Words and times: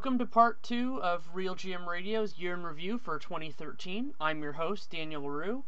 Welcome 0.00 0.18
to 0.20 0.24
part 0.24 0.62
two 0.62 0.98
of 1.02 1.28
Real 1.34 1.54
GM 1.54 1.86
Radio's 1.86 2.38
year 2.38 2.54
in 2.54 2.62
review 2.62 2.96
for 2.96 3.18
2013. 3.18 4.14
I'm 4.18 4.42
your 4.42 4.54
host, 4.54 4.88
Daniel 4.88 5.24
Leroux. 5.24 5.62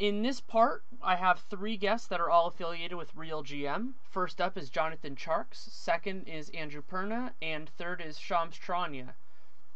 In 0.00 0.22
this 0.22 0.40
part, 0.40 0.82
I 1.00 1.14
have 1.14 1.38
three 1.38 1.76
guests 1.76 2.08
that 2.08 2.20
are 2.20 2.28
all 2.28 2.48
affiliated 2.48 2.98
with 2.98 3.14
Real 3.14 3.44
GM. 3.44 3.92
First 4.10 4.40
up 4.40 4.58
is 4.58 4.70
Jonathan 4.70 5.14
Tjarks, 5.14 5.70
second 5.70 6.26
is 6.26 6.50
Andrew 6.50 6.82
Perna, 6.82 7.30
and 7.40 7.70
third 7.70 8.00
is 8.00 8.18
Shams 8.18 8.58
Charania. 8.58 9.14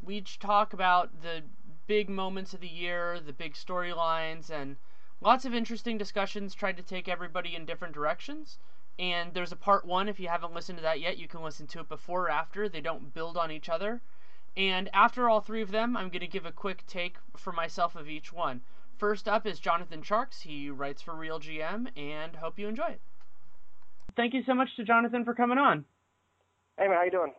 We 0.02 0.22
talk 0.22 0.72
about 0.72 1.22
the 1.22 1.44
big 1.86 2.10
moments 2.10 2.52
of 2.52 2.60
the 2.60 2.66
year, 2.66 3.20
the 3.20 3.32
big 3.32 3.54
storylines, 3.54 4.50
and 4.50 4.76
lots 5.20 5.44
of 5.44 5.54
interesting 5.54 5.96
discussions, 5.96 6.52
tried 6.52 6.78
to 6.78 6.82
take 6.82 7.06
everybody 7.06 7.54
in 7.54 7.64
different 7.64 7.94
directions 7.94 8.58
and 8.98 9.32
there's 9.32 9.52
a 9.52 9.56
part 9.56 9.84
one 9.84 10.08
if 10.08 10.18
you 10.18 10.28
haven't 10.28 10.54
listened 10.54 10.78
to 10.78 10.82
that 10.82 11.00
yet 11.00 11.18
you 11.18 11.28
can 11.28 11.42
listen 11.42 11.66
to 11.68 11.80
it 11.80 11.88
before 11.88 12.24
or 12.24 12.30
after. 12.30 12.68
They 12.68 12.80
don't 12.80 13.14
build 13.14 13.36
on 13.36 13.50
each 13.50 13.68
other. 13.68 14.00
And 14.56 14.90
after 14.92 15.28
all 15.28 15.40
three 15.40 15.62
of 15.62 15.70
them 15.70 15.96
i'm 15.96 16.08
going 16.08 16.20
to 16.20 16.26
give 16.26 16.46
a 16.46 16.52
quick 16.52 16.84
take 16.86 17.16
for 17.36 17.52
myself 17.52 17.94
of 17.94 18.08
each 18.08 18.32
one. 18.32 18.60
First 18.98 19.28
up 19.28 19.46
is 19.46 19.60
jonathan 19.60 20.02
tjarks 20.02 20.42
he 20.42 20.70
writes 20.70 21.02
for 21.02 21.14
real 21.14 21.38
gm 21.38 21.86
and 21.96 22.36
hope 22.36 22.58
you 22.58 22.66
enjoy 22.66 22.88
it. 22.88 23.00
Thank 24.16 24.34
you 24.34 24.42
so 24.46 24.54
much 24.54 24.68
to 24.76 24.84
jonathan 24.84 25.24
for 25.24 25.34
coming 25.34 25.58
on. 25.58 25.84
Hey 26.76 26.88
man 26.88 26.96
how 26.96 27.04
you 27.04 27.10
doing? 27.10 27.32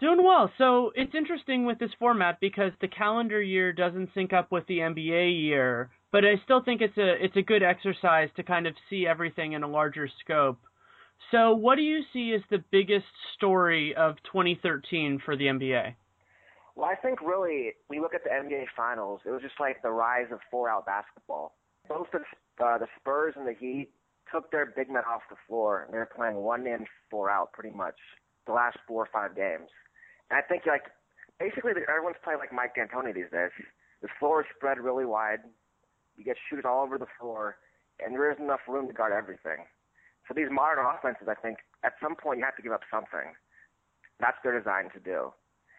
Doing 0.00 0.24
well. 0.24 0.50
So 0.58 0.90
it's 0.96 1.14
interesting 1.14 1.64
with 1.64 1.78
this 1.78 1.92
format 1.98 2.40
because 2.40 2.72
the 2.80 2.88
calendar 2.88 3.40
year 3.40 3.72
doesn't 3.72 4.10
sync 4.12 4.32
up 4.34 4.52
with 4.52 4.66
the 4.66 4.78
nba 4.78 5.42
year 5.42 5.90
but 6.14 6.24
i 6.24 6.40
still 6.44 6.62
think 6.62 6.80
it's 6.80 6.96
a 6.96 7.24
it's 7.24 7.36
a 7.36 7.42
good 7.42 7.62
exercise 7.62 8.28
to 8.36 8.42
kind 8.44 8.68
of 8.68 8.74
see 8.88 9.04
everything 9.04 9.52
in 9.52 9.64
a 9.64 9.68
larger 9.68 10.08
scope 10.22 10.60
so, 11.30 11.54
what 11.54 11.76
do 11.76 11.82
you 11.82 12.02
see 12.12 12.32
as 12.34 12.42
the 12.50 12.62
biggest 12.70 13.06
story 13.36 13.94
of 13.96 14.16
2013 14.32 15.20
for 15.24 15.36
the 15.36 15.46
NBA? 15.46 15.94
Well, 16.76 16.88
I 16.90 16.96
think 16.96 17.20
really 17.20 17.72
we 17.88 18.00
look 18.00 18.14
at 18.14 18.24
the 18.24 18.30
NBA 18.30 18.66
Finals. 18.76 19.20
It 19.24 19.30
was 19.30 19.42
just 19.42 19.58
like 19.60 19.82
the 19.82 19.90
rise 19.90 20.26
of 20.32 20.40
four-out 20.50 20.86
basketball. 20.86 21.54
Both 21.88 22.08
the 22.12 22.20
uh, 22.64 22.78
the 22.78 22.86
Spurs 22.98 23.34
and 23.36 23.46
the 23.46 23.54
Heat 23.54 23.90
took 24.32 24.50
their 24.50 24.66
big 24.66 24.90
men 24.90 25.02
off 25.10 25.22
the 25.30 25.36
floor, 25.46 25.82
and 25.84 25.94
they're 25.94 26.06
playing 26.14 26.36
one 26.36 26.66
in, 26.66 26.86
four 27.10 27.30
out, 27.30 27.52
pretty 27.52 27.74
much 27.74 27.96
the 28.46 28.52
last 28.52 28.78
four 28.86 29.02
or 29.02 29.08
five 29.12 29.36
games. 29.36 29.68
And 30.30 30.38
I 30.38 30.42
think 30.42 30.66
like 30.66 30.84
basically 31.38 31.72
everyone's 31.88 32.16
playing 32.22 32.38
like 32.38 32.52
Mike 32.52 32.74
D'Antoni 32.74 33.14
these 33.14 33.30
days. 33.32 33.50
The 34.02 34.08
floor 34.18 34.42
is 34.42 34.46
spread 34.56 34.78
really 34.78 35.04
wide. 35.04 35.40
You 36.16 36.24
get 36.24 36.36
shooters 36.48 36.64
all 36.66 36.82
over 36.84 36.98
the 36.98 37.10
floor, 37.20 37.56
and 38.04 38.14
there 38.14 38.30
isn't 38.30 38.44
enough 38.44 38.60
room 38.68 38.86
to 38.86 38.92
guard 38.92 39.12
everything. 39.12 39.66
So 40.26 40.34
these 40.34 40.48
modern 40.50 40.84
offenses, 40.84 41.28
I 41.28 41.34
think, 41.34 41.58
at 41.84 41.92
some 42.00 42.16
point 42.16 42.38
you 42.38 42.44
have 42.44 42.56
to 42.56 42.62
give 42.62 42.72
up 42.72 42.84
something. 42.90 43.36
That's 44.20 44.38
their 44.42 44.56
design 44.56 44.88
to 44.94 45.00
do. 45.00 45.32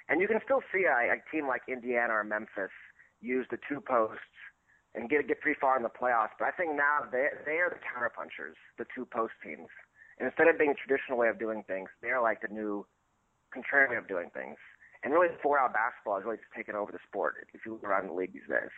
And 0.08 0.22
you 0.22 0.28
can 0.28 0.40
still 0.46 0.62
see 0.72 0.86
a, 0.86 1.18
a 1.18 1.18
team 1.34 1.48
like 1.48 1.66
Indiana 1.68 2.14
or 2.14 2.24
Memphis 2.24 2.74
use 3.22 3.48
the 3.50 3.58
two 3.68 3.82
posts 3.82 4.38
and 4.94 5.10
get 5.10 5.28
get 5.28 5.42
pretty 5.42 5.58
far 5.60 5.76
in 5.76 5.84
the 5.84 5.90
playoffs. 5.90 6.38
But 6.38 6.46
I 6.46 6.52
think 6.52 6.76
now 6.76 7.04
they 7.12 7.28
they 7.46 7.58
are 7.58 7.70
the 7.74 7.82
counterpunchers, 7.82 8.56
the 8.78 8.86
two 8.94 9.06
post 9.06 9.34
teams. 9.44 9.68
And 10.20 10.28
instead 10.30 10.48
of 10.48 10.58
being 10.58 10.72
a 10.72 10.80
traditional 10.80 11.18
way 11.18 11.28
of 11.28 11.40
doing 11.40 11.64
things, 11.68 11.90
they're 12.02 12.22
like 12.22 12.42
the 12.42 12.48
new 12.48 12.86
contrarian 13.52 13.92
way 13.92 13.98
of 13.98 14.08
doing 14.08 14.30
things. 14.34 14.56
And 15.04 15.12
really, 15.12 15.28
four 15.44 15.60
out 15.60 15.74
basketball 15.74 16.16
has 16.16 16.26
really 16.26 16.40
taken 16.56 16.76
over 16.76 16.92
the 16.92 17.04
sport. 17.08 17.48
If 17.54 17.66
you 17.66 17.74
look 17.74 17.84
around 17.84 18.08
the 18.08 18.14
league 18.14 18.34
these 18.34 18.48
days. 18.48 18.72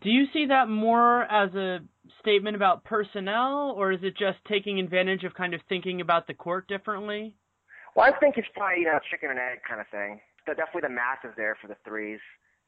Do 0.00 0.08
you 0.10 0.24
see 0.32 0.46
that 0.46 0.68
more 0.68 1.24
as 1.24 1.54
a 1.54 1.80
statement 2.20 2.56
about 2.56 2.84
personnel, 2.84 3.74
or 3.76 3.92
is 3.92 4.00
it 4.02 4.16
just 4.16 4.38
taking 4.48 4.78
advantage 4.78 5.24
of 5.24 5.34
kind 5.34 5.54
of 5.54 5.60
thinking 5.68 6.00
about 6.00 6.26
the 6.26 6.34
court 6.34 6.66
differently? 6.68 7.34
Well, 7.94 8.06
I 8.06 8.18
think 8.18 8.38
it's 8.38 8.48
probably 8.54 8.80
you 8.80 8.86
know 8.86 8.98
chicken 9.10 9.30
and 9.30 9.38
egg 9.38 9.60
kind 9.68 9.80
of 9.80 9.86
thing. 9.88 10.20
But 10.46 10.56
definitely 10.56 10.88
the 10.88 10.94
math 10.94 11.24
is 11.24 11.32
there 11.36 11.56
for 11.60 11.68
the 11.68 11.76
threes, 11.84 12.20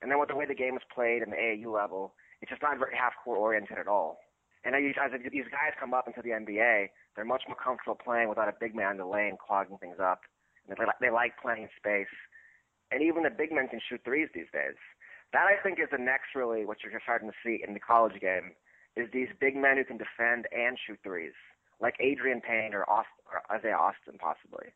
and 0.02 0.10
then 0.10 0.20
with 0.20 0.28
the 0.28 0.36
way 0.36 0.46
the 0.46 0.54
game 0.54 0.76
is 0.76 0.82
played 0.94 1.22
in 1.22 1.30
the 1.30 1.36
AAU 1.36 1.72
level, 1.72 2.14
it's 2.40 2.50
just 2.50 2.62
not 2.62 2.78
very 2.78 2.94
half 2.94 3.14
court 3.24 3.38
oriented 3.38 3.78
at 3.78 3.88
all. 3.88 4.18
And 4.64 4.74
as 4.74 4.80
these 4.80 5.48
guys 5.52 5.76
come 5.78 5.92
up 5.92 6.06
into 6.06 6.22
the 6.22 6.30
NBA, 6.30 6.88
they're 7.14 7.24
much 7.24 7.42
more 7.48 7.56
comfortable 7.56 7.98
playing 8.02 8.28
without 8.28 8.48
a 8.48 8.54
big 8.58 8.74
man 8.74 8.92
in 8.92 8.96
the 8.98 9.06
lane 9.06 9.36
clogging 9.36 9.76
things 9.78 9.96
up. 10.00 10.20
And 10.68 10.76
they, 10.76 10.84
they 11.00 11.10
like 11.12 11.36
playing 11.40 11.64
in 11.64 11.68
space. 11.76 12.12
And 12.90 13.02
even 13.02 13.24
the 13.24 13.30
big 13.30 13.52
men 13.52 13.68
can 13.68 13.80
shoot 13.88 14.00
threes 14.04 14.28
these 14.34 14.48
days. 14.52 14.76
That 15.34 15.50
I 15.50 15.60
think 15.60 15.80
is 15.82 15.90
the 15.90 15.98
next 15.98 16.38
really 16.38 16.64
what 16.64 16.78
you're 16.80 16.94
starting 17.02 17.28
to 17.28 17.34
see 17.42 17.58
in 17.66 17.74
the 17.74 17.80
college 17.80 18.14
game 18.20 18.54
is 18.94 19.10
these 19.12 19.26
big 19.40 19.56
men 19.56 19.76
who 19.76 19.84
can 19.84 19.98
defend 19.98 20.46
and 20.54 20.78
shoot 20.86 21.00
threes, 21.02 21.34
like 21.82 21.98
Adreian 21.98 22.40
Payne 22.40 22.72
or, 22.72 22.88
Austin, 22.88 23.18
or 23.26 23.42
Isaiah 23.50 23.74
Austin 23.74 24.14
possibly. 24.16 24.70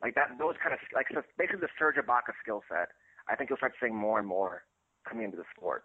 Like 0.00 0.14
that, 0.14 0.38
those 0.38 0.54
kind 0.62 0.72
of 0.72 0.78
like 0.94 1.06
so 1.12 1.22
basically 1.36 1.66
the 1.66 1.74
Serge 1.76 1.96
Ibaka 1.96 2.30
skill 2.40 2.62
set. 2.70 2.94
I 3.28 3.34
think 3.34 3.50
you'll 3.50 3.56
start 3.56 3.74
seeing 3.82 3.96
more 3.96 4.20
and 4.20 4.28
more 4.28 4.62
coming 5.08 5.24
into 5.24 5.36
the 5.36 5.50
sport. 5.56 5.82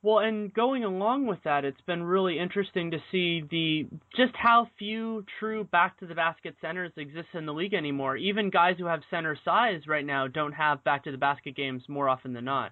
Well, 0.00 0.20
and 0.20 0.54
going 0.54 0.84
along 0.84 1.26
with 1.26 1.42
that, 1.42 1.64
it's 1.64 1.80
been 1.80 2.04
really 2.04 2.38
interesting 2.38 2.92
to 2.92 2.98
see 3.10 3.42
the 3.50 3.88
just 4.14 4.36
how 4.36 4.68
few 4.78 5.24
true 5.40 5.64
back 5.64 5.98
to 5.98 6.06
the 6.06 6.14
basket 6.14 6.54
centers 6.60 6.92
exist 6.96 7.28
in 7.34 7.46
the 7.46 7.52
league 7.52 7.74
anymore. 7.74 8.16
Even 8.16 8.48
guys 8.48 8.76
who 8.78 8.84
have 8.84 9.00
center 9.10 9.36
size 9.44 9.88
right 9.88 10.06
now 10.06 10.28
don't 10.28 10.52
have 10.52 10.84
back 10.84 11.02
to 11.02 11.10
the 11.10 11.18
basket 11.18 11.56
games 11.56 11.82
more 11.88 12.08
often 12.08 12.32
than 12.32 12.44
not. 12.44 12.70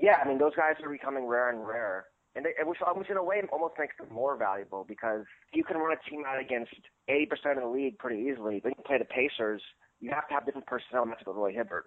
Yeah, 0.00 0.16
I 0.24 0.26
mean 0.26 0.38
those 0.38 0.56
guys 0.56 0.74
are 0.82 0.90
becoming 0.90 1.26
rare 1.26 1.50
and 1.50 1.66
rare, 1.66 2.06
and 2.34 2.44
they, 2.44 2.52
which, 2.64 2.78
which 2.96 3.10
in 3.10 3.16
a 3.16 3.22
way 3.22 3.42
almost 3.52 3.74
makes 3.78 3.94
them 3.98 4.08
more 4.10 4.36
valuable 4.36 4.84
because 4.88 5.24
you 5.52 5.62
can 5.62 5.76
run 5.76 5.96
a 5.96 6.10
team 6.10 6.24
out 6.26 6.40
against 6.40 6.72
80% 7.08 7.56
of 7.56 7.62
the 7.62 7.68
league 7.68 7.98
pretty 7.98 8.30
easily. 8.30 8.60
Then 8.64 8.72
you 8.76 8.84
play 8.84 8.98
the 8.98 9.04
Pacers, 9.04 9.62
you 10.00 10.10
have 10.10 10.26
to 10.28 10.34
have 10.34 10.46
different 10.46 10.66
personnel 10.66 11.04
matches 11.04 11.26
with 11.26 11.36
Roy 11.36 11.52
Hibbert. 11.52 11.84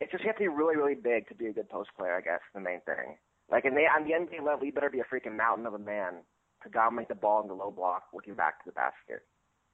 It's 0.00 0.12
just 0.12 0.22
you 0.22 0.28
have 0.28 0.36
to 0.36 0.44
be 0.44 0.48
really, 0.48 0.76
really 0.76 0.94
big 0.94 1.26
to 1.28 1.34
be 1.34 1.46
a 1.46 1.52
good 1.52 1.70
post 1.70 1.90
player. 1.96 2.14
I 2.14 2.20
guess 2.20 2.40
the 2.52 2.60
main 2.60 2.80
thing. 2.84 3.16
Like 3.50 3.64
in 3.64 3.74
the 3.74 3.88
on 3.88 4.04
the 4.04 4.12
NBA 4.12 4.44
level, 4.44 4.66
you 4.66 4.72
better 4.72 4.90
be 4.90 5.00
a 5.00 5.08
freaking 5.08 5.36
mountain 5.36 5.64
of 5.64 5.72
a 5.72 5.78
man 5.78 6.20
to 6.64 6.68
dominate 6.68 7.08
the 7.08 7.14
ball 7.14 7.42
in 7.42 7.48
the 7.48 7.54
low 7.54 7.70
block, 7.70 8.04
looking 8.12 8.34
back 8.34 8.58
to 8.60 8.70
the 8.70 8.76
basket. 8.76 9.24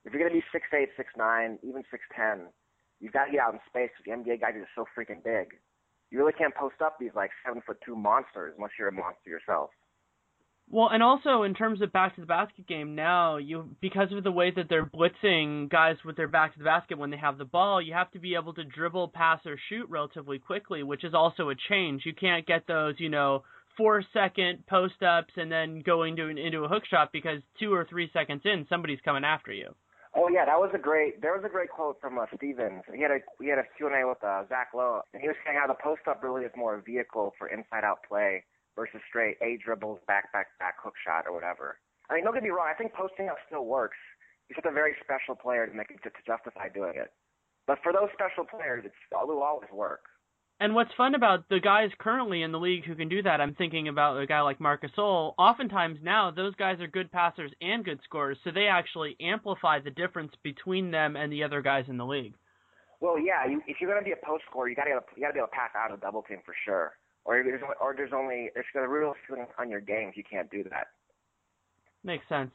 If 0.04 0.12
you're 0.12 0.22
gonna 0.22 0.34
be 0.34 0.44
six 0.52 0.66
eight, 0.74 0.90
six 0.96 1.10
nine, 1.16 1.58
even 1.62 1.82
six 1.90 2.04
ten, 2.14 2.46
you've 3.00 3.12
got 3.12 3.26
to 3.26 3.32
get 3.32 3.40
out 3.40 3.54
in 3.54 3.60
space 3.66 3.90
because 3.96 4.06
the 4.06 4.14
NBA 4.14 4.40
guys 4.40 4.54
are 4.54 4.68
so 4.76 4.84
freaking 4.96 5.24
big. 5.24 5.58
You 6.10 6.18
really 6.18 6.32
can't 6.32 6.54
post 6.54 6.76
up 6.84 6.96
these 6.98 7.12
like 7.14 7.30
seven 7.46 7.62
foot 7.66 7.78
two 7.84 7.96
monsters 7.96 8.54
unless 8.56 8.72
you're 8.78 8.88
a 8.88 8.92
monster 8.92 9.30
yourself. 9.30 9.70
Well, 10.72 10.88
and 10.88 11.02
also 11.02 11.42
in 11.42 11.54
terms 11.54 11.82
of 11.82 11.92
back 11.92 12.14
to 12.14 12.20
the 12.20 12.28
basket 12.28 12.68
game 12.68 12.94
now, 12.94 13.38
you 13.38 13.76
because 13.80 14.12
of 14.12 14.22
the 14.22 14.30
way 14.30 14.52
that 14.54 14.68
they're 14.68 14.86
blitzing 14.86 15.68
guys 15.68 15.96
with 16.04 16.16
their 16.16 16.28
back 16.28 16.52
to 16.52 16.58
the 16.60 16.64
basket 16.64 16.96
when 16.96 17.10
they 17.10 17.16
have 17.16 17.38
the 17.38 17.44
ball, 17.44 17.82
you 17.82 17.92
have 17.92 18.10
to 18.12 18.20
be 18.20 18.36
able 18.36 18.54
to 18.54 18.62
dribble, 18.62 19.08
pass, 19.08 19.40
or 19.46 19.58
shoot 19.68 19.88
relatively 19.88 20.38
quickly, 20.38 20.84
which 20.84 21.02
is 21.02 21.12
also 21.12 21.48
a 21.48 21.56
change. 21.68 22.02
You 22.06 22.14
can't 22.14 22.46
get 22.46 22.68
those, 22.68 22.94
you 22.98 23.08
know, 23.08 23.42
four 23.76 24.04
second 24.12 24.64
post 24.68 25.02
ups 25.02 25.32
and 25.36 25.50
then 25.50 25.80
going 25.80 26.14
to 26.16 26.28
an, 26.28 26.38
into 26.38 26.62
a 26.62 26.68
hook 26.68 26.84
shot 26.88 27.10
because 27.12 27.40
two 27.58 27.72
or 27.72 27.84
three 27.84 28.08
seconds 28.12 28.42
in, 28.44 28.66
somebody's 28.68 29.00
coming 29.04 29.24
after 29.24 29.52
you. 29.52 29.74
Oh 30.14 30.28
yeah, 30.28 30.44
that 30.44 30.58
was 30.58 30.70
a 30.74 30.78
great. 30.78 31.22
There 31.22 31.32
was 31.32 31.44
a 31.46 31.48
great 31.48 31.70
quote 31.70 32.00
from 32.00 32.18
uh, 32.18 32.26
Stevens. 32.34 32.82
He 32.92 33.02
had 33.02 33.12
a 33.12 33.20
he 33.38 33.48
had 33.48 33.58
a 33.58 33.66
Q 33.76 33.86
and 33.86 33.94
A 33.94 34.06
with 34.08 34.22
uh, 34.24 34.42
Zach 34.48 34.74
Lowe, 34.74 35.02
and 35.14 35.22
he 35.22 35.28
was 35.28 35.36
saying 35.46 35.56
how 35.58 35.68
the 35.70 35.78
post 35.78 36.02
up 36.10 36.22
really 36.22 36.42
is 36.42 36.50
more 36.56 36.74
a 36.74 36.82
vehicle 36.82 37.32
for 37.38 37.46
inside 37.46 37.84
out 37.84 38.02
play 38.08 38.42
versus 38.74 39.00
straight 39.08 39.36
A 39.42 39.56
dribbles, 39.62 40.00
back, 40.06 40.32
back, 40.32 40.48
back, 40.58 40.74
hook 40.82 40.94
shot, 40.98 41.26
or 41.26 41.32
whatever. 41.32 41.78
I 42.10 42.14
mean, 42.14 42.24
don't 42.24 42.34
get 42.34 42.42
me 42.42 42.50
wrong. 42.50 42.66
I 42.66 42.74
think 42.74 42.92
posting 42.92 43.28
up 43.28 43.38
still 43.46 43.66
works. 43.66 43.98
You 44.48 44.56
have 44.58 44.66
a 44.66 44.74
very 44.74 44.96
special 44.98 45.38
player 45.38 45.66
to 45.66 45.72
make 45.72 45.90
it 45.90 46.02
to, 46.02 46.10
to 46.10 46.22
justify 46.26 46.68
doing 46.68 46.98
it. 46.98 47.14
But 47.70 47.78
for 47.84 47.92
those 47.92 48.10
special 48.10 48.42
players, 48.42 48.82
it's 48.84 48.98
it 49.12 49.28
will 49.28 49.46
always 49.46 49.70
work. 49.70 50.10
And 50.60 50.74
what's 50.74 50.92
fun 50.96 51.14
about 51.14 51.48
the 51.48 51.58
guys 51.58 51.90
currently 51.98 52.42
in 52.42 52.52
the 52.52 52.58
league 52.58 52.84
who 52.84 52.94
can 52.94 53.08
do 53.08 53.22
that, 53.22 53.40
I'm 53.40 53.54
thinking 53.54 53.88
about 53.88 54.20
a 54.20 54.26
guy 54.26 54.42
like 54.42 54.60
Marc 54.60 54.82
Gasol. 54.82 55.32
Oftentimes 55.38 55.98
now, 56.02 56.30
those 56.30 56.54
guys 56.56 56.80
are 56.80 56.86
good 56.86 57.10
passers 57.10 57.50
and 57.62 57.82
good 57.82 57.98
scorers, 58.04 58.36
so 58.44 58.50
they 58.50 58.66
actually 58.66 59.16
amplify 59.20 59.80
the 59.80 59.90
difference 59.90 60.32
between 60.42 60.90
them 60.90 61.16
and 61.16 61.32
the 61.32 61.42
other 61.42 61.62
guys 61.62 61.86
in 61.88 61.96
the 61.96 62.04
league. 62.04 62.34
Well, 63.00 63.18
yeah, 63.18 63.46
you, 63.46 63.62
if 63.66 63.78
you're 63.80 63.90
going 63.90 64.04
to 64.04 64.04
be 64.04 64.12
a 64.12 64.26
post 64.26 64.44
scorer, 64.50 64.68
you 64.68 64.76
got 64.76 64.84
to 64.84 65.00
you 65.16 65.22
got 65.22 65.28
to 65.28 65.32
be 65.32 65.38
able 65.38 65.48
to 65.48 65.52
pass 65.52 65.70
out 65.74 65.90
of 65.90 66.02
double 66.02 66.22
team 66.22 66.38
for 66.44 66.54
sure 66.66 66.92
or 67.24 67.42
there's 67.42 67.62
or 67.80 67.94
there's 67.96 68.12
only 68.14 68.50
there's 68.54 68.66
a 68.74 68.88
real 68.88 69.14
ceiling 69.26 69.46
on 69.58 69.70
your 69.70 69.80
game 69.80 70.08
if 70.08 70.16
you 70.16 70.24
can't 70.28 70.50
do 70.50 70.64
that. 70.64 70.88
Makes 72.02 72.28
sense. 72.28 72.50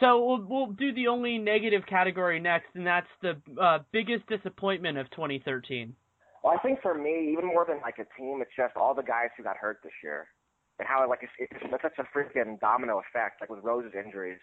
So 0.00 0.24
we'll 0.24 0.44
we'll 0.48 0.72
do 0.72 0.92
the 0.92 1.08
only 1.08 1.38
negative 1.38 1.82
category 1.86 2.40
next, 2.40 2.68
and 2.74 2.86
that's 2.86 3.06
the 3.22 3.36
uh, 3.60 3.80
biggest 3.92 4.26
disappointment 4.26 4.98
of 4.98 5.10
2013. 5.10 5.94
Well, 6.44 6.52
I 6.52 6.60
think 6.60 6.84
for 6.84 6.92
me, 6.92 7.32
even 7.32 7.48
more 7.48 7.64
than 7.64 7.80
like 7.80 7.96
a 7.96 8.04
team, 8.20 8.44
it's 8.44 8.52
just 8.54 8.76
all 8.76 8.92
the 8.92 9.02
guys 9.02 9.32
who 9.34 9.42
got 9.42 9.56
hurt 9.56 9.80
this 9.82 9.96
year, 10.04 10.28
and 10.78 10.86
how 10.86 11.00
like 11.08 11.24
it's, 11.24 11.32
it's 11.40 11.56
such 11.80 11.96
a 11.96 12.04
freaking 12.12 12.60
domino 12.60 13.00
effect, 13.00 13.40
like 13.40 13.48
with 13.48 13.64
Rose's 13.64 13.96
injuries 13.96 14.38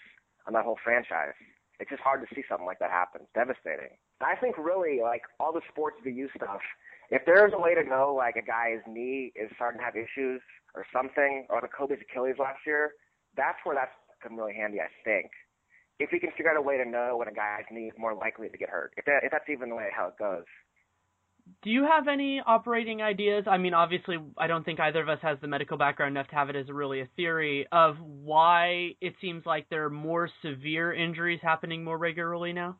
on 0.48 0.53
that 0.53 0.65
whole 0.65 0.81
franchise. 0.83 1.38
It's 1.80 1.89
just 1.89 2.01
hard 2.01 2.25
to 2.25 2.36
see 2.36 2.42
something 2.50 2.65
like 2.65 2.80
that 2.80 2.89
happen. 2.89 3.21
It's 3.21 3.38
devastating. 3.38 3.94
I 4.19 4.36
think 4.36 4.57
really 4.57 5.00
like 5.01 5.21
all 5.39 5.53
the 5.53 5.62
sports 5.69 5.98
VU 6.03 6.27
stuff 6.36 6.62
if 7.12 7.21
there's 7.25 7.51
a 7.53 7.59
way 7.59 7.75
to 7.75 7.83
know 7.83 8.15
like 8.18 8.38
a 8.38 8.42
guy's 8.42 8.80
knee 8.88 9.31
is 9.36 9.51
starting 9.56 9.80
to 9.80 9.86
have 9.86 10.00
issues 10.00 10.42
or 10.74 10.88
something, 10.95 11.45
or 11.50 11.59
the 11.59 11.68
Kobe's 11.68 12.00
Achilles 12.00 12.39
last 12.39 12.63
year, 12.65 12.95
that's 13.36 13.59
where 13.63 13.75
that's 13.75 13.92
come 14.24 14.39
really 14.39 14.56
handy, 14.56 14.80
I 14.80 14.88
think. 15.04 15.30
If 16.00 16.09
we 16.12 16.19
can 16.19 16.31
figure 16.31 16.50
out 16.50 16.57
a 16.57 16.63
way 16.63 16.77
to 16.77 16.88
know 16.88 17.18
when 17.18 17.27
a 17.27 17.36
guy's 17.36 17.68
knee 17.69 17.92
is 17.92 18.00
more 18.00 18.15
likely 18.15 18.47
to 18.47 18.57
get 18.57 18.69
hurt, 18.69 18.94
if, 18.95 19.04
that, 19.06 19.24
if 19.24 19.31
that's 19.31 19.50
even 19.51 19.69
the 19.69 19.75
way 19.75 19.89
how 19.94 20.07
it 20.07 20.18
goes. 20.18 20.47
Do 21.64 21.70
you 21.70 21.84
have 21.84 22.08
any 22.08 22.42
operating 22.46 23.02
ideas? 23.02 23.46
I 23.48 23.58
mean, 23.58 23.74
obviously, 23.74 24.18
I 24.38 24.48
don't 24.48 24.64
think 24.64 24.80
either 24.80 25.02
of 25.02 25.10
us 25.10 25.20
has 25.22 25.38
the 25.42 25.48
medical 25.48 25.78
background 25.78 26.18
enough 26.18 26.28
to 26.30 26.36
have 26.36 26.50
it 26.50 26.56
as 26.56 26.70
really 26.70 27.02
a 27.02 27.08
theory 27.16 27.68
of 27.72 27.98
why 28.00 28.96
it 29.00 29.14
seems 29.22 29.46
like 29.46 29.70
there 29.70 29.86
are 29.86 29.90
more 29.90 30.30
severe 30.42 30.94
injuries 30.94 31.40
happening 31.44 31.84
more 31.84 31.98
regularly 31.98 32.54
now. 32.54 32.78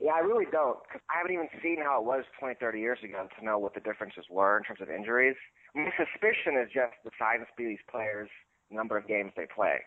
Yeah, 0.00 0.14
I 0.14 0.18
really 0.18 0.46
don't, 0.50 0.82
because 0.82 1.00
I 1.08 1.18
haven't 1.18 1.32
even 1.32 1.48
seen 1.62 1.78
how 1.78 2.00
it 2.00 2.04
was 2.04 2.24
20, 2.40 2.56
30 2.58 2.80
years 2.80 2.98
ago 3.04 3.28
to 3.38 3.44
know 3.44 3.58
what 3.58 3.72
the 3.72 3.80
differences 3.80 4.24
were 4.28 4.58
in 4.58 4.64
terms 4.64 4.80
of 4.80 4.90
injuries. 4.90 5.36
My 5.76 5.94
suspicion 5.94 6.58
is 6.58 6.66
just 6.74 6.98
the 7.04 7.14
size 7.18 7.38
of 7.40 7.46
these 7.56 7.78
players, 7.88 8.28
number 8.68 8.98
of 8.98 9.06
games 9.06 9.30
they 9.36 9.46
play. 9.46 9.78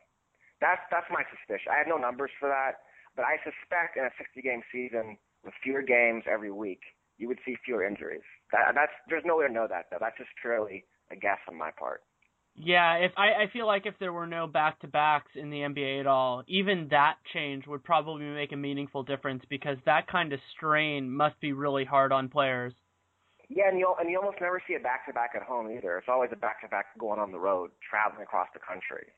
That's 0.62 0.80
that's 0.90 1.08
my 1.12 1.28
suspicion. 1.28 1.68
I 1.68 1.78
have 1.84 1.92
no 1.92 1.98
numbers 1.98 2.32
for 2.40 2.48
that, 2.48 2.88
but 3.20 3.26
I 3.26 3.44
suspect 3.44 4.00
in 4.00 4.08
a 4.08 4.14
60-game 4.16 4.64
season 4.72 5.18
with 5.44 5.54
fewer 5.62 5.82
games 5.82 6.24
every 6.32 6.52
week, 6.52 6.80
you 7.18 7.28
would 7.28 7.40
see 7.46 7.56
fewer 7.64 7.84
injuries. 7.84 8.26
That, 8.52 8.74
that's 8.76 8.92
there's 9.10 9.24
no 9.26 9.38
way 9.38 9.48
to 9.48 9.54
know 9.54 9.68
that 9.68 9.86
though. 9.92 9.98
That's 10.00 10.18
just 10.18 10.30
purely 10.42 10.86
a 11.12 11.16
guess 11.16 11.40
on 11.48 11.58
my 11.58 11.72
part. 11.78 12.02
Yeah, 12.58 12.96
if 12.96 13.12
I, 13.18 13.44
I 13.44 13.52
feel 13.52 13.68
like 13.68 13.86
if 13.86 13.96
there 14.00 14.14
were 14.14 14.28
no 14.28 14.48
back 14.48 14.80
to 14.80 14.88
backs 14.88 15.32
in 15.36 15.50
the 15.50 15.58
NBA 15.58 16.00
at 16.00 16.08
all, 16.08 16.44
even 16.48 16.88
that 16.90 17.16
change 17.34 17.68
would 17.68 17.84
probably 17.84 18.24
make 18.24 18.54
a 18.54 18.58
meaningful 18.58 19.04
difference 19.04 19.44
because 19.50 19.78
that 19.86 20.08
kind 20.08 20.32
of 20.32 20.40
strain 20.56 21.12
must 21.12 21.40
be 21.42 21.52
really 21.52 21.84
hard 21.84 22.14
on 22.14 22.30
players. 22.30 22.74
Yeah, 23.50 23.68
and 23.70 23.78
you 23.78 23.94
and 24.00 24.10
you 24.10 24.18
almost 24.18 24.38
never 24.42 24.62
see 24.68 24.76
a 24.76 24.80
back 24.80 25.06
to 25.06 25.14
back 25.14 25.32
at 25.36 25.44
home 25.44 25.70
either. 25.70 25.98
It's 25.98 26.08
always 26.10 26.32
a 26.32 26.38
back 26.38 26.62
to 26.62 26.68
back 26.68 26.98
going 26.98 27.20
on 27.20 27.32
the 27.32 27.40
road, 27.40 27.72
traveling 27.88 28.24
across 28.24 28.48
the 28.54 28.60
country. 28.60 29.12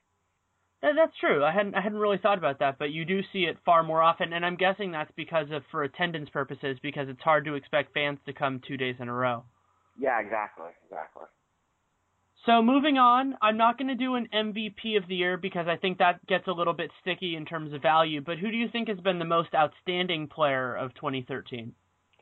That's 0.80 1.16
true. 1.18 1.44
I 1.44 1.52
hadn't 1.52 1.74
I 1.74 1.80
hadn't 1.80 1.98
really 1.98 2.18
thought 2.18 2.38
about 2.38 2.60
that, 2.60 2.78
but 2.78 2.90
you 2.90 3.04
do 3.04 3.20
see 3.32 3.40
it 3.40 3.56
far 3.64 3.82
more 3.82 4.00
often, 4.00 4.32
and 4.32 4.46
I'm 4.46 4.56
guessing 4.56 4.92
that's 4.92 5.10
because 5.16 5.46
of 5.50 5.62
for 5.72 5.82
attendance 5.82 6.28
purposes 6.30 6.78
because 6.82 7.08
it's 7.08 7.20
hard 7.20 7.44
to 7.46 7.54
expect 7.54 7.94
fans 7.94 8.18
to 8.26 8.32
come 8.32 8.60
two 8.66 8.76
days 8.76 8.94
in 9.00 9.08
a 9.08 9.12
row. 9.12 9.42
Yeah, 9.98 10.20
exactly, 10.20 10.70
exactly. 10.84 11.24
So 12.46 12.62
moving 12.62 12.96
on, 12.96 13.36
I'm 13.42 13.56
not 13.56 13.76
going 13.76 13.88
to 13.88 13.96
do 13.96 14.14
an 14.14 14.28
MVP 14.32 14.96
of 14.96 15.08
the 15.08 15.16
year 15.16 15.36
because 15.36 15.66
I 15.66 15.76
think 15.76 15.98
that 15.98 16.24
gets 16.26 16.46
a 16.46 16.52
little 16.52 16.72
bit 16.72 16.90
sticky 17.02 17.34
in 17.34 17.44
terms 17.44 17.74
of 17.74 17.82
value. 17.82 18.20
But 18.20 18.38
who 18.38 18.50
do 18.50 18.56
you 18.56 18.68
think 18.70 18.88
has 18.88 19.00
been 19.00 19.18
the 19.18 19.26
most 19.26 19.50
outstanding 19.54 20.28
player 20.28 20.76
of 20.76 20.94
2013? 20.94 21.74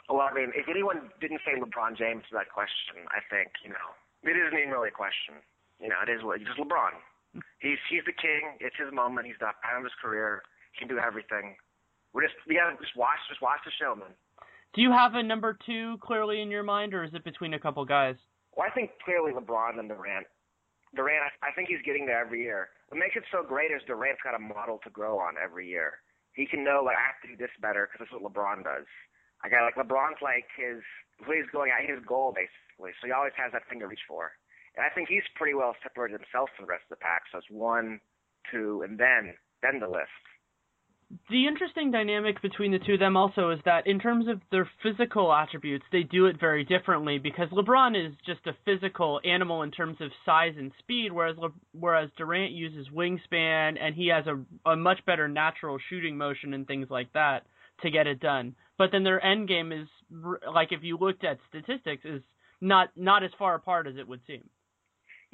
Well, 0.08 0.22
I 0.22 0.32
mean, 0.32 0.52
if 0.56 0.66
anyone 0.70 1.10
didn't 1.20 1.40
say 1.44 1.60
LeBron 1.60 1.98
James 1.98 2.22
to 2.30 2.34
that 2.40 2.48
question, 2.48 3.04
I 3.12 3.20
think 3.28 3.52
you 3.62 3.70
know 3.70 3.88
it 4.24 4.34
isn't 4.34 4.58
even 4.58 4.70
really 4.70 4.88
a 4.88 4.96
question. 4.96 5.34
You 5.78 5.90
know, 5.90 6.00
it 6.00 6.10
is 6.10 6.22
just 6.46 6.58
LeBron. 6.58 6.96
He's 7.60 7.78
he's 7.90 8.04
the 8.06 8.16
king. 8.16 8.56
It's 8.60 8.76
his 8.76 8.92
moment. 8.92 9.26
He's 9.26 9.38
the 9.40 9.50
prime 9.62 9.78
of 9.78 9.84
his 9.84 9.96
career. 10.02 10.42
He 10.72 10.78
can 10.78 10.88
do 10.88 11.00
everything. 11.00 11.56
We're 12.12 12.22
just 12.22 12.34
we 12.48 12.56
gotta 12.56 12.76
just 12.80 12.96
watch 12.96 13.20
just 13.28 13.42
watch 13.42 13.60
the 13.64 13.72
show, 13.80 13.94
man. 13.94 14.14
Do 14.74 14.82
you 14.82 14.92
have 14.92 15.14
a 15.14 15.22
number 15.22 15.56
two 15.64 15.96
clearly 16.02 16.40
in 16.40 16.50
your 16.50 16.62
mind, 16.62 16.92
or 16.92 17.04
is 17.04 17.14
it 17.14 17.24
between 17.24 17.54
a 17.54 17.60
couple 17.60 17.84
guys? 17.84 18.16
Well, 18.56 18.66
I 18.68 18.72
think 18.72 18.90
clearly 19.04 19.32
LeBron 19.32 19.78
and 19.78 19.88
Durant. 19.88 20.26
Durant, 20.94 21.28
I, 21.28 21.48
I 21.48 21.52
think 21.52 21.68
he's 21.68 21.84
getting 21.84 22.06
there 22.06 22.20
every 22.20 22.42
year. 22.42 22.68
What 22.88 22.98
makes 22.98 23.16
it 23.16 23.24
so 23.32 23.42
great 23.42 23.70
is 23.70 23.82
Durant's 23.86 24.22
got 24.24 24.34
a 24.34 24.40
model 24.40 24.80
to 24.84 24.90
grow 24.90 25.18
on 25.18 25.34
every 25.42 25.68
year. 25.68 26.00
He 26.32 26.46
can 26.46 26.64
know 26.64 26.84
like 26.84 26.96
I 26.96 27.04
have 27.08 27.20
to 27.24 27.28
do 27.32 27.36
this 27.36 27.52
better 27.60 27.88
because 27.88 28.04
this 28.04 28.12
is 28.12 28.20
what 28.20 28.32
LeBron 28.32 28.64
does. 28.64 28.88
I 29.44 29.48
got 29.48 29.64
like 29.64 29.76
LeBron's 29.76 30.20
like 30.20 30.48
his 30.56 30.84
he's 31.24 31.48
going 31.52 31.72
at 31.72 31.88
his 31.88 32.04
goal 32.04 32.32
basically. 32.36 32.92
So 33.00 33.08
he 33.08 33.12
always 33.12 33.36
has 33.36 33.52
that 33.52 33.64
thing 33.68 33.80
to 33.80 33.88
reach 33.88 34.04
for. 34.08 34.32
And 34.76 34.84
I 34.84 34.94
think 34.94 35.08
he's 35.08 35.26
pretty 35.34 35.54
well 35.54 35.74
separated 35.82 36.20
himself 36.20 36.50
from 36.56 36.66
the 36.66 36.70
rest 36.70 36.84
of 36.90 36.98
the 36.98 37.02
pack. 37.02 37.22
So 37.32 37.38
it's 37.38 37.50
one, 37.50 38.00
two, 38.50 38.82
and 38.86 38.98
then 38.98 39.34
then 39.62 39.80
the 39.80 39.88
list 39.88 40.10
the 41.30 41.46
interesting 41.46 41.90
dynamic 41.90 42.42
between 42.42 42.72
the 42.72 42.80
two 42.80 42.94
of 42.94 43.00
them 43.00 43.16
also 43.16 43.50
is 43.50 43.60
that 43.64 43.86
in 43.86 44.00
terms 44.00 44.26
of 44.26 44.40
their 44.50 44.68
physical 44.82 45.32
attributes, 45.32 45.84
they 45.92 46.02
do 46.02 46.26
it 46.26 46.40
very 46.40 46.64
differently 46.64 47.18
because 47.18 47.48
LeBron 47.50 47.94
is 47.94 48.12
just 48.26 48.46
a 48.46 48.56
physical 48.64 49.20
animal 49.24 49.62
in 49.62 49.70
terms 49.70 49.98
of 50.00 50.10
size 50.24 50.54
and 50.58 50.72
speed, 50.80 51.12
whereas 51.12 51.36
Le- 51.38 51.52
whereas 51.72 52.10
Durant 52.16 52.52
uses 52.52 52.88
wingspan 52.92 53.76
and 53.80 53.94
he 53.94 54.08
has 54.08 54.26
a, 54.26 54.42
a 54.68 54.76
much 54.76 55.04
better 55.06 55.28
natural 55.28 55.78
shooting 55.88 56.16
motion 56.16 56.54
and 56.54 56.66
things 56.66 56.88
like 56.90 57.12
that 57.12 57.44
to 57.82 57.90
get 57.90 58.08
it 58.08 58.18
done. 58.18 58.56
But 58.76 58.90
then 58.90 59.04
their 59.04 59.24
end 59.24 59.46
game 59.46 59.70
is 59.70 59.86
like 60.52 60.72
if 60.72 60.82
you 60.82 60.98
looked 60.98 61.24
at 61.24 61.38
statistics 61.48 62.04
is 62.04 62.22
not 62.60 62.88
not 62.96 63.22
as 63.22 63.30
far 63.38 63.54
apart 63.54 63.86
as 63.86 63.96
it 63.96 64.08
would 64.08 64.20
seem. 64.26 64.48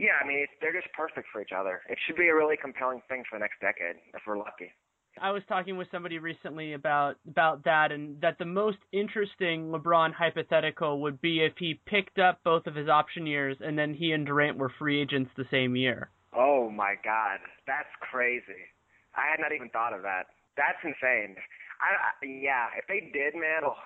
Yeah, 0.02 0.18
I 0.18 0.26
mean 0.26 0.42
it's, 0.42 0.52
they're 0.58 0.74
just 0.74 0.90
perfect 0.98 1.30
for 1.30 1.38
each 1.38 1.54
other. 1.54 1.86
It 1.86 1.96
should 2.04 2.18
be 2.18 2.26
a 2.26 2.34
really 2.34 2.58
compelling 2.58 3.06
thing 3.06 3.22
for 3.22 3.38
the 3.38 3.46
next 3.46 3.62
decade 3.62 4.02
if 4.10 4.26
we're 4.26 4.36
lucky. 4.36 4.74
I 5.20 5.30
was 5.30 5.44
talking 5.46 5.76
with 5.76 5.86
somebody 5.92 6.18
recently 6.18 6.72
about 6.72 7.22
about 7.28 7.62
that, 7.64 7.92
and 7.92 8.20
that 8.20 8.38
the 8.38 8.48
most 8.48 8.78
interesting 8.90 9.70
LeBron 9.70 10.12
hypothetical 10.12 11.00
would 11.02 11.20
be 11.20 11.44
if 11.44 11.52
he 11.56 11.78
picked 11.86 12.18
up 12.18 12.42
both 12.42 12.66
of 12.66 12.74
his 12.74 12.88
option 12.88 13.28
years, 13.28 13.56
and 13.60 13.78
then 13.78 13.94
he 13.94 14.10
and 14.10 14.26
Durant 14.26 14.58
were 14.58 14.72
free 14.76 15.00
agents 15.00 15.30
the 15.36 15.46
same 15.52 15.76
year. 15.76 16.10
Oh 16.34 16.68
my 16.68 16.96
God, 17.04 17.38
that's 17.68 17.92
crazy! 18.00 18.66
I 19.14 19.30
had 19.30 19.38
not 19.38 19.52
even 19.54 19.68
thought 19.68 19.94
of 19.94 20.02
that. 20.02 20.34
That's 20.56 20.82
insane. 20.82 21.36
I, 21.78 21.92
I 21.94 22.26
yeah, 22.26 22.74
if 22.74 22.88
they 22.88 23.06
did, 23.12 23.38
man, 23.38 23.62
oh, 23.64 23.78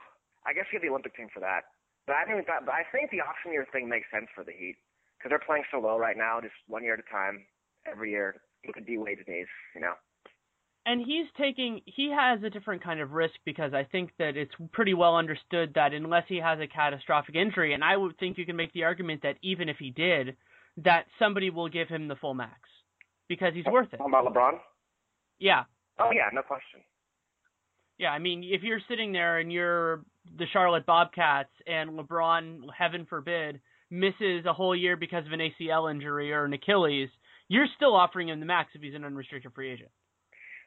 I 0.46 0.54
guess 0.54 0.64
you 0.72 0.78
get 0.78 0.86
the 0.86 0.90
Olympic 0.90 1.14
team 1.16 1.28
for 1.34 1.40
that. 1.40 1.68
But 2.06 2.16
I 2.16 2.24
didn't 2.24 2.40
even 2.40 2.46
thought. 2.46 2.64
But 2.64 2.78
I 2.78 2.86
think 2.88 3.10
the 3.10 3.20
option 3.20 3.52
year 3.52 3.66
thing 3.68 3.90
makes 3.90 4.06
sense 4.14 4.30
for 4.32 4.44
the 4.44 4.54
Heat 4.56 4.78
because 5.18 5.30
they're 5.30 5.46
playing 5.46 5.64
so 5.70 5.78
low 5.78 5.98
right 5.98 6.16
now, 6.16 6.40
just 6.40 6.54
one 6.66 6.82
year 6.82 6.94
at 6.94 7.00
a 7.00 7.12
time, 7.12 7.44
every 7.90 8.10
year. 8.10 8.40
Look 8.66 8.76
at 8.76 8.86
D 8.86 8.98
Wade's 8.98 9.20
knees, 9.28 9.46
you 9.74 9.80
know. 9.80 9.92
And 10.84 11.00
he's 11.00 11.26
taking 11.36 11.80
he 11.84 12.14
has 12.16 12.42
a 12.44 12.50
different 12.50 12.82
kind 12.82 13.00
of 13.00 13.12
risk 13.12 13.34
because 13.44 13.74
I 13.74 13.84
think 13.84 14.10
that 14.18 14.36
it's 14.36 14.54
pretty 14.72 14.94
well 14.94 15.16
understood 15.16 15.72
that 15.74 15.92
unless 15.92 16.24
he 16.28 16.36
has 16.36 16.60
a 16.60 16.66
catastrophic 16.66 17.34
injury, 17.34 17.74
and 17.74 17.82
I 17.82 17.96
would 17.96 18.16
think 18.18 18.38
you 18.38 18.46
can 18.46 18.56
make 18.56 18.72
the 18.72 18.84
argument 18.84 19.22
that 19.22 19.36
even 19.42 19.68
if 19.68 19.78
he 19.78 19.90
did, 19.90 20.36
that 20.78 21.06
somebody 21.18 21.50
will 21.50 21.68
give 21.68 21.88
him 21.88 22.06
the 22.08 22.16
full 22.16 22.34
max 22.34 22.60
because 23.28 23.52
he's 23.54 23.64
worth 23.66 23.92
it. 23.92 24.00
About 24.00 24.32
LeBron? 24.32 24.58
Yeah. 25.38 25.64
Oh 25.98 26.10
yeah, 26.12 26.28
no 26.32 26.42
question. 26.42 26.80
Yeah, 27.98 28.10
I 28.10 28.18
mean, 28.18 28.44
if 28.44 28.62
you're 28.62 28.80
sitting 28.88 29.12
there 29.12 29.38
and 29.38 29.50
you're 29.50 30.04
the 30.38 30.46
Charlotte 30.52 30.84
Bobcats 30.86 31.50
and 31.66 31.98
LeBron, 31.98 32.60
heaven 32.76 33.06
forbid, 33.08 33.60
misses 33.90 34.44
a 34.46 34.52
whole 34.52 34.74
year 34.74 34.96
because 34.96 35.26
of 35.26 35.32
an 35.32 35.40
ACL 35.40 35.90
injury 35.90 36.32
or 36.32 36.44
an 36.44 36.52
Achilles, 36.52 37.08
you're 37.48 37.66
still 37.76 37.94
offering 37.94 38.28
him 38.28 38.40
the 38.40 38.46
max 38.46 38.70
if 38.74 38.82
he's 38.82 38.94
an 38.94 39.04
unrestricted 39.04 39.52
free 39.54 39.70
agent. 39.70 39.90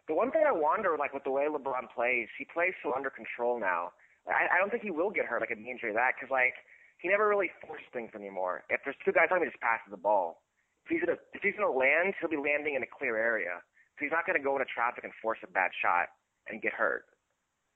The 0.08 0.16
one 0.16 0.32
thing 0.32 0.42
I 0.48 0.52
wonder, 0.52 0.96
like 0.98 1.14
with 1.14 1.24
the 1.24 1.32
way 1.32 1.46
LeBron 1.46 1.92
plays, 1.94 2.28
he 2.38 2.46
plays 2.52 2.74
so 2.82 2.94
under 2.96 3.10
control 3.10 3.60
now. 3.60 3.92
I, 4.28 4.56
I 4.56 4.58
don't 4.58 4.70
think 4.70 4.84
he 4.84 4.92
will 4.92 5.12
get 5.12 5.26
hurt 5.26 5.42
like 5.42 5.52
a 5.52 5.56
knee 5.56 5.70
injury 5.70 5.94
that 5.94 6.18
because 6.18 6.32
like 6.32 6.58
he 6.98 7.08
never 7.08 7.28
really 7.28 7.52
forces 7.62 7.86
things 7.94 8.12
anymore. 8.16 8.64
If 8.70 8.82
there's 8.84 8.98
two 9.06 9.12
guys, 9.12 9.30
I'm 9.32 9.44
just 9.44 9.60
passes 9.62 9.92
the 9.92 10.02
ball. 10.02 10.42
If 10.86 10.98
he's 10.98 11.04
gonna 11.06 11.20
if 11.34 11.42
he's 11.46 11.54
gonna 11.54 11.72
land, 11.72 12.18
he'll 12.18 12.32
be 12.32 12.42
landing 12.42 12.76
in 12.76 12.82
a 12.82 12.90
clear 12.90 13.18
area. 13.22 13.62
So 13.98 14.06
he's 14.06 14.14
not 14.16 14.26
gonna 14.26 14.42
go 14.42 14.58
into 14.58 14.66
traffic 14.66 15.04
and 15.04 15.14
force 15.22 15.40
a 15.44 15.50
bad 15.52 15.72
shot 15.78 16.10
and 16.50 16.62
get 16.62 16.74
hurt. 16.74 17.06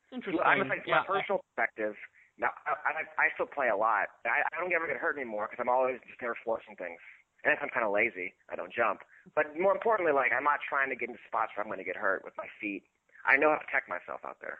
Interesting. 0.09 0.41
I'm 0.41 0.69
like 0.69 0.85
yeah. 0.85 1.01
my 1.01 1.19
personal 1.21 1.41
perspective. 1.45 1.95
Now 2.37 2.49
I, 2.65 2.73
I 2.73 3.01
I 3.17 3.25
still 3.37 3.49
play 3.49 3.69
a 3.69 3.77
lot. 3.77 4.09
I, 4.25 4.41
I 4.41 4.53
don't 4.59 4.73
ever 4.73 4.87
get 4.87 4.97
hurt 4.97 5.17
anymore 5.17 5.47
because 5.49 5.61
I'm 5.61 5.69
always 5.69 6.01
just 6.07 6.21
never 6.21 6.35
forcing 6.43 6.75
things. 6.75 6.97
And 7.43 7.51
if 7.51 7.59
I'm 7.61 7.69
kind 7.69 7.85
of 7.85 7.91
lazy, 7.91 8.33
I 8.49 8.55
don't 8.55 8.71
jump. 8.73 9.03
But 9.35 9.51
more 9.59 9.73
importantly, 9.75 10.13
like 10.13 10.31
I'm 10.31 10.47
not 10.47 10.63
trying 10.67 10.89
to 10.89 10.95
get 10.95 11.09
into 11.09 11.21
spots 11.27 11.51
where 11.53 11.63
I'm 11.63 11.69
going 11.69 11.83
to 11.83 11.87
get 11.87 11.99
hurt 11.99 12.23
with 12.23 12.33
my 12.37 12.47
feet. 12.59 12.83
I 13.27 13.37
know 13.37 13.51
how 13.51 13.59
to 13.59 13.65
protect 13.65 13.87
myself 13.87 14.21
out 14.25 14.37
there. 14.41 14.59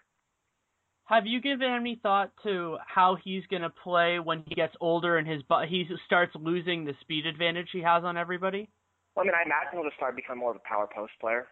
Have 1.06 1.28
you 1.28 1.42
given 1.42 1.68
any 1.68 2.00
thought 2.02 2.32
to 2.44 2.78
how 2.88 3.18
he's 3.22 3.44
going 3.48 3.62
to 3.62 3.70
play 3.70 4.20
when 4.20 4.44
he 4.48 4.56
gets 4.56 4.74
older 4.80 5.18
and 5.18 5.28
his 5.28 5.44
bu- 5.44 5.68
he 5.68 5.86
starts 6.06 6.32
losing 6.36 6.86
the 6.86 6.94
speed 7.02 7.26
advantage 7.26 7.68
he 7.74 7.82
has 7.82 8.04
on 8.06 8.16
everybody? 8.16 8.70
Well, 9.16 9.24
I 9.24 9.28
mean, 9.28 9.36
I 9.36 9.44
imagine 9.44 9.74
he'll 9.74 9.84
just 9.84 9.98
start 9.98 10.16
becoming 10.16 10.40
more 10.40 10.52
of 10.52 10.58
a 10.58 10.68
power 10.68 10.88
post 10.88 11.12
player, 11.20 11.48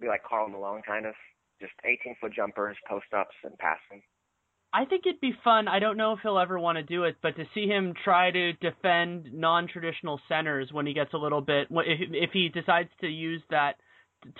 be 0.00 0.08
like 0.08 0.24
Karl 0.24 0.48
Malone 0.48 0.80
kind 0.86 1.04
of, 1.04 1.14
just 1.60 1.72
18 1.84 2.16
foot 2.20 2.32
jumpers, 2.32 2.76
post 2.88 3.06
ups, 3.14 3.36
and 3.44 3.56
passing. 3.58 4.02
I 4.74 4.86
think 4.86 5.06
it'd 5.06 5.20
be 5.20 5.32
fun. 5.44 5.68
I 5.68 5.78
don't 5.78 5.96
know 5.96 6.14
if 6.14 6.18
he'll 6.20 6.38
ever 6.38 6.58
want 6.58 6.78
to 6.78 6.82
do 6.82 7.04
it, 7.04 7.16
but 7.22 7.36
to 7.36 7.44
see 7.54 7.68
him 7.68 7.94
try 8.02 8.32
to 8.32 8.54
defend 8.54 9.32
non-traditional 9.32 10.20
centers 10.28 10.70
when 10.72 10.84
he 10.84 10.92
gets 10.92 11.14
a 11.14 11.16
little 11.16 11.40
bit, 11.40 11.68
if, 11.70 12.00
if 12.10 12.30
he 12.32 12.48
decides 12.48 12.88
to 13.00 13.06
use 13.06 13.40
that 13.50 13.74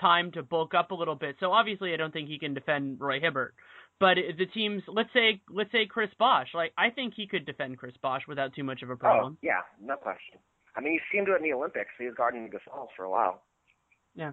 time 0.00 0.32
to 0.32 0.42
bulk 0.42 0.74
up 0.74 0.90
a 0.90 0.94
little 0.94 1.14
bit. 1.14 1.36
So 1.38 1.52
obviously, 1.52 1.94
I 1.94 1.96
don't 1.96 2.12
think 2.12 2.28
he 2.28 2.40
can 2.40 2.52
defend 2.52 3.00
Roy 3.00 3.20
Hibbert, 3.20 3.54
but 4.00 4.16
the 4.36 4.46
teams, 4.46 4.82
let's 4.88 5.10
say, 5.12 5.40
let's 5.48 5.70
say 5.70 5.86
Chris 5.86 6.10
Bosh, 6.18 6.48
like 6.52 6.72
I 6.76 6.90
think 6.90 7.14
he 7.16 7.28
could 7.28 7.46
defend 7.46 7.78
Chris 7.78 7.94
Bosh 8.02 8.22
without 8.26 8.56
too 8.56 8.64
much 8.64 8.82
of 8.82 8.90
a 8.90 8.96
problem. 8.96 9.36
Oh, 9.36 9.38
yeah, 9.40 9.60
no 9.80 9.94
question. 9.96 10.38
I 10.76 10.80
mean, 10.80 10.94
you 10.94 11.00
see 11.12 11.18
him 11.18 11.26
do 11.26 11.34
it 11.34 11.36
in 11.36 11.42
the 11.44 11.52
Olympics. 11.52 11.90
He 11.96 12.06
was 12.06 12.14
guarding 12.16 12.50
Gasol 12.50 12.88
for 12.96 13.04
a 13.04 13.10
while. 13.10 13.42
Yeah. 14.16 14.32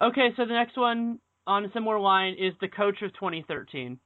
Okay, 0.00 0.28
so 0.36 0.44
the 0.44 0.52
next 0.52 0.76
one 0.76 1.18
on 1.44 1.64
a 1.64 1.72
similar 1.72 1.98
line 1.98 2.36
is 2.38 2.54
the 2.60 2.68
coach 2.68 3.02
of 3.02 3.12
2013. 3.14 3.98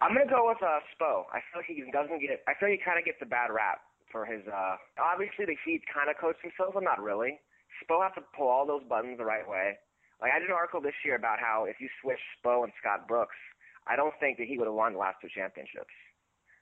I'm 0.00 0.12
gonna 0.12 0.28
go 0.28 0.48
with 0.52 0.60
uh, 0.60 0.84
Spo. 0.92 1.24
I 1.32 1.40
feel 1.48 1.64
like 1.64 1.70
he 1.72 1.80
doesn't 1.88 2.20
get. 2.20 2.44
I 2.44 2.52
feel 2.60 2.68
he 2.68 2.76
kind 2.76 3.00
of 3.00 3.04
gets 3.08 3.18
a 3.24 3.28
bad 3.28 3.48
rap 3.48 3.80
for 4.12 4.28
his. 4.28 4.44
uh 4.44 4.76
Obviously, 5.00 5.48
the 5.48 5.56
Heat 5.64 5.82
kind 5.88 6.12
of 6.12 6.20
coach 6.20 6.36
themselves, 6.44 6.76
but 6.76 6.84
not 6.84 7.00
really. 7.00 7.40
Spo 7.80 8.04
has 8.04 8.12
to 8.20 8.24
pull 8.36 8.48
all 8.48 8.66
those 8.68 8.84
buttons 8.84 9.16
the 9.16 9.24
right 9.24 9.46
way. 9.48 9.76
Like 10.20 10.32
I 10.32 10.38
did 10.40 10.48
an 10.48 10.56
article 10.56 10.80
this 10.80 10.96
year 11.04 11.16
about 11.16 11.40
how 11.40 11.64
if 11.64 11.80
you 11.80 11.88
switch 12.00 12.20
Spo 12.36 12.64
and 12.64 12.72
Scott 12.80 13.08
Brooks, 13.08 13.36
I 13.88 13.96
don't 13.96 14.16
think 14.20 14.36
that 14.36 14.48
he 14.48 14.56
would 14.60 14.68
have 14.68 14.76
won 14.76 14.92
the 14.92 15.00
last 15.00 15.16
two 15.20 15.32
championships 15.32 15.92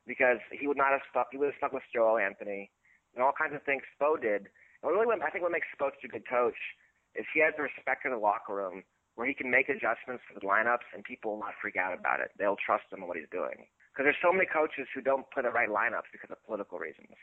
because 0.06 0.38
he 0.54 0.66
would 0.66 0.78
not 0.78 0.94
have 0.94 1.02
stuck. 1.10 1.28
He 1.34 1.38
would 1.38 1.50
have 1.50 1.58
stuck 1.58 1.72
with 1.74 1.86
Joel 1.90 2.18
Anthony 2.18 2.70
and 3.14 3.22
all 3.22 3.34
kinds 3.34 3.54
of 3.54 3.62
things 3.66 3.82
Spo 3.98 4.14
did. 4.14 4.46
And 4.82 4.90
really, 4.94 5.06
what, 5.06 5.22
I 5.22 5.30
think 5.30 5.42
what 5.42 5.50
makes 5.54 5.66
Spo 5.74 5.90
such 5.90 6.06
a 6.06 6.10
good 6.10 6.26
coach 6.26 6.58
is 7.14 7.26
he 7.34 7.42
has 7.42 7.54
the 7.58 7.66
respect 7.66 8.06
in 8.06 8.10
the 8.14 8.18
locker 8.18 8.54
room 8.54 8.82
where 9.14 9.26
he 9.26 9.34
can 9.34 9.50
make 9.50 9.68
adjustments 9.68 10.22
to 10.26 10.34
the 10.34 10.46
lineups 10.46 10.86
and 10.92 11.04
people 11.04 11.32
will 11.32 11.44
not 11.46 11.54
freak 11.60 11.76
out 11.76 11.94
about 11.94 12.20
it. 12.20 12.34
They'll 12.38 12.58
trust 12.58 12.90
him 12.90 13.02
in 13.02 13.08
what 13.08 13.16
he's 13.16 13.30
doing. 13.30 13.66
Because 13.94 14.10
there's 14.10 14.24
so 14.24 14.34
many 14.34 14.46
coaches 14.50 14.90
who 14.90 15.00
don't 15.00 15.30
put 15.30 15.46
the 15.46 15.54
right 15.54 15.70
lineups 15.70 16.10
because 16.10 16.34
of 16.34 16.42
political 16.42 16.82
reasons. 16.82 17.14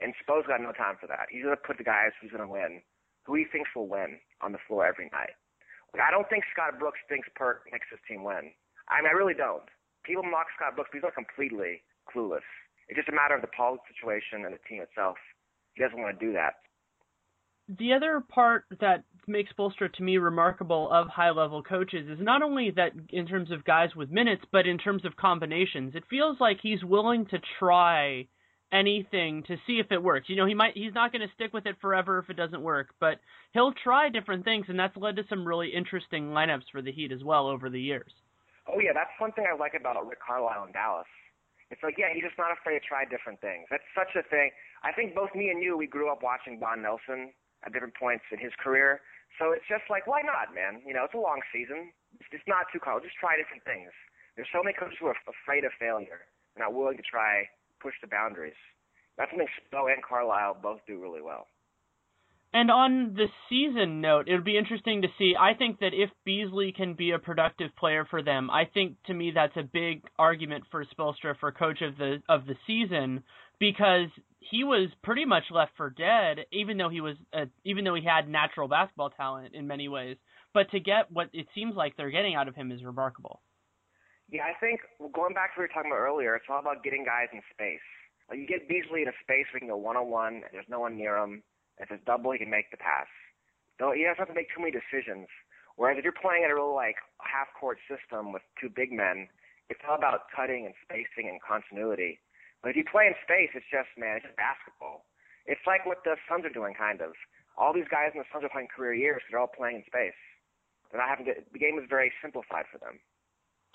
And 0.00 0.16
Spo's 0.24 0.48
got 0.48 0.64
no 0.64 0.72
time 0.72 0.96
for 0.96 1.06
that. 1.06 1.28
He's 1.28 1.44
going 1.44 1.56
to 1.56 1.60
put 1.60 1.76
the 1.76 1.84
guys 1.84 2.16
who's 2.16 2.32
going 2.32 2.44
to 2.44 2.48
win, 2.48 2.80
who 3.28 3.36
he 3.36 3.44
thinks 3.44 3.68
will 3.76 3.92
win, 3.92 4.16
on 4.40 4.56
the 4.56 4.62
floor 4.64 4.86
every 4.88 5.10
night. 5.12 5.36
Like, 5.92 6.00
I 6.00 6.10
don't 6.10 6.28
think 6.32 6.44
Scott 6.48 6.78
Brooks 6.78 7.00
thinks 7.08 7.28
Perk 7.36 7.68
makes 7.72 7.92
his 7.92 8.00
team 8.08 8.24
win. 8.24 8.56
I 8.88 9.04
mean, 9.04 9.12
I 9.12 9.16
really 9.16 9.36
don't. 9.36 9.68
People 10.04 10.24
mock 10.24 10.48
Scott 10.56 10.76
Brooks, 10.76 10.88
but 10.92 10.96
he's 10.96 11.04
not 11.04 11.18
completely 11.18 11.84
clueless. 12.08 12.46
It's 12.88 12.96
just 12.96 13.12
a 13.12 13.16
matter 13.16 13.36
of 13.36 13.42
the 13.44 13.52
politics 13.52 13.92
situation 13.92 14.48
and 14.48 14.54
the 14.56 14.62
team 14.64 14.80
itself. 14.80 15.20
He 15.74 15.82
doesn't 15.82 16.00
want 16.00 16.18
to 16.18 16.24
do 16.24 16.32
that. 16.32 16.64
The 17.68 17.92
other 17.92 18.24
part 18.24 18.64
that 18.80 19.04
makes 19.28 19.52
Spoelstra 19.52 19.92
to 19.92 20.02
me 20.02 20.18
remarkable 20.18 20.90
of 20.90 21.08
high 21.08 21.30
level 21.30 21.62
coaches 21.62 22.08
is 22.08 22.18
not 22.20 22.42
only 22.42 22.70
that 22.72 22.92
in 23.10 23.26
terms 23.26 23.50
of 23.50 23.64
guys 23.64 23.90
with 23.94 24.10
minutes, 24.10 24.42
but 24.50 24.66
in 24.66 24.78
terms 24.78 25.04
of 25.04 25.16
combinations. 25.16 25.94
It 25.94 26.04
feels 26.08 26.38
like 26.40 26.58
he's 26.62 26.82
willing 26.82 27.26
to 27.26 27.38
try 27.58 28.26
anything 28.72 29.42
to 29.48 29.56
see 29.66 29.80
if 29.80 29.90
it 29.90 30.02
works. 30.02 30.28
You 30.28 30.36
know, 30.36 30.46
he 30.46 30.54
might 30.54 30.74
he's 30.74 30.94
not 30.94 31.12
going 31.12 31.26
to 31.26 31.34
stick 31.34 31.52
with 31.52 31.66
it 31.66 31.76
forever 31.80 32.18
if 32.18 32.28
it 32.30 32.36
doesn't 32.36 32.62
work, 32.62 32.88
but 33.00 33.20
he'll 33.52 33.72
try 33.72 34.08
different 34.08 34.44
things 34.44 34.66
and 34.68 34.78
that's 34.78 34.96
led 34.96 35.16
to 35.16 35.22
some 35.28 35.46
really 35.46 35.70
interesting 35.74 36.30
lineups 36.30 36.68
for 36.70 36.82
the 36.82 36.92
Heat 36.92 37.12
as 37.12 37.24
well 37.24 37.46
over 37.46 37.70
the 37.70 37.80
years. 37.80 38.12
Oh 38.66 38.80
yeah, 38.80 38.92
that's 38.92 39.10
one 39.18 39.32
thing 39.32 39.46
I 39.48 39.56
like 39.56 39.72
about 39.78 39.96
Rick 40.06 40.18
Carlisle 40.26 40.66
in 40.66 40.72
Dallas. 40.72 41.08
It's 41.70 41.82
like, 41.82 41.96
yeah, 41.98 42.08
he's 42.12 42.24
just 42.24 42.38
not 42.38 42.48
afraid 42.52 42.80
to 42.80 42.84
try 42.84 43.04
different 43.04 43.40
things. 43.40 43.68
That's 43.70 43.84
such 43.92 44.16
a 44.16 44.24
thing. 44.28 44.50
I 44.82 44.92
think 44.92 45.14
both 45.14 45.28
me 45.34 45.50
and 45.50 45.62
you, 45.62 45.76
we 45.76 45.86
grew 45.86 46.10
up 46.10 46.22
watching 46.22 46.58
Don 46.60 46.80
Nelson 46.80 47.32
at 47.64 47.72
different 47.72 47.94
points 47.94 48.24
in 48.32 48.38
his 48.38 48.52
career. 48.62 49.00
So 49.36 49.52
it's 49.52 49.66
just 49.68 49.84
like, 49.92 50.08
why 50.08 50.24
not, 50.24 50.56
man? 50.56 50.80
You 50.82 50.96
know, 50.96 51.04
it's 51.04 51.14
a 51.14 51.20
long 51.20 51.44
season. 51.52 51.92
It's 52.18 52.30
just 52.32 52.48
not 52.48 52.66
too 52.72 52.80
cold. 52.80 53.04
Just 53.04 53.20
try 53.20 53.36
different 53.36 53.62
things. 53.68 53.92
There's 54.34 54.50
so 54.50 54.62
many 54.64 54.74
coaches 54.74 54.96
who 54.98 55.12
are 55.12 55.18
afraid 55.28 55.68
of 55.68 55.72
failure. 55.78 56.26
They're 56.54 56.66
not 56.66 56.74
willing 56.74 56.96
to 56.96 57.06
try, 57.06 57.46
push 57.82 57.94
the 58.00 58.08
boundaries. 58.08 58.58
That's 59.18 59.30
something 59.30 59.50
Spo 59.68 59.92
and 59.92 60.02
Carlisle 60.02 60.58
both 60.62 60.80
do 60.86 61.02
really 61.02 61.22
well. 61.22 61.46
And 62.52 62.70
on 62.70 63.14
the 63.14 63.26
season 63.50 64.00
note, 64.00 64.26
it 64.26 64.34
would 64.34 64.44
be 64.44 64.56
interesting 64.56 65.02
to 65.02 65.08
see. 65.18 65.34
I 65.38 65.52
think 65.52 65.80
that 65.80 65.92
if 65.92 66.08
Beasley 66.24 66.72
can 66.72 66.94
be 66.94 67.10
a 67.10 67.18
productive 67.18 67.70
player 67.76 68.06
for 68.08 68.22
them, 68.22 68.48
I 68.48 68.64
think 68.64 68.96
to 69.06 69.14
me 69.14 69.32
that's 69.34 69.56
a 69.56 69.62
big 69.62 70.02
argument 70.18 70.64
for 70.70 70.84
Spoelstra 70.84 71.38
for 71.38 71.52
coach 71.52 71.82
of 71.82 71.98
the 71.98 72.22
of 72.28 72.46
the 72.46 72.54
season 72.66 73.22
because 73.58 74.08
he 74.40 74.64
was 74.64 74.88
pretty 75.02 75.24
much 75.24 75.44
left 75.50 75.72
for 75.76 75.90
dead, 75.90 76.46
even 76.52 76.76
though 76.78 76.88
he 76.88 77.00
was 77.00 77.16
uh, 77.32 77.46
even 77.64 77.84
though 77.84 77.94
he 77.94 78.04
had 78.04 78.28
natural 78.28 78.68
basketball 78.68 79.10
talent 79.10 79.54
in 79.54 79.66
many 79.66 79.88
ways. 79.88 80.16
But 80.54 80.70
to 80.70 80.80
get 80.80 81.10
what 81.10 81.28
it 81.32 81.46
seems 81.54 81.74
like 81.74 81.96
they're 81.96 82.10
getting 82.10 82.34
out 82.34 82.48
of 82.48 82.54
him 82.54 82.72
is 82.72 82.82
remarkable. 82.82 83.40
Yeah, 84.30 84.44
I 84.44 84.58
think 84.60 84.80
going 85.14 85.34
back 85.34 85.54
to 85.54 85.60
what 85.60 85.62
we 85.62 85.64
were 85.64 85.74
talking 85.74 85.90
about 85.90 86.04
earlier, 86.04 86.36
it's 86.36 86.46
all 86.50 86.60
about 86.60 86.84
getting 86.84 87.04
guys 87.04 87.28
in 87.32 87.40
space. 87.52 87.84
Like 88.28 88.38
you 88.38 88.46
get 88.46 88.68
Beasley 88.68 89.02
in 89.02 89.08
a 89.08 89.16
space 89.24 89.48
where 89.52 89.60
he 89.60 89.64
can 89.64 89.68
go 89.68 89.76
one 89.76 89.96
on 89.96 90.10
one, 90.10 90.44
and 90.44 90.52
there's 90.52 90.68
no 90.68 90.80
one 90.80 90.96
near 90.96 91.16
him. 91.16 91.42
If 91.78 91.90
it's 91.90 92.04
double, 92.04 92.32
he 92.32 92.38
can 92.38 92.50
make 92.50 92.70
the 92.70 92.76
pass. 92.76 93.08
Though 93.78 93.92
he 93.92 94.04
doesn't 94.04 94.18
have 94.18 94.28
to 94.28 94.34
make 94.34 94.48
too 94.52 94.60
many 94.60 94.74
decisions. 94.74 95.28
Whereas 95.76 95.96
if 95.96 96.04
you're 96.04 96.12
playing 96.12 96.42
in 96.44 96.50
a 96.50 96.54
real 96.54 96.74
like 96.74 96.96
half 97.22 97.48
court 97.58 97.78
system 97.88 98.32
with 98.32 98.42
two 98.60 98.68
big 98.68 98.92
men, 98.92 99.28
it's 99.70 99.80
all 99.88 99.96
about 99.96 100.26
cutting 100.34 100.66
and 100.66 100.74
spacing 100.82 101.30
and 101.30 101.40
continuity. 101.40 102.18
But 102.62 102.74
if 102.74 102.76
you 102.76 102.84
play 102.84 103.06
in 103.06 103.14
space, 103.22 103.50
it's 103.54 103.68
just 103.70 103.88
man, 103.96 104.18
it's 104.18 104.26
just 104.26 104.36
basketball. 104.36 105.06
It's 105.46 105.62
like 105.66 105.86
what 105.86 106.04
the 106.04 106.16
Suns 106.28 106.44
are 106.44 106.52
doing, 106.52 106.74
kind 106.74 107.00
of. 107.00 107.12
All 107.56 107.72
these 107.72 107.88
guys 107.90 108.12
in 108.14 108.20
the 108.20 108.28
Suns 108.30 108.44
are 108.44 108.52
playing 108.52 108.68
career 108.70 108.94
years. 108.94 109.22
They're 109.30 109.40
all 109.40 109.50
playing 109.50 109.82
in 109.82 109.84
space. 109.86 110.18
They're 110.90 111.00
not 111.00 111.08
having 111.08 111.26
to. 111.26 111.34
The 111.52 111.58
game 111.58 111.78
is 111.78 111.86
very 111.88 112.12
simplified 112.22 112.66
for 112.70 112.78
them. 112.78 113.00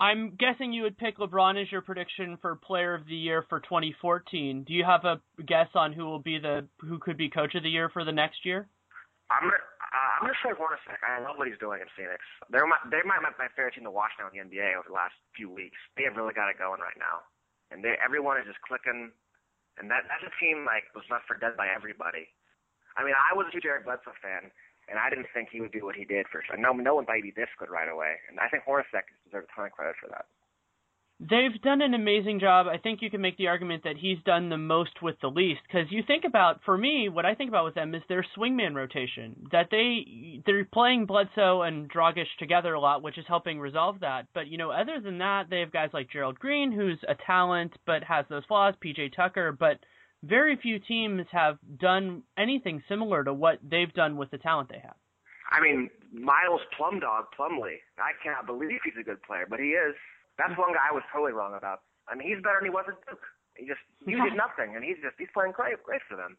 I'm 0.00 0.34
guessing 0.34 0.72
you 0.72 0.82
would 0.82 0.98
pick 0.98 1.18
LeBron 1.18 1.60
as 1.60 1.70
your 1.70 1.80
prediction 1.80 2.36
for 2.42 2.56
Player 2.56 2.94
of 2.94 3.06
the 3.06 3.14
Year 3.14 3.46
for 3.48 3.60
2014. 3.60 4.64
Do 4.66 4.74
you 4.74 4.82
have 4.82 5.04
a 5.04 5.22
guess 5.46 5.70
on 5.74 5.92
who 5.92 6.04
will 6.04 6.18
be 6.18 6.38
the 6.38 6.66
who 6.80 6.98
could 6.98 7.16
be 7.16 7.30
Coach 7.30 7.54
of 7.54 7.62
the 7.62 7.70
Year 7.70 7.88
for 7.88 8.04
the 8.04 8.12
next 8.12 8.44
year? 8.44 8.66
I'm 9.30 9.46
gonna 9.46 9.56
uh, 9.56 10.12
I'm 10.18 10.26
gonna 10.26 10.42
say 10.42 10.50
Hornacek. 10.50 10.98
I 11.00 11.22
love 11.22 11.38
what 11.38 11.46
he's 11.46 11.60
doing 11.62 11.78
in 11.78 11.88
Phoenix. 11.94 12.20
They're 12.50 12.66
my 12.66 12.76
they're 12.90 13.06
my, 13.06 13.22
my 13.22 13.48
favorite 13.54 13.78
team 13.78 13.86
to 13.86 13.94
watch 13.94 14.10
now 14.18 14.26
in 14.28 14.34
the 14.34 14.42
NBA 14.42 14.74
over 14.74 14.90
the 14.90 14.98
last 14.98 15.14
few 15.38 15.46
weeks. 15.46 15.78
They 15.96 16.02
have 16.04 16.18
really 16.18 16.34
got 16.34 16.50
it 16.50 16.58
going 16.58 16.82
right 16.82 16.98
now, 16.98 17.22
and 17.74 17.82
they 17.82 17.98
everyone 17.98 18.38
is 18.38 18.46
just 18.46 18.62
clicking. 18.62 19.10
And 19.74 19.90
that 19.90 20.06
that's 20.06 20.22
a 20.22 20.30
team 20.38 20.62
like 20.62 20.86
was 20.94 21.02
left 21.10 21.26
for 21.26 21.34
dead 21.34 21.58
by 21.58 21.66
everybody. 21.66 22.30
I 22.94 23.02
mean, 23.02 23.18
I 23.18 23.34
was 23.34 23.50
a 23.50 23.52
huge 23.52 23.66
Eric 23.66 23.90
Bledsoe 23.90 24.14
fan, 24.22 24.54
and 24.86 25.02
I 25.02 25.10
didn't 25.10 25.26
think 25.34 25.50
he 25.50 25.58
would 25.58 25.74
do 25.74 25.82
what 25.82 25.98
he 25.98 26.06
did 26.06 26.30
for 26.30 26.46
sure. 26.46 26.54
No, 26.54 26.70
no 26.70 26.94
one 26.94 27.04
thought 27.04 27.18
he'd 27.18 27.34
be 27.34 27.34
this 27.34 27.50
good 27.58 27.74
right 27.74 27.90
away, 27.90 28.22
and 28.30 28.38
I 28.38 28.46
think 28.46 28.62
Hornacek 28.62 29.10
deserves 29.26 29.50
a 29.50 29.54
ton 29.54 29.66
of 29.66 29.74
credit 29.74 29.98
for 29.98 30.06
that. 30.14 30.30
They've 31.20 31.60
done 31.62 31.80
an 31.80 31.94
amazing 31.94 32.40
job. 32.40 32.66
I 32.66 32.76
think 32.76 33.00
you 33.00 33.08
can 33.08 33.20
make 33.20 33.36
the 33.36 33.46
argument 33.46 33.84
that 33.84 33.96
he's 33.96 34.18
done 34.26 34.48
the 34.48 34.58
most 34.58 35.00
with 35.00 35.14
the 35.20 35.28
least 35.28 35.60
because 35.66 35.86
you 35.90 36.02
think 36.04 36.24
about 36.24 36.60
for 36.64 36.76
me 36.76 37.08
what 37.08 37.24
I 37.24 37.36
think 37.36 37.48
about 37.48 37.64
with 37.64 37.76
them 37.76 37.94
is 37.94 38.02
their 38.08 38.26
swingman 38.36 38.74
rotation 38.74 39.46
that 39.52 39.68
they 39.70 40.42
they're 40.44 40.64
playing 40.64 41.06
Bledsoe 41.06 41.62
and 41.62 41.88
Dragic 41.90 42.26
together 42.40 42.74
a 42.74 42.80
lot 42.80 43.02
which 43.02 43.16
is 43.16 43.24
helping 43.28 43.60
resolve 43.60 44.00
that. 44.00 44.26
But 44.34 44.48
you 44.48 44.58
know 44.58 44.70
other 44.70 45.00
than 45.00 45.18
that 45.18 45.44
they 45.50 45.60
have 45.60 45.72
guys 45.72 45.90
like 45.92 46.10
Gerald 46.10 46.38
Green 46.40 46.72
who's 46.72 46.98
a 47.08 47.14
talent 47.26 47.72
but 47.86 48.02
has 48.02 48.26
those 48.28 48.44
flaws, 48.46 48.74
PJ 48.84 49.14
Tucker, 49.14 49.52
but 49.52 49.78
very 50.24 50.56
few 50.56 50.80
teams 50.80 51.26
have 51.30 51.58
done 51.78 52.22
anything 52.36 52.82
similar 52.88 53.22
to 53.22 53.32
what 53.32 53.58
they've 53.62 53.92
done 53.92 54.16
with 54.16 54.30
the 54.32 54.38
talent 54.38 54.68
they 54.68 54.80
have. 54.82 54.96
I 55.50 55.60
mean, 55.60 55.90
Miles 56.12 56.62
Plumdog 56.78 57.26
Plumlee. 57.38 57.78
I 57.98 58.12
cannot 58.22 58.46
believe 58.46 58.80
he's 58.84 58.94
a 59.00 59.04
good 59.04 59.22
player, 59.22 59.46
but 59.48 59.60
he 59.60 59.68
is. 59.68 59.94
That's 60.38 60.56
one 60.58 60.74
guy 60.74 60.90
I 60.90 60.94
was 60.94 61.06
totally 61.12 61.32
wrong 61.32 61.54
about. 61.54 61.86
I 62.08 62.14
mean, 62.14 62.28
he's 62.28 62.42
better 62.42 62.58
than 62.60 62.68
he 62.68 62.74
was 62.74 62.84
at 62.88 62.98
Duke. 63.06 63.22
He 63.54 63.66
just 63.66 63.80
he 64.04 64.18
did 64.18 64.34
nothing, 64.44 64.74
and 64.74 64.82
he's 64.82 64.98
just 64.98 65.14
he's 65.18 65.30
playing 65.32 65.54
great, 65.54 65.78
great 65.82 66.02
for 66.10 66.16
them. 66.16 66.36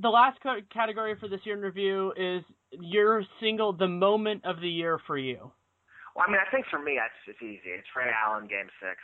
The 0.00 0.10
last 0.10 0.40
category 0.72 1.14
for 1.20 1.28
this 1.28 1.40
year 1.44 1.54
in 1.54 1.62
review 1.62 2.12
is 2.16 2.42
your 2.72 3.22
single, 3.38 3.72
the 3.72 3.86
moment 3.86 4.42
of 4.44 4.58
the 4.58 4.68
year 4.68 4.98
for 5.06 5.18
you. 5.18 5.52
Well, 6.16 6.24
I 6.26 6.32
mean, 6.32 6.40
I 6.42 6.48
think 6.50 6.66
for 6.66 6.82
me, 6.82 6.98
it's 6.98 7.20
it's 7.28 7.40
easy. 7.40 7.72
It's 7.72 7.88
Ray 7.94 8.10
Allen, 8.10 8.50
Game 8.50 8.68
Six. 8.82 8.98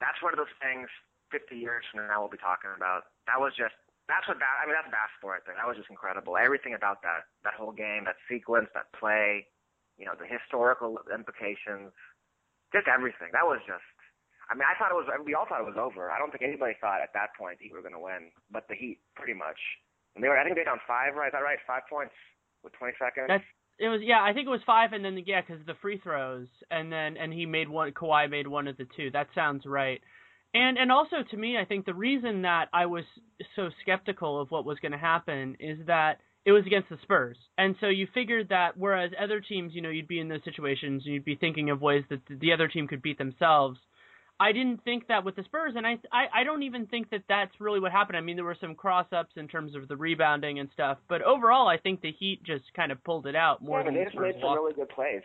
That's 0.00 0.18
one 0.22 0.32
of 0.32 0.40
those 0.40 0.54
things. 0.62 0.88
Fifty 1.28 1.60
years 1.60 1.84
from 1.92 2.08
now, 2.08 2.24
we'll 2.24 2.32
be 2.32 2.40
talking 2.40 2.72
about. 2.72 3.12
That 3.28 3.36
was 3.36 3.52
just 3.52 3.76
that's 4.08 4.24
what 4.24 4.40
I 4.40 4.64
mean. 4.64 4.72
That's 4.72 4.88
basketball 4.88 5.36
right 5.36 5.44
there. 5.44 5.54
That 5.60 5.68
was 5.68 5.76
just 5.76 5.92
incredible. 5.92 6.40
Everything 6.40 6.72
about 6.72 7.04
that 7.04 7.28
that 7.44 7.54
whole 7.54 7.76
game, 7.76 8.08
that 8.08 8.16
sequence, 8.24 8.72
that 8.72 8.88
play, 8.96 9.44
you 10.00 10.08
know, 10.08 10.16
the 10.16 10.24
historical 10.24 10.96
implications 11.12 11.92
just 12.72 12.88
everything. 12.88 13.32
That 13.32 13.46
was 13.46 13.60
just. 13.64 13.84
I 14.48 14.56
mean, 14.56 14.64
I 14.64 14.72
thought 14.80 14.88
it 14.92 14.96
was. 14.96 15.08
We 15.24 15.36
all 15.36 15.44
thought 15.44 15.60
it 15.60 15.68
was 15.68 15.76
over. 15.76 16.08
I 16.08 16.16
don't 16.16 16.32
think 16.32 16.42
anybody 16.42 16.72
thought 16.80 17.04
at 17.04 17.12
that 17.12 17.36
point 17.36 17.60
that 17.60 17.64
Heat 17.68 17.76
were 17.76 17.84
going 17.84 17.96
to 17.96 18.00
win, 18.00 18.32
but 18.48 18.64
the 18.68 18.76
Heat 18.76 19.00
pretty 19.14 19.36
much. 19.36 19.60
And 20.16 20.24
they 20.24 20.28
were. 20.28 20.38
I 20.38 20.44
think 20.44 20.56
they 20.56 20.64
down 20.64 20.80
five, 20.88 21.14
right? 21.14 21.28
Is 21.28 21.36
that 21.36 21.44
right? 21.44 21.60
Five 21.68 21.84
points 21.88 22.16
with 22.64 22.72
20 22.80 22.96
seconds. 22.96 23.28
That's, 23.28 23.44
it 23.78 23.88
was. 23.92 24.00
Yeah, 24.02 24.24
I 24.24 24.32
think 24.32 24.48
it 24.48 24.54
was 24.54 24.64
five, 24.64 24.92
and 24.92 25.04
then 25.04 25.20
yeah, 25.26 25.42
because 25.44 25.60
the 25.66 25.76
free 25.80 26.00
throws, 26.00 26.48
and 26.70 26.90
then 26.90 27.16
and 27.16 27.32
he 27.32 27.44
made 27.44 27.68
one. 27.68 27.92
Kawhi 27.92 28.30
made 28.30 28.48
one 28.48 28.68
of 28.68 28.76
the 28.76 28.88
two. 28.96 29.10
That 29.12 29.28
sounds 29.34 29.66
right. 29.66 30.00
And 30.54 30.78
and 30.78 30.90
also 30.90 31.16
to 31.30 31.36
me, 31.36 31.58
I 31.58 31.64
think 31.64 31.84
the 31.84 31.94
reason 31.94 32.42
that 32.42 32.68
I 32.72 32.86
was 32.86 33.04
so 33.54 33.68
skeptical 33.82 34.40
of 34.40 34.50
what 34.50 34.64
was 34.64 34.78
going 34.80 34.92
to 34.92 34.98
happen 34.98 35.56
is 35.60 35.78
that 35.86 36.20
it 36.48 36.52
was 36.52 36.64
against 36.64 36.88
the 36.88 36.96
Spurs. 37.02 37.36
And 37.58 37.76
so 37.78 37.88
you 37.88 38.08
figured 38.14 38.48
that 38.48 38.70
whereas 38.74 39.10
other 39.22 39.38
teams, 39.38 39.74
you 39.74 39.82
know, 39.82 39.90
you'd 39.90 40.08
be 40.08 40.18
in 40.18 40.28
those 40.28 40.40
situations 40.44 41.02
and 41.04 41.12
you'd 41.12 41.24
be 41.26 41.36
thinking 41.36 41.68
of 41.68 41.82
ways 41.82 42.04
that 42.08 42.20
the 42.26 42.54
other 42.54 42.68
team 42.68 42.88
could 42.88 43.02
beat 43.02 43.18
themselves. 43.18 43.78
I 44.40 44.52
didn't 44.52 44.82
think 44.82 45.08
that 45.08 45.26
with 45.26 45.36
the 45.36 45.42
Spurs, 45.44 45.74
and 45.76 45.86
I, 45.86 45.98
I 46.10 46.40
I 46.40 46.44
don't 46.44 46.62
even 46.62 46.86
think 46.86 47.10
that 47.10 47.24
that's 47.28 47.50
really 47.60 47.80
what 47.80 47.92
happened. 47.92 48.16
I 48.16 48.22
mean, 48.22 48.36
there 48.36 48.46
were 48.46 48.56
some 48.58 48.76
cross 48.76 49.08
ups 49.12 49.32
in 49.36 49.46
terms 49.46 49.74
of 49.74 49.88
the 49.88 49.96
rebounding 49.96 50.58
and 50.58 50.70
stuff, 50.72 50.96
but 51.08 51.20
overall, 51.22 51.68
I 51.68 51.76
think 51.76 52.00
the 52.00 52.12
Heat 52.12 52.44
just 52.46 52.64
kind 52.74 52.92
of 52.92 53.02
pulled 53.04 53.26
it 53.26 53.34
out 53.34 53.60
more 53.60 53.80
yeah, 53.80 53.86
than 53.86 53.94
they 53.94 54.04
just 54.04 54.16
made 54.16 54.36
some 54.40 54.54
really 54.54 54.74
good 54.74 54.88
plays, 54.90 55.22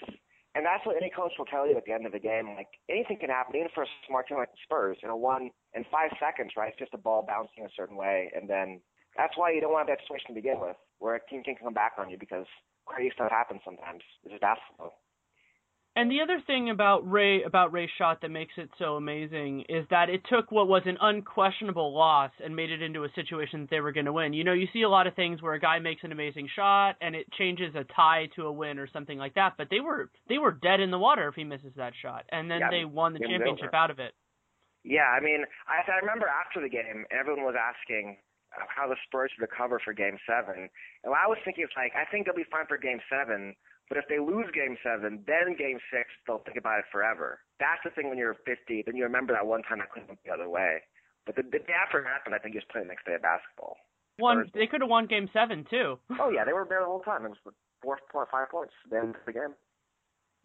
and 0.56 0.66
that's 0.66 0.84
what 0.84 0.98
any 0.98 1.12
coach 1.16 1.32
will 1.38 1.46
tell 1.46 1.70
you 1.70 1.78
at 1.78 1.86
the 1.86 1.94
end 1.94 2.08
of 2.08 2.12
the 2.12 2.20
game. 2.20 2.56
Like 2.58 2.70
anything 2.90 3.20
can 3.20 3.30
happen, 3.30 3.56
even 3.56 3.70
for 3.76 3.84
a 3.84 3.88
smart 4.10 4.28
team 4.28 4.40
like 4.40 4.50
the 4.50 4.58
Spurs. 4.64 4.98
You 5.04 5.10
know, 5.10 5.16
one 5.16 5.52
in 5.76 5.86
five 5.92 6.10
seconds, 6.20 6.54
right? 6.58 6.70
It's 6.70 6.80
just 6.80 6.96
a 6.96 6.98
ball 6.98 7.24
bouncing 7.26 7.66
a 7.66 7.70
certain 7.78 7.96
way, 7.96 8.32
and 8.36 8.50
then 8.50 8.82
that's 9.18 9.38
why 9.38 9.52
you 9.52 9.62
don't 9.62 9.74
want 9.74 9.88
that 9.88 10.00
situation 10.02 10.28
to 10.30 10.34
begin 10.34 10.60
with, 10.60 10.76
where 11.00 11.16
a 11.16 11.20
team 11.30 11.44
can 11.44 11.56
come 11.56 11.74
back 11.74 11.94
on 11.98 12.10
you 12.10 12.18
because 12.18 12.46
crazy 12.86 13.12
stuff 13.14 13.32
happens 13.32 13.62
sometimes. 13.64 14.02
This 14.24 14.34
is 14.34 14.40
basketball. 14.42 14.94
And 15.96 16.10
the 16.10 16.22
other 16.22 16.42
thing 16.48 16.72
about 16.72 17.08
Ray 17.10 17.44
about 17.44 17.72
Ray's 17.72 17.90
shot 18.00 18.22
that 18.22 18.32
makes 18.32 18.54
it 18.58 18.68
so 18.80 18.96
amazing 18.96 19.66
is 19.70 19.86
that 19.92 20.10
it 20.10 20.22
took 20.28 20.52
what 20.52 20.68
was 20.68 20.82
an 20.88 20.98
unquestionable 21.00 21.94
loss 21.96 22.32
and 22.44 22.56
made 22.56 22.72
it 22.72 22.82
into 22.82 23.04
a 23.04 23.10
situation 23.14 23.62
that 23.62 23.70
they 23.70 23.80
were 23.80 23.92
going 23.92 24.08
to 24.08 24.14
win. 24.14 24.34
You 24.34 24.44
know, 24.44 24.54
you 24.54 24.66
see 24.74 24.82
a 24.82 24.90
lot 24.90 25.06
of 25.06 25.14
things 25.14 25.40
where 25.44 25.54
a 25.54 25.60
guy 25.60 25.78
makes 25.78 26.04
an 26.04 26.12
amazing 26.12 26.50
shot 26.56 26.96
and 27.00 27.16
it 27.16 27.32
changes 27.34 27.76
a 27.76 27.84
tie 27.96 28.28
to 28.36 28.48
a 28.48 28.52
win 28.52 28.80
or 28.80 28.88
something 28.92 29.20
like 29.20 29.36
that, 29.36 29.54
but 29.56 29.68
they 29.70 29.82
were 29.82 30.10
they 30.28 30.40
were 30.40 30.52
dead 30.52 30.80
in 30.80 30.90
the 30.90 30.98
water 30.98 31.28
if 31.28 31.36
he 31.36 31.44
misses 31.44 31.74
that 31.78 31.94
shot, 32.02 32.26
and 32.32 32.50
then 32.50 32.62
Yeah, 32.62 32.72
they 32.72 32.86
won 32.86 33.14
the 33.14 33.20
championship 33.20 33.68
over. 33.68 33.76
out 33.76 33.92
of 33.92 34.00
it. 34.00 34.14
Yeah, 34.84 35.06
I 35.06 35.20
mean, 35.22 35.46
I, 35.68 35.90
I 35.90 36.00
remember 36.02 36.26
after 36.28 36.60
the 36.60 36.70
game, 36.70 37.06
everyone 37.12 37.46
was 37.46 37.56
asking 37.56 38.18
how 38.70 38.88
the 38.88 38.96
Spurs 39.08 39.32
recover 39.40 39.80
for 39.84 39.94
Game 39.94 40.18
Seven, 40.28 40.70
and 41.04 41.10
what 41.10 41.20
I 41.20 41.28
was 41.28 41.38
thinking 41.44 41.64
it's 41.64 41.74
like, 41.76 41.94
I 41.96 42.10
think 42.10 42.26
they'll 42.26 42.36
be 42.38 42.48
fine 42.50 42.68
for 42.68 42.78
Game 42.78 43.00
Seven, 43.10 43.56
but 43.90 43.98
if 43.98 44.06
they 44.08 44.20
lose 44.20 44.48
Game 44.54 44.78
Seven, 44.84 45.24
then 45.28 45.56
Game 45.58 45.80
Six, 45.92 46.10
they'll 46.26 46.44
think 46.46 46.58
about 46.58 46.80
it 46.80 46.86
forever. 46.92 47.40
That's 47.60 47.82
the 47.84 47.92
thing 47.92 48.10
when 48.10 48.18
you're 48.18 48.38
50, 48.46 48.84
then 48.86 48.96
you 48.96 49.04
remember 49.04 49.34
that 49.34 49.46
one 49.46 49.64
time 49.64 49.82
I 49.82 49.90
couldn't 49.92 50.10
went 50.10 50.20
the 50.26 50.32
other 50.32 50.50
way. 50.50 50.82
But 51.26 51.36
the, 51.36 51.44
the 51.44 51.60
day 51.64 51.78
after 51.78 52.00
it 52.00 52.08
happened, 52.08 52.36
I 52.36 52.40
think 52.40 52.54
you 52.54 52.60
just 52.60 52.72
played 52.72 52.86
the 52.86 52.90
next 52.90 53.06
day 53.06 53.16
of 53.16 53.22
basketball. 53.22 53.78
One, 54.18 54.46
they 54.54 54.68
could 54.68 54.82
have 54.82 54.90
won 54.90 55.08
Game 55.08 55.30
Seven 55.34 55.66
too. 55.70 55.98
Oh 56.20 56.30
yeah, 56.30 56.46
they 56.46 56.54
were 56.54 56.66
there 56.70 56.82
the 56.82 56.86
whole 56.86 57.02
time. 57.02 57.26
It 57.26 57.30
was 57.30 57.54
four 57.82 57.98
point 58.12 58.30
five 58.30 58.50
points. 58.50 58.74
Then 58.90 59.16
the 59.26 59.34
game. 59.34 59.56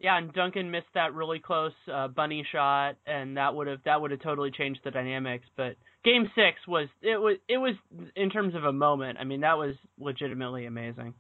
Yeah, 0.00 0.16
and 0.16 0.32
Duncan 0.32 0.70
missed 0.70 0.86
that 0.94 1.12
really 1.12 1.40
close 1.40 1.72
uh, 1.92 2.06
bunny 2.08 2.46
shot, 2.52 2.96
and 3.06 3.36
that 3.36 3.54
would 3.54 3.66
have 3.66 3.80
that 3.84 4.00
would 4.00 4.12
have 4.12 4.20
totally 4.20 4.52
changed 4.52 4.80
the 4.84 4.92
dynamics. 4.92 5.44
But 5.56 5.74
Game 6.04 6.30
Six 6.36 6.66
was 6.68 6.88
it 7.02 7.20
was 7.20 7.36
it 7.48 7.58
was 7.58 7.74
in 8.14 8.30
terms 8.30 8.54
of 8.54 8.64
a 8.64 8.72
moment. 8.72 9.18
I 9.20 9.24
mean, 9.24 9.40
that 9.40 9.58
was 9.58 9.74
legitimately 9.98 10.66
amazing. 10.66 11.14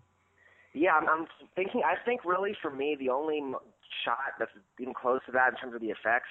Yeah, 0.74 0.92
I'm, 1.00 1.08
I'm 1.08 1.26
thinking. 1.56 1.82
I 1.84 1.94
think 2.04 2.24
really 2.24 2.52
for 2.62 2.70
me, 2.70 2.96
the 2.98 3.10
only 3.10 3.42
shot 4.04 4.38
that's 4.38 4.52
even 4.78 4.94
close 4.94 5.20
to 5.26 5.32
that 5.32 5.54
in 5.54 5.58
terms 5.58 5.74
of 5.74 5.80
the 5.80 5.88
effects, 5.88 6.30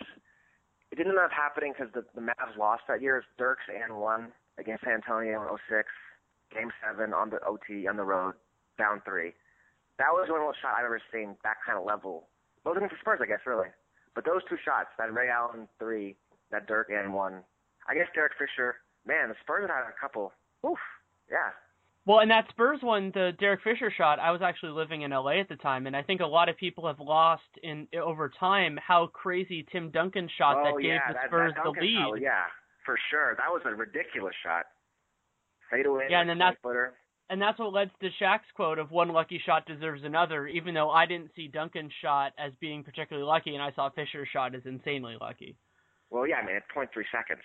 it 0.91 0.95
didn't 0.95 1.11
end 1.11 1.19
up 1.19 1.31
happening 1.31 1.73
because 1.75 1.91
the, 1.93 2.05
the 2.15 2.21
Mavs 2.21 2.55
lost 2.57 2.83
that 2.87 3.01
year. 3.01 3.21
Dirks 3.37 3.63
and 3.67 3.99
one 3.99 4.31
against 4.57 4.85
San 4.85 4.93
Antonio 4.93 5.41
in 5.41 5.57
06, 5.67 5.89
Game 6.53 6.71
Seven 6.79 7.13
on 7.13 7.29
the 7.29 7.43
OT 7.45 7.87
on 7.87 7.97
the 7.97 8.03
road, 8.03 8.35
down 8.77 9.01
three. 9.03 9.33
That 9.97 10.13
was 10.13 10.27
the 10.29 10.33
only 10.35 10.55
shot 10.61 10.79
I've 10.79 10.85
ever 10.85 11.01
seen 11.11 11.35
that 11.43 11.57
kind 11.65 11.77
of 11.77 11.83
level. 11.83 12.29
Against 12.75 12.95
the 12.95 12.99
Spurs, 13.01 13.19
I 13.21 13.27
guess, 13.27 13.39
really. 13.45 13.67
But 14.15 14.25
those 14.25 14.41
two 14.49 14.57
shots, 14.65 14.89
that 14.97 15.13
Ray 15.13 15.29
Allen 15.29 15.67
three, 15.79 16.15
that 16.51 16.67
Dirk 16.67 16.89
and 16.89 17.13
one. 17.13 17.43
I 17.87 17.93
guess 17.93 18.07
Derek 18.13 18.33
Fisher. 18.37 18.75
Man, 19.05 19.29
the 19.29 19.35
Spurs 19.43 19.69
had 19.69 19.87
a 19.87 19.95
couple. 19.99 20.33
Oof. 20.65 20.79
Yeah. 21.31 21.51
Well, 22.05 22.19
and 22.19 22.31
that 22.31 22.45
Spurs 22.49 22.79
one, 22.81 23.11
the 23.13 23.31
Derek 23.37 23.61
Fisher 23.63 23.91
shot, 23.95 24.17
I 24.19 24.31
was 24.31 24.41
actually 24.41 24.71
living 24.71 25.01
in 25.01 25.11
LA 25.11 25.39
at 25.41 25.49
the 25.49 25.57
time, 25.57 25.87
and 25.87 25.95
I 25.95 26.01
think 26.01 26.21
a 26.21 26.25
lot 26.25 26.47
of 26.47 26.55
people 26.57 26.87
have 26.87 26.99
lost 26.99 27.43
in 27.63 27.87
over 28.01 28.31
time 28.39 28.79
how 28.81 29.07
crazy 29.07 29.65
Tim 29.71 29.91
Duncan 29.91 30.29
shot 30.37 30.55
oh 30.57 30.63
that 30.63 30.81
gave 30.81 30.91
yeah, 30.91 31.11
the 31.11 31.19
Spurs 31.27 31.53
that 31.55 31.63
the 31.63 31.81
lead. 31.81 32.21
yeah, 32.21 32.45
for 32.85 32.97
sure. 33.11 33.35
That 33.37 33.51
was 33.51 33.61
a 33.65 33.75
ridiculous 33.75 34.33
shot. 34.41 34.65
Fade 35.69 35.85
away. 35.85 36.07
Yeah, 36.09 36.21
and 36.21 36.29
then 36.29 36.37
that's- 36.37 36.57
footer. 36.63 36.93
And 37.29 37.41
that's 37.41 37.59
what 37.59 37.73
led 37.73 37.91
to 37.99 38.09
Shaq's 38.21 38.47
quote 38.55 38.79
of 38.79 38.91
one 38.91 39.09
lucky 39.09 39.41
shot 39.45 39.65
deserves 39.65 40.03
another, 40.05 40.47
even 40.47 40.73
though 40.73 40.89
I 40.89 41.05
didn't 41.05 41.31
see 41.35 41.47
Duncan's 41.49 41.91
shot 42.01 42.31
as 42.37 42.53
being 42.61 42.83
particularly 42.83 43.27
lucky, 43.27 43.53
and 43.53 43.61
I 43.61 43.71
saw 43.73 43.89
Fisher's 43.89 44.29
shot 44.31 44.55
as 44.55 44.61
insanely 44.65 45.17
lucky. 45.19 45.57
Well, 46.09 46.25
yeah, 46.25 46.37
I 46.37 46.45
mean, 46.45 46.55
it's 46.55 46.65
0.3 46.73 46.87
seconds. 47.11 47.43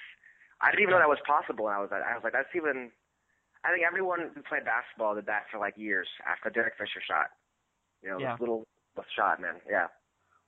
I 0.60 0.70
didn't 0.70 0.82
even 0.82 0.92
know 0.92 1.00
that 1.00 1.08
was 1.08 1.18
possible. 1.26 1.66
And 1.66 1.74
I 1.76 1.80
was, 1.80 1.90
I 1.90 2.14
was 2.14 2.22
like, 2.22 2.32
that's 2.32 2.54
even. 2.54 2.90
I 3.64 3.72
think 3.72 3.84
everyone 3.86 4.30
who 4.34 4.42
played 4.42 4.64
basketball 4.64 5.14
did 5.14 5.26
that 5.26 5.44
for 5.50 5.58
like 5.58 5.74
years 5.76 6.06
after 6.30 6.50
Derek 6.50 6.74
Fisher 6.78 7.02
shot. 7.06 7.26
You 8.02 8.10
know, 8.10 8.18
Yeah. 8.18 8.32
this 8.32 8.40
little 8.40 8.66
shot, 9.16 9.40
man. 9.40 9.54
Yeah. 9.68 9.86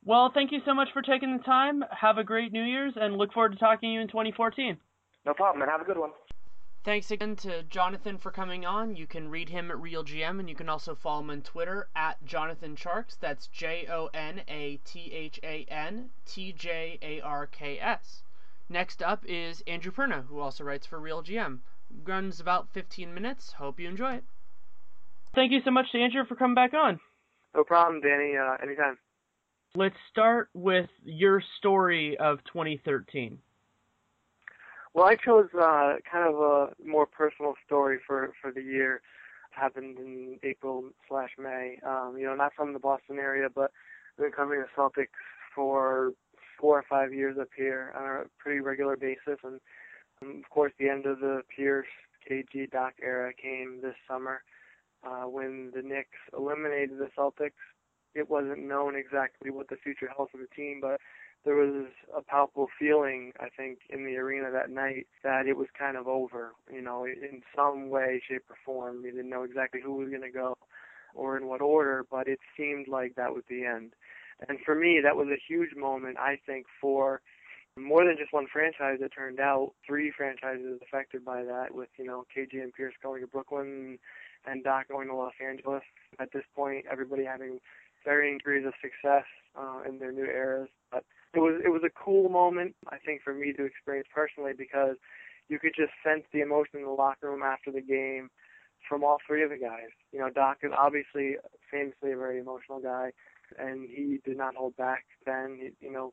Well, 0.05 0.31
thank 0.35 0.53
you 0.53 0.61
so 0.65 0.75
much 0.75 0.89
for 0.93 1.03
taking 1.03 1.37
the 1.37 1.43
time. 1.43 1.83
Have 1.91 2.19
a 2.19 2.25
great 2.25 2.53
New 2.53 2.63
Year's, 2.63 2.93
and 2.97 3.17
look 3.17 3.33
forward 3.33 3.53
to 3.53 3.59
talking 3.59 3.89
to 3.91 3.95
you 3.95 4.01
in 4.01 4.09
2014. 4.09 4.79
No 5.27 5.35
problem, 5.35 5.61
man. 5.61 5.69
Have 5.69 5.81
a 5.81 5.85
good 5.85 5.99
one. 5.99 6.11
Thanks 6.85 7.11
again 7.11 7.35
to 7.37 7.63
Jonathan 7.63 8.19
for 8.19 8.31
coming 8.31 8.67
on. 8.67 8.95
You 8.95 9.07
can 9.07 9.31
read 9.31 9.49
him 9.49 9.71
at 9.71 9.79
RealGM, 9.79 10.39
and 10.39 10.51
you 10.51 10.55
can 10.55 10.69
also 10.69 10.95
follow 10.95 11.23
him 11.23 11.31
on 11.31 11.41
Twitter 11.41 11.89
at 11.97 12.23
Jonathan 12.27 12.77
Tjarks. 12.77 13.19
That's 13.19 13.47
J 13.47 13.87
O 13.91 14.11
N 14.13 14.43
A 14.49 14.77
T 14.85 15.11
H 15.11 15.41
A 15.43 15.65
N 15.71 16.11
T 16.27 16.53
J 16.53 16.99
A 17.01 17.23
R 17.23 17.47
K 17.47 17.81
S. 17.81 18.23
Next 18.69 19.03
up 19.03 19.25
is 19.27 19.63
Andrew 19.67 19.93
Perna, 19.93 20.27
who 20.27 20.41
also 20.41 20.63
writes 20.63 20.87
for 20.87 21.01
RealGM. 21.01 21.61
Runs 22.05 22.39
about 22.39 22.69
15 22.75 23.15
minutes. 23.15 23.53
Hope 23.53 23.81
you 23.81 23.89
enjoy 23.89 24.17
it. 24.17 24.25
Thank 25.35 25.53
you 25.53 25.61
so 25.65 25.71
much 25.71 25.91
to 25.93 25.99
Andrew 25.99 26.27
for 26.27 26.37
coming 26.37 26.55
back 26.55 26.75
on. 26.75 27.01
No 27.55 27.65
problem, 27.65 28.03
Danny. 28.03 28.37
Uh, 28.37 28.63
anytime. 28.63 28.99
Let's 29.75 29.97
start 30.11 30.51
with 30.53 30.91
your 31.03 31.43
story 31.59 32.19
of 32.19 32.45
2013. 32.53 33.39
Well, 34.95 35.07
I 35.07 35.17
chose 35.17 35.49
uh, 35.61 35.97
kind 36.11 36.33
of 36.33 36.37
a 36.37 36.69
more 36.85 37.05
personal 37.05 37.55
story 37.67 37.99
for 38.07 38.33
for 38.41 38.53
the 38.53 38.63
year. 38.63 39.03
Happened 39.51 39.99
in 39.99 40.39
April 40.45 40.85
slash 41.09 41.31
May. 41.37 41.79
Um, 41.85 42.15
you 42.17 42.25
know, 42.27 42.37
not 42.37 42.55
from 42.55 42.73
the 42.73 42.79
Boston 42.79 43.19
area, 43.19 43.49
but 43.53 43.73
I've 44.17 44.25
been 44.25 44.33
covering 44.33 44.63
the 44.63 44.81
Celtics 44.81 45.19
for 45.53 46.13
four 46.61 46.79
or 46.79 46.85
five 46.89 47.13
years 47.13 47.37
up 47.41 47.49
here 47.57 47.93
on 47.97 48.05
a 48.05 48.25
pretty 48.39 48.61
regular 48.61 48.97
basis, 48.97 49.41
and 49.43 49.61
um, 50.23 50.43
of 50.45 50.51
course, 50.51 50.73
the 50.79 50.89
end 50.89 51.07
of 51.07 51.19
the 51.19 51.43
Pierce 51.55 51.87
KG 52.31 52.71
Doc 52.71 52.95
era 53.03 53.33
came 53.35 53.81
this 53.83 53.97
summer 54.09 54.43
uh, 55.05 55.25
when 55.25 55.73
the 55.75 55.83
Knicks 55.83 56.19
eliminated 56.37 56.99
the 56.99 57.11
Celtics. 57.19 57.59
It 58.15 58.31
wasn't 58.31 58.65
known 58.65 58.95
exactly 58.95 59.51
what 59.51 59.69
the 59.69 59.77
future 59.77 60.09
held 60.17 60.31
for 60.31 60.39
the 60.39 60.47
team, 60.55 60.79
but 60.81 61.01
there 61.45 61.55
was 61.55 61.87
a 62.17 62.23
palpable 62.23 62.69
feeling, 62.79 63.33
I 63.39 63.49
think, 63.55 63.81
in 63.91 64.05
the 64.05 64.17
arena 64.17 64.51
that 64.51 64.71
night 64.71 65.07
that 65.23 65.47
it 65.47 65.57
was 65.57 65.69
kind 65.79 65.97
of 65.97 66.09
over. 66.09 66.53
You 66.73 66.81
know, 66.81 67.05
in 67.05 67.43
some 67.55 67.91
way, 67.91 68.23
shape, 68.27 68.45
or 68.49 68.57
form. 68.65 69.03
We 69.03 69.11
didn't 69.11 69.31
know 69.31 69.43
exactly 69.43 69.81
who 69.83 69.95
was 69.95 70.09
going 70.09 70.23
to 70.23 70.31
go 70.31 70.57
or 71.15 71.37
in 71.37 71.47
what 71.47 71.61
order, 71.61 72.05
but 72.11 72.27
it 72.29 72.41
seemed 72.57 72.89
like 72.89 73.15
that 73.15 73.33
was 73.33 73.45
the 73.49 73.65
end. 73.65 73.93
And 74.49 74.59
for 74.65 74.75
me, 74.75 75.01
that 75.03 75.17
was 75.17 75.29
a 75.29 75.41
huge 75.49 75.77
moment, 75.77 76.19
I 76.19 76.39
think, 76.45 76.67
for 76.81 77.21
more 77.77 78.05
than 78.05 78.17
just 78.19 78.33
one 78.33 78.47
franchise. 78.53 78.99
It 79.01 79.13
turned 79.15 79.41
out 79.41 79.73
three 79.87 80.13
franchises 80.17 80.81
affected 80.83 81.25
by 81.25 81.45
that, 81.45 81.75
with 81.75 81.89
you 81.99 82.05
know 82.05 82.25
KG 82.37 82.63
and 82.63 82.73
Pierce 82.73 82.95
going 83.03 83.21
to 83.21 83.27
Brooklyn 83.27 83.99
and 84.47 84.65
Doc 84.65 84.89
going 84.89 85.09
to 85.09 85.15
Los 85.15 85.33
Angeles. 85.45 85.83
At 86.19 86.33
this 86.33 86.45
point, 86.55 86.85
everybody 86.91 87.25
having 87.25 87.61
varying 88.05 88.39
degrees 88.39 88.67
of 88.67 88.75
success 88.83 89.25
uh, 89.57 89.81
in 89.89 89.99
their 89.99 90.13
new 90.13 90.25
eras. 90.25 90.69
But 90.91 91.05
it 91.35 91.41
was 91.41 91.61
it 91.65 91.69
was 91.69 91.83
a 91.85 91.91
cool 91.91 92.29
moment, 92.29 92.75
I 92.89 92.97
think, 92.99 93.23
for 93.23 93.35
me 93.35 93.53
to 93.53 93.65
experience 93.65 94.09
personally 94.15 94.53
because 94.57 94.97
you 95.49 95.59
could 95.59 95.73
just 95.77 95.93
sense 96.05 96.25
the 96.33 96.41
emotion 96.41 96.81
in 96.81 96.85
the 96.85 96.91
locker 96.91 97.31
room 97.31 97.43
after 97.43 97.71
the 97.71 97.83
game 97.83 98.31
from 98.89 99.05
all 99.05 99.19
three 99.27 99.43
of 99.43 99.51
the 99.51 99.57
guys. 99.57 99.93
You 100.13 100.21
know, 100.21 100.31
Doc 100.31 100.59
is 100.63 100.73
obviously 100.77 101.37
famously 101.71 102.13
a 102.13 102.17
very 102.17 102.39
emotional 102.39 102.81
guy, 102.81 103.13
and 103.59 103.89
he 103.89 104.21
did 104.25 104.37
not 104.37 104.57
hold 104.57 104.77
back 104.77 105.05
then. 105.27 105.73
You 105.81 105.93
know, 105.93 106.13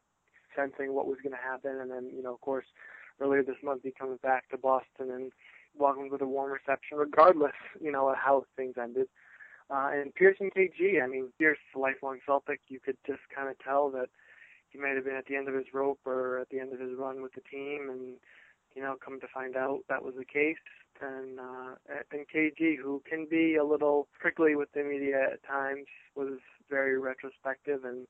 sensing 0.55 0.93
what 0.93 1.07
was 1.07 1.17
going 1.23 1.35
to 1.35 1.41
happen, 1.41 1.79
and 1.79 1.91
then 1.91 2.11
you 2.15 2.23
know, 2.23 2.33
of 2.33 2.41
course, 2.41 2.65
earlier 3.19 3.43
this 3.43 3.61
month 3.63 3.81
he 3.83 3.91
comes 3.91 4.19
back 4.21 4.49
to 4.49 4.57
Boston 4.57 5.11
and 5.11 5.31
welcomed 5.77 6.11
with 6.11 6.21
a 6.21 6.27
warm 6.27 6.51
reception, 6.51 6.97
regardless, 6.97 7.53
you 7.79 7.91
know, 7.91 8.09
of 8.09 8.17
how 8.17 8.43
things 8.55 8.75
ended. 8.81 9.07
Uh, 9.69 9.89
and 9.93 10.11
and 10.19 10.53
KG, 10.53 11.01
I 11.01 11.07
mean, 11.07 11.31
Pierce, 11.39 11.57
lifelong 11.75 12.19
Celtic, 12.25 12.59
you 12.67 12.79
could 12.83 12.97
just 13.07 13.21
kind 13.33 13.47
of 13.47 13.57
tell 13.59 13.89
that 13.91 14.09
he 14.71 14.79
might 14.79 14.95
have 14.95 15.05
been 15.05 15.15
at 15.15 15.25
the 15.25 15.35
end 15.35 15.47
of 15.47 15.55
his 15.55 15.73
rope 15.73 15.99
or 16.05 16.39
at 16.39 16.49
the 16.49 16.59
end 16.59 16.73
of 16.73 16.79
his 16.79 16.91
run 16.97 17.21
with 17.21 17.33
the 17.33 17.41
team, 17.41 17.89
and 17.89 18.15
you 18.75 18.81
know, 18.81 18.95
come 19.03 19.19
to 19.19 19.27
find 19.33 19.55
out 19.55 19.81
that 19.89 20.03
was 20.03 20.15
the 20.17 20.25
case. 20.25 20.55
And 21.01 21.39
uh, 21.39 21.75
and 22.11 22.25
KG, 22.33 22.77
who 22.77 23.01
can 23.09 23.27
be 23.29 23.55
a 23.55 23.65
little 23.65 24.07
prickly 24.19 24.55
with 24.55 24.69
the 24.73 24.83
media 24.83 25.29
at 25.33 25.43
times, 25.43 25.87
was 26.15 26.39
very 26.69 26.97
retrospective 26.99 27.83
and 27.83 28.07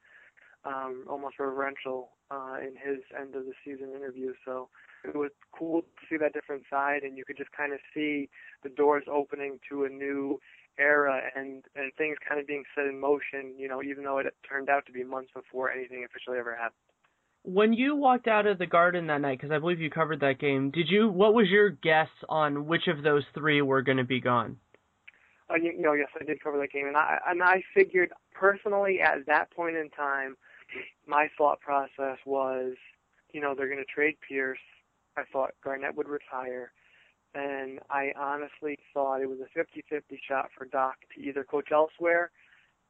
um, 0.66 1.06
almost 1.10 1.40
reverential 1.40 2.10
uh, 2.30 2.58
in 2.62 2.76
his 2.76 3.00
end 3.20 3.36
of 3.36 3.46
the 3.46 3.54
season 3.66 3.94
interview. 3.96 4.34
So 4.46 4.70
it 5.04 5.16
was 5.16 5.32
cool 5.58 5.82
to 5.82 5.88
see 6.10 6.18
that 6.18 6.34
different 6.34 6.64
side, 6.70 7.04
and 7.04 7.18
you 7.18 7.26
could 7.26 7.38
just 7.38 7.52
kind 7.52 7.74
of 7.74 7.80
see 7.94 8.30
the 8.64 8.70
doors 8.70 9.04
opening 9.12 9.60
to 9.70 9.86
a 9.86 9.90
new 9.90 10.40
era 10.78 11.22
and 11.36 11.64
and 11.76 11.92
things 11.98 12.18
kind 12.28 12.40
of 12.40 12.48
being 12.48 12.64
set 12.76 12.86
in 12.86 13.00
motion. 13.00 13.54
You 13.58 13.68
know, 13.68 13.82
even 13.84 14.04
though 14.04 14.20
it 14.20 14.28
turned 14.48 14.70
out 14.70 14.86
to 14.86 14.92
be 14.92 15.04
months 15.04 15.32
before 15.34 15.72
anything 15.72 16.06
officially 16.06 16.38
ever 16.38 16.56
happened. 16.56 16.76
When 17.44 17.74
you 17.74 17.96
walked 17.96 18.28
out 18.28 18.46
of 18.46 18.60
the 18.60 18.68
Garden 18.68 19.08
that 19.08 19.22
night, 19.22 19.40
because 19.40 19.52
I 19.52 19.58
believe 19.58 19.80
you 19.80 19.90
covered 19.90 20.20
that 20.20 20.40
game, 20.40 20.70
did 20.70 20.88
you? 20.90 21.10
What 21.10 21.34
was 21.34 21.48
your 21.50 21.70
guess 21.72 22.10
on 22.30 22.68
which 22.68 22.88
of 22.88 23.04
those 23.04 23.24
three 23.34 23.62
were 23.64 23.82
going 23.82 23.98
to 23.98 24.04
be 24.04 24.22
gone? 24.22 24.58
Uh, 25.50 25.56
you, 25.56 25.72
you 25.72 25.82
know, 25.82 25.94
yes, 25.94 26.10
I 26.20 26.24
did 26.24 26.42
cover 26.42 26.60
that 26.60 26.72
game, 26.72 26.88
and 26.88 26.96
I 26.96 27.18
and 27.28 27.42
I 27.42 27.64
figured 27.74 28.12
personally 28.34 29.02
at 29.02 29.26
that 29.26 29.52
point 29.52 29.76
in 29.76 29.90
time, 29.90 30.38
my 31.08 31.30
thought 31.38 31.60
process 31.60 32.18
was, 32.26 32.76
you 33.34 33.42
know, 33.42 33.56
they're 33.56 33.68
going 33.68 33.84
to 33.84 33.92
trade 33.92 34.18
Pierce. 34.28 34.60
I 35.18 35.24
thought 35.32 35.52
Garnett 35.64 35.96
would 35.96 36.08
retire, 36.08 36.72
and 37.34 37.80
I 37.90 38.14
honestly 38.18 38.78
thought 38.94 39.22
it 39.22 39.30
was 39.30 39.40
a 39.40 39.60
50-50 39.60 40.02
shot 40.28 40.50
for 40.58 40.66
Doc 40.66 40.96
to 41.16 41.22
either 41.22 41.44
coach 41.44 41.70
elsewhere, 41.72 42.32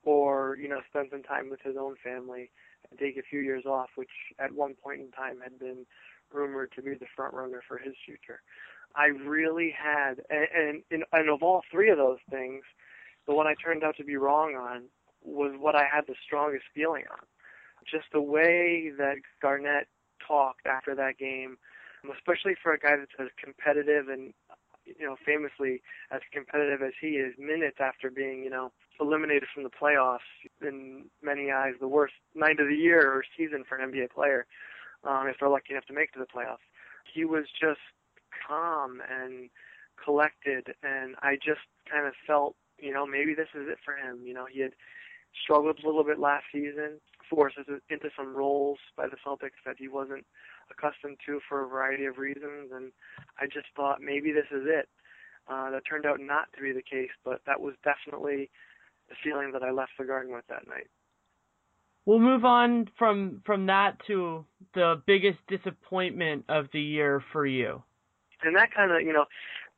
or 0.03 0.57
you 0.59 0.67
know, 0.67 0.81
spend 0.89 1.09
some 1.11 1.23
time 1.23 1.49
with 1.49 1.61
his 1.61 1.75
own 1.79 1.95
family 2.03 2.49
and 2.89 2.99
take 2.99 3.17
a 3.17 3.21
few 3.21 3.39
years 3.39 3.65
off, 3.65 3.89
which 3.95 4.09
at 4.39 4.53
one 4.53 4.73
point 4.73 5.01
in 5.01 5.11
time 5.11 5.39
had 5.43 5.59
been 5.59 5.85
rumored 6.33 6.71
to 6.75 6.81
be 6.81 6.93
the 6.95 7.05
front 7.15 7.33
runner 7.33 7.61
for 7.67 7.77
his 7.77 7.93
future. 8.05 8.41
I 8.95 9.05
really 9.05 9.73
had, 9.77 10.21
and, 10.29 10.83
and, 10.91 11.03
and 11.11 11.29
of 11.29 11.43
all 11.43 11.61
three 11.71 11.89
of 11.89 11.97
those 11.97 12.19
things, 12.29 12.63
the 13.27 13.33
one 13.33 13.47
I 13.47 13.53
turned 13.63 13.83
out 13.83 13.95
to 13.97 14.03
be 14.03 14.17
wrong 14.17 14.55
on 14.55 14.83
was 15.23 15.53
what 15.57 15.75
I 15.75 15.83
had 15.83 16.07
the 16.07 16.15
strongest 16.25 16.65
feeling 16.73 17.03
on. 17.11 17.25
Just 17.89 18.05
the 18.11 18.21
way 18.21 18.91
that 18.97 19.15
Garnett 19.41 19.87
talked 20.25 20.65
after 20.65 20.95
that 20.95 21.17
game, 21.17 21.57
especially 22.09 22.55
for 22.61 22.73
a 22.73 22.79
guy 22.79 22.95
that's 22.97 23.11
as 23.19 23.29
competitive 23.37 24.07
and 24.07 24.33
you 24.85 25.05
know, 25.05 25.15
famously 25.25 25.81
as 26.11 26.21
competitive 26.31 26.81
as 26.81 26.93
he 26.99 27.09
is, 27.09 27.33
minutes 27.37 27.77
after 27.79 28.09
being, 28.09 28.43
you 28.43 28.49
know, 28.49 28.71
eliminated 28.99 29.47
from 29.53 29.63
the 29.63 29.69
playoffs, 29.69 30.19
in 30.61 31.05
many 31.21 31.51
eyes, 31.51 31.73
the 31.79 31.87
worst 31.87 32.13
night 32.35 32.59
of 32.59 32.67
the 32.67 32.75
year 32.75 33.11
or 33.11 33.23
season 33.37 33.63
for 33.67 33.77
an 33.77 33.91
NBA 33.91 34.11
player, 34.11 34.45
um, 35.03 35.27
if 35.27 35.37
they're 35.39 35.49
lucky 35.49 35.73
enough 35.73 35.85
to 35.85 35.93
make 35.93 36.09
it 36.09 36.13
to 36.13 36.19
the 36.19 36.25
playoffs. 36.25 36.65
He 37.11 37.25
was 37.25 37.45
just 37.59 37.79
calm 38.47 39.01
and 39.09 39.49
collected, 40.03 40.73
and 40.83 41.15
I 41.21 41.35
just 41.35 41.61
kind 41.89 42.07
of 42.07 42.13
felt, 42.25 42.55
you 42.79 42.93
know, 42.93 43.05
maybe 43.05 43.33
this 43.33 43.49
is 43.55 43.67
it 43.69 43.77
for 43.83 43.95
him. 43.95 44.21
You 44.25 44.33
know, 44.33 44.45
he 44.51 44.61
had 44.61 44.73
struggled 45.43 45.79
a 45.83 45.85
little 45.85 46.03
bit 46.03 46.19
last 46.19 46.45
season, 46.51 46.99
forced 47.29 47.57
into 47.57 48.09
some 48.15 48.35
roles 48.35 48.79
by 48.97 49.07
the 49.07 49.17
Celtics 49.25 49.61
that 49.65 49.75
he 49.77 49.87
wasn't 49.87 50.25
accustomed 50.71 51.17
to 51.25 51.39
for 51.47 51.63
a 51.63 51.67
variety 51.67 52.05
of 52.05 52.17
reasons, 52.17 52.71
and 52.73 52.91
I 53.39 53.45
just 53.45 53.67
thought 53.75 54.01
maybe 54.01 54.31
this 54.31 54.49
is 54.51 54.63
it. 54.65 54.87
Uh, 55.49 55.71
that 55.71 55.81
turned 55.89 56.05
out 56.05 56.19
not 56.21 56.47
to 56.55 56.61
be 56.61 56.71
the 56.71 56.83
case, 56.83 57.09
but 57.25 57.41
that 57.45 57.59
was 57.59 57.73
definitely 57.83 58.49
the 59.09 59.15
feeling 59.23 59.51
that 59.51 59.63
I 59.63 59.71
left 59.71 59.91
the 59.97 60.05
garden 60.05 60.33
with 60.33 60.45
that 60.47 60.67
night. 60.67 60.87
We'll 62.05 62.19
move 62.19 62.45
on 62.45 62.89
from 62.97 63.41
from 63.45 63.65
that 63.67 63.97
to 64.07 64.45
the 64.73 65.01
biggest 65.05 65.39
disappointment 65.47 66.45
of 66.49 66.67
the 66.73 66.81
year 66.81 67.23
for 67.31 67.45
you. 67.45 67.83
And 68.43 68.55
that 68.55 68.73
kind 68.73 68.91
of, 68.91 69.01
you 69.01 69.13
know, 69.13 69.25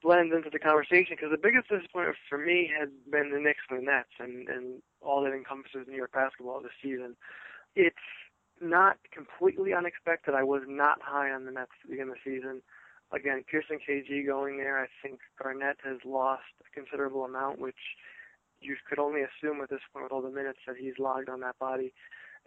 blends 0.01 0.33
into 0.33 0.49
the 0.49 0.59
conversation 0.59 1.15
because 1.17 1.31
the 1.31 1.41
biggest 1.41 1.67
disappointment 1.69 2.17
for 2.29 2.37
me 2.37 2.71
has 2.79 2.89
been 3.11 3.31
the 3.31 3.39
Knicks 3.39 3.63
and 3.69 3.79
the 3.79 3.83
Nets 3.83 4.13
and 4.19 4.47
and 4.47 4.81
all 5.01 5.23
that 5.23 5.33
encompasses 5.33 5.87
New 5.87 5.97
York 5.97 6.11
basketball 6.13 6.61
this 6.61 6.71
season. 6.81 7.15
It's 7.75 7.95
not 8.63 8.97
completely 9.11 9.73
unexpected. 9.73 10.33
I 10.33 10.43
was 10.43 10.63
not 10.67 11.01
high 11.01 11.31
on 11.31 11.45
the 11.45 11.51
Nets 11.51 11.71
to 11.81 11.89
begin 11.89 12.09
the 12.09 12.15
season. 12.23 12.61
Again, 13.11 13.43
Pierce 13.49 13.65
and 13.69 13.79
KG 13.79 14.25
going 14.25 14.57
there, 14.57 14.79
I 14.79 14.87
think 15.01 15.19
Garnett 15.41 15.77
has 15.83 15.97
lost 16.03 16.49
a 16.61 16.73
considerable 16.73 17.25
amount, 17.25 17.59
which 17.59 17.77
you 18.59 18.75
could 18.89 18.97
only 18.97 19.21
assume 19.21 19.61
at 19.61 19.69
this 19.69 19.81
point 19.91 20.05
with 20.05 20.11
all 20.11 20.21
the 20.21 20.31
minutes 20.31 20.59
that 20.65 20.77
he's 20.77 20.97
logged 20.97 21.29
on 21.29 21.41
that 21.41 21.59
body. 21.59 21.93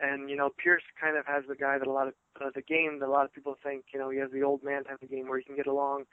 And 0.00 0.28
you 0.28 0.36
know, 0.36 0.50
Pierce 0.58 0.82
kind 1.00 1.16
of 1.16 1.24
has 1.26 1.44
the 1.48 1.54
guy 1.54 1.78
that 1.78 1.86
a 1.86 1.92
lot 1.92 2.08
of 2.08 2.14
uh, 2.40 2.50
the 2.54 2.62
game 2.62 2.98
that 3.00 3.08
a 3.08 3.10
lot 3.10 3.24
of 3.24 3.32
people 3.32 3.56
think 3.62 3.84
you 3.94 3.98
know 3.98 4.10
he 4.10 4.18
has 4.18 4.30
the 4.30 4.42
old 4.42 4.62
man 4.62 4.84
type 4.84 5.02
of 5.02 5.10
game 5.10 5.28
where 5.28 5.38
he 5.38 5.44
can 5.44 5.56
get 5.56 5.66
along 5.66 6.04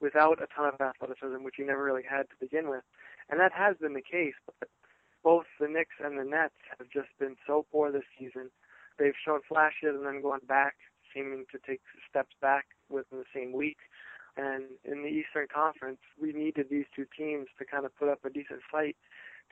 without 0.00 0.42
a 0.42 0.46
ton 0.54 0.66
of 0.72 0.80
athleticism, 0.80 1.42
which 1.42 1.54
he 1.56 1.64
never 1.64 1.82
really 1.82 2.04
had 2.08 2.28
to 2.30 2.36
begin 2.38 2.68
with, 2.68 2.82
and 3.30 3.40
that 3.40 3.52
has 3.52 3.76
been 3.78 3.94
the 3.94 4.02
case. 4.02 4.34
But 4.46 4.68
both 5.24 5.46
the 5.58 5.68
Knicks 5.68 5.96
and 6.02 6.18
the 6.18 6.24
Nets 6.24 6.54
have 6.78 6.88
just 6.90 7.08
been 7.18 7.36
so 7.46 7.66
poor 7.72 7.90
this 7.90 8.06
season 8.18 8.50
they've 8.98 9.18
shown 9.24 9.40
flashes 9.48 9.94
and 9.94 10.06
then 10.06 10.22
gone 10.22 10.40
back, 10.46 10.74
seeming 11.14 11.44
to 11.52 11.58
take 11.66 11.80
steps 12.08 12.34
back 12.40 12.66
within 12.88 13.18
the 13.18 13.30
same 13.34 13.52
week. 13.52 13.78
And 14.36 14.64
in 14.84 15.02
the 15.02 15.08
Eastern 15.08 15.46
Conference, 15.52 16.00
we 16.20 16.32
needed 16.32 16.66
these 16.70 16.86
two 16.96 17.06
teams 17.16 17.48
to 17.58 17.64
kind 17.64 17.84
of 17.84 17.94
put 17.96 18.08
up 18.08 18.24
a 18.24 18.30
decent 18.30 18.60
fight 18.70 18.96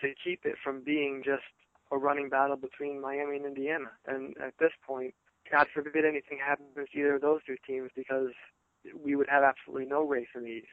to 0.00 0.12
keep 0.24 0.44
it 0.44 0.56
from 0.62 0.82
being 0.82 1.22
just 1.24 1.44
a 1.92 1.98
running 1.98 2.28
battle 2.28 2.56
between 2.56 3.00
Miami 3.00 3.36
and 3.36 3.46
Indiana. 3.46 3.90
And 4.06 4.34
at 4.38 4.54
this 4.58 4.72
point, 4.86 5.14
God 5.50 5.66
forbid 5.74 6.04
anything 6.04 6.38
happens 6.44 6.68
to 6.76 6.98
either 6.98 7.16
of 7.16 7.22
those 7.22 7.40
two 7.46 7.56
teams 7.66 7.90
because 7.94 8.30
we 9.04 9.16
would 9.16 9.28
have 9.28 9.42
absolutely 9.42 9.86
no 9.86 10.06
race 10.06 10.28
in 10.34 10.44
the 10.44 10.50
East. 10.50 10.66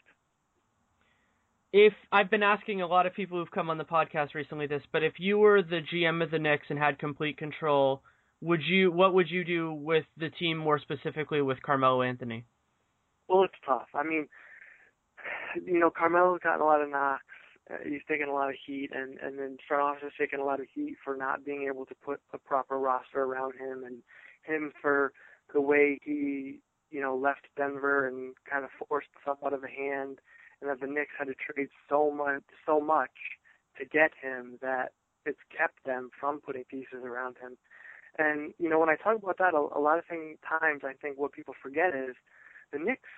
If 1.73 1.93
I've 2.11 2.29
been 2.29 2.43
asking 2.43 2.81
a 2.81 2.87
lot 2.87 3.05
of 3.05 3.13
people 3.13 3.37
who've 3.37 3.51
come 3.51 3.69
on 3.69 3.77
the 3.77 3.83
podcast 3.83 4.33
recently 4.33 4.67
this, 4.67 4.83
but 4.91 5.03
if 5.03 5.13
you 5.19 5.37
were 5.37 5.61
the 5.61 5.81
GM 5.81 6.23
of 6.23 6.31
the 6.31 6.39
Knicks 6.39 6.67
and 6.69 6.79
had 6.79 6.97
complete 6.97 7.37
control, 7.37 8.01
would 8.41 8.61
you 8.63 8.91
what 8.91 9.13
would 9.13 9.29
you 9.29 9.43
do 9.43 9.73
with 9.73 10.05
the 10.17 10.29
team 10.29 10.57
more 10.57 10.79
specifically 10.79 11.41
with 11.41 11.61
Carmelo 11.61 12.01
Anthony? 12.01 12.45
Well, 13.27 13.43
it's 13.43 13.53
tough. 13.65 13.87
I 13.93 14.03
mean, 14.03 14.27
you 15.65 15.79
know, 15.79 15.89
Carmelo's 15.89 16.39
gotten 16.43 16.61
a 16.61 16.65
lot 16.65 16.81
of 16.81 16.89
knocks. 16.89 17.23
Uh, 17.69 17.77
he's 17.83 18.01
taken 18.07 18.29
a 18.29 18.33
lot 18.33 18.49
of 18.49 18.55
heat, 18.65 18.89
and 18.93 19.17
and 19.19 19.37
then 19.37 19.57
front 19.67 19.83
office 19.83 20.03
has 20.03 20.11
taken 20.19 20.39
a 20.39 20.45
lot 20.45 20.59
of 20.59 20.67
heat 20.73 20.95
for 21.03 21.17
not 21.17 21.43
being 21.43 21.67
able 21.67 21.85
to 21.85 21.95
put 21.95 22.19
a 22.33 22.37
proper 22.37 22.77
roster 22.79 23.23
around 23.23 23.53
him, 23.55 23.83
and 23.83 23.97
him 24.43 24.71
for 24.81 25.11
the 25.53 25.61
way 25.61 25.99
he 26.03 26.59
you 26.89 27.01
know 27.01 27.15
left 27.15 27.47
Denver 27.57 28.07
and 28.07 28.35
kind 28.49 28.63
of 28.63 28.69
forced 28.87 29.09
stuff 29.21 29.37
out 29.45 29.53
of 29.53 29.61
the 29.61 29.67
hand, 29.67 30.19
and 30.61 30.69
that 30.69 30.79
the 30.79 30.87
Knicks 30.87 31.11
had 31.17 31.27
to 31.27 31.33
trade 31.33 31.69
so 31.89 32.11
much 32.11 32.43
so 32.65 32.79
much 32.79 33.11
to 33.77 33.85
get 33.85 34.11
him 34.21 34.57
that 34.61 34.91
it's 35.25 35.39
kept 35.55 35.83
them 35.85 36.09
from 36.17 36.39
putting 36.39 36.63
pieces 36.63 37.03
around 37.03 37.35
him. 37.41 37.57
And 38.17 38.53
you 38.59 38.69
know, 38.69 38.79
when 38.79 38.89
I 38.89 38.95
talk 38.95 39.17
about 39.21 39.37
that, 39.37 39.53
a, 39.53 39.57
a 39.57 39.79
lot 39.79 39.99
of 39.99 40.05
thing, 40.05 40.37
times 40.47 40.81
I 40.83 40.93
think 40.93 41.17
what 41.17 41.33
people 41.33 41.53
forget 41.61 41.95
is 41.95 42.15
the 42.71 42.79
Knicks 42.79 43.09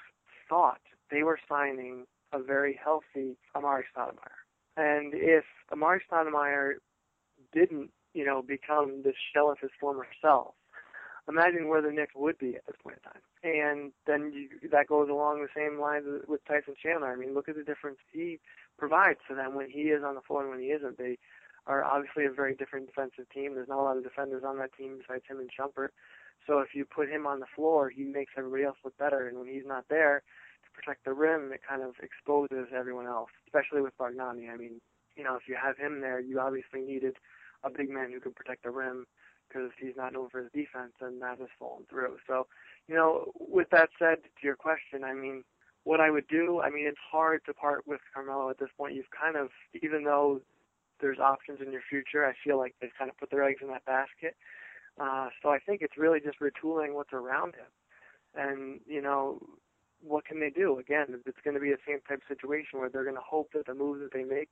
thought 0.48 0.82
they 1.12 1.24
were 1.24 1.40
signing 1.48 2.06
a 2.32 2.42
very 2.42 2.80
healthy 2.82 3.38
Amar'e 3.56 3.84
Stoudemire, 3.96 4.44
and 4.78 5.14
if 5.14 5.46
Amar'e 5.74 6.00
Stoudemire 6.12 6.74
didn't, 7.54 7.92
you 8.14 8.26
know, 8.26 8.42
become 8.42 9.02
the 9.04 9.14
shell 9.34 9.50
of 9.50 9.58
his 9.60 9.72
former 9.80 10.06
self, 10.22 10.54
imagine 11.28 11.68
where 11.68 11.82
the 11.82 11.92
Knicks 11.92 12.14
would 12.16 12.38
be 12.38 12.56
at 12.56 12.66
this 12.66 12.76
point 12.84 12.98
in 12.98 13.12
time. 13.12 13.22
And 13.42 13.92
then 14.06 14.34
you, 14.34 14.70
that 14.70 14.88
goes 14.88 15.10
along 15.10 15.42
the 15.42 15.48
same 15.56 15.80
lines 15.80 16.06
with 16.28 16.44
Tyson 16.46 16.76
Chandler. 16.82 17.12
I 17.12 17.16
mean, 17.16 17.34
look 17.34 17.48
at 17.48 17.56
the 17.56 17.64
difference 17.64 17.98
he 18.12 18.40
provides 18.78 19.20
to 19.30 19.36
them 19.36 19.56
when 19.56 19.70
he 19.70 19.84
is 19.84 20.04
on 20.04 20.16
the 20.16 20.22
floor 20.22 20.42
and 20.42 20.50
when 20.50 20.60
he 20.60 20.68
isn't. 20.68 20.98
They 20.98 21.18
are 21.68 21.84
obviously 21.84 22.26
a 22.26 22.32
very 22.32 22.56
different 22.56 22.88
defensive 22.88 23.30
team. 23.34 23.54
There's 23.54 23.68
not 23.68 23.80
a 23.80 23.84
lot 23.84 23.98
of 23.98 24.04
defenders 24.04 24.44
on 24.46 24.58
that 24.60 24.74
team 24.74 24.98
besides 24.98 25.24
him 25.28 25.40
and 25.40 25.50
Shumpert. 25.50 25.90
So 26.48 26.60
if 26.60 26.70
you 26.74 26.86
put 26.86 27.10
him 27.10 27.28
on 27.28 27.40
the 27.40 27.46
floor, 27.56 27.90
he 27.90 28.04
makes 28.04 28.34
everybody 28.38 28.64
else 28.64 28.78
look 28.84 28.98
better. 28.98 29.28
And 29.28 29.38
when 29.38 29.48
he's 29.48 29.68
not 29.68 29.86
there 29.90 30.24
to 30.64 30.72
protect 30.72 31.06
the 31.06 31.14
rim, 31.14 31.52
it 31.54 31.62
kind 31.68 31.84
of 31.84 31.94
exposes 32.02 32.68
everyone 32.76 33.08
else, 33.08 33.30
especially 33.46 33.82
with 33.82 33.98
Bargnani. 33.98 34.50
I 34.52 34.58
mean, 34.58 34.82
you 35.16 35.24
know, 35.24 35.36
if 35.36 35.48
you 35.48 35.58
have 35.62 35.78
him 35.78 36.02
there, 36.02 36.20
you 36.20 36.40
obviously 36.40 36.82
needed 36.82 37.18
a 37.64 37.70
big 37.70 37.90
man 37.90 38.12
who 38.12 38.20
can 38.20 38.32
protect 38.32 38.64
the 38.64 38.72
rim 38.72 39.06
because 39.48 39.72
he's 39.80 39.98
not 39.98 40.14
known 40.14 40.30
for 40.30 40.40
his 40.42 40.52
defense, 40.54 40.94
and 41.02 41.22
that 41.22 41.40
has 41.40 41.50
fallen 41.58 41.84
through. 41.90 42.18
So, 42.28 42.48
you 42.88 42.96
know, 42.96 43.32
with 43.40 43.70
that 43.72 43.90
said, 43.98 44.18
to 44.24 44.44
your 44.44 44.56
question, 44.56 45.04
I 45.04 45.14
mean, 45.14 45.44
what 45.84 46.00
I 46.00 46.12
would 46.12 46.28
do, 46.28 46.62
I 46.62 46.70
mean, 46.70 46.86
it's 46.88 46.98
hard 47.12 47.42
to 47.46 47.54
part 47.54 47.88
with 47.88 48.00
Carmelo 48.14 48.50
at 48.50 48.60
this 48.60 48.70
point. 48.78 48.94
You've 48.94 49.10
kind 49.10 49.36
of, 49.36 49.50
even 49.82 50.04
though 50.04 50.42
there's 51.02 51.20
options 51.20 51.60
in 51.66 51.72
your 51.72 51.82
future, 51.90 52.26
I 52.26 52.34
feel 52.44 52.58
like 52.58 52.76
they've 52.82 52.98
kind 52.98 53.10
of 53.10 53.18
put 53.18 53.32
their 53.32 53.44
eggs 53.44 53.60
in 53.62 53.70
that 53.70 53.86
basket. 53.86 54.36
Uh, 55.00 55.30
so 55.42 55.50
I 55.50 55.60
think 55.60 55.82
it's 55.82 55.98
really 55.98 56.20
just 56.20 56.40
retooling 56.40 56.94
what's 56.94 57.14
around 57.14 57.56
him. 57.56 57.72
And, 58.36 58.80
you 58.86 59.02
know, 59.02 59.40
what 60.02 60.26
can 60.26 60.40
they 60.40 60.50
do? 60.50 60.80
Again, 60.80 61.08
it's 61.26 61.38
going 61.44 61.56
to 61.56 61.60
be 61.60 61.70
the 61.70 61.78
same 61.88 62.00
type 62.08 62.22
of 62.22 62.36
situation 62.36 62.80
where 62.80 62.90
they're 62.90 63.04
going 63.04 63.16
to 63.16 63.22
hope 63.22 63.50
that 63.54 63.66
the 63.66 63.74
moves 63.74 64.02
that 64.02 64.14
they 64.14 64.24
make 64.24 64.50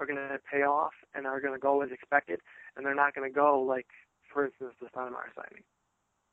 are 0.00 0.06
going 0.06 0.16
to 0.18 0.38
pay 0.50 0.62
off 0.62 0.92
and 1.14 1.26
are 1.26 1.40
going 1.40 1.54
to 1.54 1.58
go 1.58 1.82
as 1.82 1.90
expected, 1.90 2.40
and 2.76 2.86
they're 2.86 2.94
not 2.94 3.14
going 3.14 3.28
to 3.28 3.34
go 3.34 3.60
like, 3.60 3.86
for 4.32 4.46
instance, 4.46 4.74
the 4.80 4.86
Stoudemire 4.86 5.34
signing. 5.34 5.64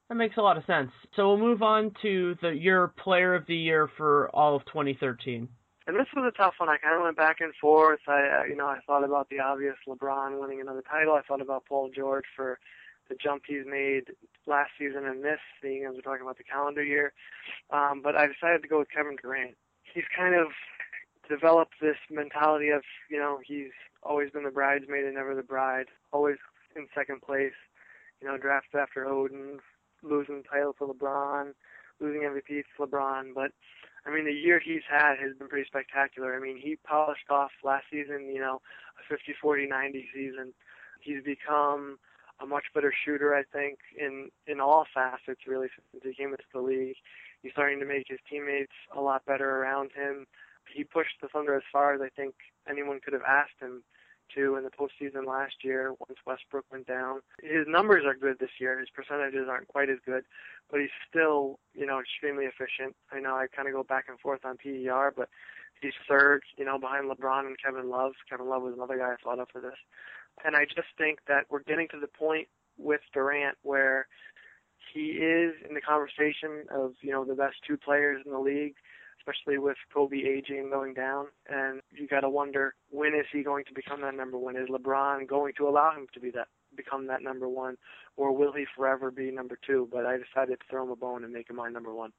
That 0.10 0.15
makes 0.15 0.38
a 0.38 0.41
lot 0.41 0.58
of 0.58 0.65
sense. 0.65 0.91
So 1.15 1.30
we'll 1.30 1.39
move 1.39 1.63
on 1.63 1.91
to 2.04 2.36
the 2.41 2.50
your 2.50 2.89
player 2.89 3.34
of 3.34 3.48
the 3.48 3.56
year 3.56 3.89
for 3.98 4.30
all 4.36 4.56
of 4.56 4.63
2013. 4.65 5.48
And 5.88 5.95
this 5.95 6.08
was 6.15 6.32
a 6.34 6.36
tough 6.36 6.56
one. 6.58 6.69
I 6.69 6.78
kind 6.78 6.95
of 6.95 7.04
went 7.04 7.17
back 7.17 7.41
and 7.41 7.54
forth. 7.62 8.00
I, 8.08 8.45
you 8.50 8.56
know, 8.56 8.65
I 8.65 8.80
thought 8.88 9.04
about 9.04 9.30
the 9.30 9.39
obvious 9.39 9.76
LeBron 9.88 10.39
winning 10.39 10.60
another 10.60 10.82
title. 10.82 11.13
I 11.13 11.21
thought 11.21 11.41
about 11.41 11.65
Paul 11.65 11.91
George 11.95 12.26
for 12.36 12.60
the 13.08 13.15
jump 13.15 13.43
he's 13.48 13.65
made 13.67 14.06
last 14.48 14.71
season 14.80 15.06
and 15.06 15.24
this, 15.24 15.39
seeing 15.62 15.86
as 15.86 15.93
we're 15.93 16.02
talking 16.02 16.24
about 16.24 16.38
the 16.38 16.43
calendar 16.43 16.84
year. 16.84 17.13
Um, 17.71 18.02
but 18.04 18.15
I 18.15 18.26
decided 18.26 18.63
to 18.63 18.67
go 18.67 18.80
with 18.80 18.89
Kevin 18.89 19.15
Durant. 19.21 19.56
He's 19.93 20.06
kind 20.15 20.34
of 20.34 20.48
developed 21.30 21.76
this 21.82 21.98
mentality 22.10 22.69
of, 22.69 22.82
you 23.10 23.19
know, 23.19 23.39
he's 23.45 23.71
always 24.04 24.32
been 24.32 24.43
the 24.43 24.52
bridesmaid 24.52 25.06
and 25.06 25.15
never 25.15 25.36
the 25.36 25.43
bride, 25.43 25.88
always 26.12 26.38
in 26.76 26.88
second 26.95 27.21
place, 27.21 27.54
you 28.21 28.28
know, 28.28 28.38
drafted 28.38 28.80
after 28.80 29.06
Oden, 29.06 29.58
losing 30.04 30.43
title 30.43 30.74
to 30.74 30.86
LeBron, 30.86 31.54
losing 32.00 32.21
MVP 32.21 32.63
to 32.78 32.86
LeBron. 32.86 33.34
But, 33.34 33.52
I 34.06 34.12
mean, 34.13 34.26
the 34.26 34.32
year 34.32 34.60
he's 34.63 34.84
had 34.89 35.18
has 35.20 35.36
been 35.38 35.48
pretty 35.48 35.65
spectacular. 35.68 36.36
I 36.36 36.39
mean, 36.39 36.58
he 36.58 36.78
polished 36.84 37.30
off 37.30 37.52
last 37.63 37.86
season, 37.91 38.30
you 38.32 38.39
know, 38.39 38.62
a 39.00 39.04
50 39.13 39.34
40 39.41 39.68
90 39.68 40.08
season. 40.13 40.54
He's 41.02 41.24
become 41.24 41.98
a 42.39 42.46
much 42.46 42.65
better 42.74 42.94
shooter, 43.06 43.34
I 43.34 43.44
think, 43.44 43.80
in 43.98 44.30
in 44.48 44.60
all 44.60 44.86
facets 44.94 45.41
really 45.48 45.68
since 45.76 46.04
he 46.04 46.13
came 46.13 46.32
into 46.32 46.44
the 46.54 46.62
league. 46.62 46.98
He's 47.41 47.52
starting 47.52 47.80
to 47.80 47.86
make 47.86 48.08
his 48.08 48.20
teammates 48.30 48.74
a 48.96 49.02
lot 49.02 49.26
better 49.26 49.50
around 49.62 49.91
him. 49.96 50.28
He 50.74 50.84
pushed 50.84 51.22
the 51.22 51.28
Thunder 51.28 51.56
as 51.56 51.63
far 51.72 51.94
as 51.94 52.02
I 52.02 52.10
think 52.10 52.36
anyone 52.70 53.00
could 53.04 53.13
have 53.13 53.22
asked 53.24 53.60
him 53.60 53.84
to 54.34 54.56
in 54.56 54.63
the 54.63 54.72
postseason 54.72 55.28
last 55.28 55.63
year 55.63 55.94
once 56.00 56.20
Westbrook 56.26 56.65
went 56.72 56.88
down. 56.88 57.22
His 57.41 57.68
numbers 57.68 58.04
are 58.06 58.15
good 58.15 58.39
this 58.39 58.60
year. 58.60 58.80
His 58.80 58.89
percentages 58.89 59.48
aren't 59.50 59.68
quite 59.68 59.89
as 59.89 60.00
good, 60.06 60.24
but 60.69 60.80
he's 60.80 60.95
still, 61.10 61.60
you 61.73 61.86
know, 61.86 61.99
extremely 61.99 62.45
efficient. 62.45 62.95
I 63.12 63.19
know 63.19 63.36
I 63.36 63.47
kind 63.56 63.67
of 63.67 63.73
go 63.73 63.84
back 63.84 64.06
and 64.08 64.19
forth 64.19 64.45
on 64.45 64.58
PER, 64.58 65.13
but 65.15 65.30
he's 65.82 65.93
third, 66.10 66.41
you 66.58 66.65
know, 66.65 66.80
behind 66.80 67.10
LeBron 67.10 67.45
and 67.45 67.56
Kevin 67.63 67.89
Love. 67.89 68.13
Kevin 68.30 68.49
Love 68.49 68.63
was 68.63 68.73
another 68.75 68.97
guy 68.97 69.13
I 69.13 69.15
thought 69.23 69.39
of 69.39 69.47
for 69.51 69.62
this. 69.62 69.78
And 70.43 70.56
I 70.56 70.65
just 70.65 70.89
think 70.97 71.19
that 71.28 71.45
we're 71.49 71.63
getting 71.63 71.88
to 71.89 71.99
the 71.99 72.08
point 72.08 72.47
with 72.78 73.01
Durant 73.13 73.58
where 73.62 74.08
he 74.93 75.12
is 75.12 75.54
in 75.67 75.73
the 75.75 75.82
conversation 75.82 76.65
of, 76.71 76.93
you 77.01 77.12
know, 77.12 77.25
the 77.25 77.36
best 77.36 77.56
two 77.67 77.78
players 77.78 78.21
in 78.25 78.32
the 78.32 78.39
league, 78.39 78.75
especially 79.19 79.58
with 79.58 79.78
Kobe 79.93 80.17
aging 80.17 80.69
going 80.69 80.93
down. 80.93 81.28
And 81.49 81.82
you 81.91 82.08
got 82.08 82.21
to 82.21 82.30
wonder 82.30 82.75
when 82.89 83.13
is 83.15 83.25
he 83.32 83.43
going 83.43 83.65
to 83.65 83.73
become 83.73 84.01
that 84.01 84.15
number 84.15 84.38
one? 84.38 84.56
Is 84.56 84.69
LeBron 84.69 85.28
going 85.28 85.54
to 85.58 85.67
allow 85.67 85.95
him 85.95 86.08
to 86.13 86.19
be 86.19 86.32
that 86.32 86.47
become 86.76 87.08
that 87.08 87.24
number 87.24 87.48
one, 87.48 87.78
or 88.18 88.36
will 88.36 88.54
he 88.54 88.66
forever 88.76 89.12
be 89.12 89.32
number 89.32 89.58
two? 89.66 89.88
But 89.92 90.06
I 90.06 90.18
decided 90.18 90.60
to 90.60 90.66
throw 90.70 90.84
him 90.84 90.92
a 90.92 90.96
bone 90.96 91.24
and 91.24 91.34
make 91.34 91.50
him 91.50 91.56
my 91.58 91.70
number 91.70 91.94
one. 91.94 92.12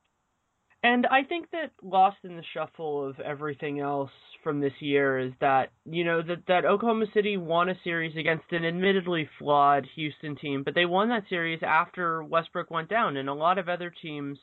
And 0.82 1.06
I 1.06 1.24
think 1.24 1.50
that 1.50 1.72
lost 1.82 2.18
in 2.22 2.36
the 2.36 2.44
shuffle 2.54 3.08
of 3.08 3.18
everything 3.18 3.80
else 3.80 4.10
from 4.44 4.60
this 4.60 4.74
year 4.78 5.18
is 5.18 5.32
that 5.40 5.70
you 5.84 6.04
know 6.04 6.22
that 6.22 6.46
that 6.46 6.64
Oklahoma 6.64 7.06
City 7.12 7.36
won 7.36 7.68
a 7.68 7.74
series 7.82 8.16
against 8.16 8.52
an 8.52 8.64
admittedly 8.64 9.28
flawed 9.38 9.86
Houston 9.96 10.36
team, 10.36 10.62
but 10.62 10.74
they 10.74 10.84
won 10.84 11.08
that 11.08 11.24
series 11.28 11.60
after 11.62 12.22
Westbrook 12.22 12.70
went 12.70 12.88
down, 12.88 13.16
and 13.16 13.28
a 13.28 13.34
lot 13.34 13.58
of 13.58 13.68
other 13.68 13.92
teams, 14.02 14.38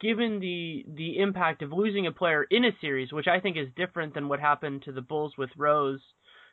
given 0.00 0.40
the 0.40 0.84
the 0.94 1.18
impact 1.18 1.62
of 1.62 1.72
losing 1.72 2.06
a 2.06 2.12
player 2.12 2.44
in 2.50 2.64
a 2.64 2.76
series, 2.80 3.12
which 3.12 3.28
I 3.28 3.40
think 3.40 3.56
is 3.56 3.68
different 3.74 4.12
than 4.12 4.28
what 4.28 4.40
happened 4.40 4.82
to 4.82 4.92
the 4.92 5.00
Bulls 5.00 5.32
with 5.38 5.50
Rose 5.56 6.02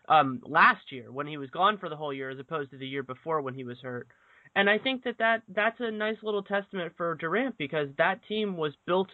um, 0.07 0.41
last 0.45 0.91
year 0.91 1.11
when 1.11 1.27
he 1.27 1.37
was 1.37 1.49
gone 1.49 1.77
for 1.77 1.89
the 1.89 1.95
whole 1.95 2.13
year, 2.13 2.29
as 2.29 2.39
opposed 2.39 2.71
to 2.71 2.77
the 2.77 2.87
year 2.87 3.03
before 3.03 3.41
when 3.41 3.53
he 3.53 3.63
was 3.63 3.77
hurt. 3.81 4.07
And 4.55 4.69
I 4.69 4.77
think 4.77 5.03
that, 5.03 5.17
that 5.19 5.43
that's 5.53 5.79
a 5.79 5.91
nice 5.91 6.17
little 6.23 6.43
testament 6.43 6.93
for 6.97 7.15
Durant 7.15 7.57
because 7.57 7.89
that 7.97 8.21
team 8.27 8.57
was 8.57 8.73
built 8.85 9.09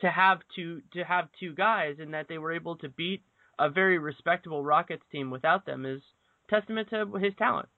to 0.00 0.10
have 0.10 0.40
two 0.54 0.82
to 0.92 1.04
have 1.04 1.28
two 1.40 1.54
guys 1.54 1.96
and 1.98 2.14
that 2.14 2.26
they 2.28 2.38
were 2.38 2.52
able 2.52 2.76
to 2.76 2.88
beat 2.88 3.22
a 3.58 3.70
very 3.70 3.98
respectable 3.98 4.64
Rockets 4.64 5.04
team 5.10 5.30
without 5.30 5.64
them 5.66 5.86
is 5.86 6.02
testament 6.50 6.90
to 6.90 7.06
his 7.14 7.32
talent. 7.38 7.68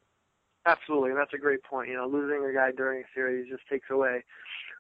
Absolutely, 0.67 1.11
and 1.11 1.19
that's 1.19 1.35
a 1.35 1.39
great 1.39 1.63
point. 1.63 1.89
You 1.89 1.97
know, 1.97 2.09
losing 2.09 2.45
a 2.45 2.53
guy 2.53 2.73
during 2.77 3.03
a 3.03 3.07
series 3.15 3.49
just 3.49 3.63
takes 3.71 3.89
away 3.91 4.25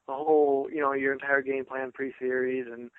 the 0.08 0.14
whole, 0.14 0.68
you 0.72 0.80
know, 0.80 0.92
your 0.92 1.12
entire 1.12 1.42
game 1.42 1.64
plan 1.64 1.92
pre-series, 1.92 2.66
and 2.66 2.90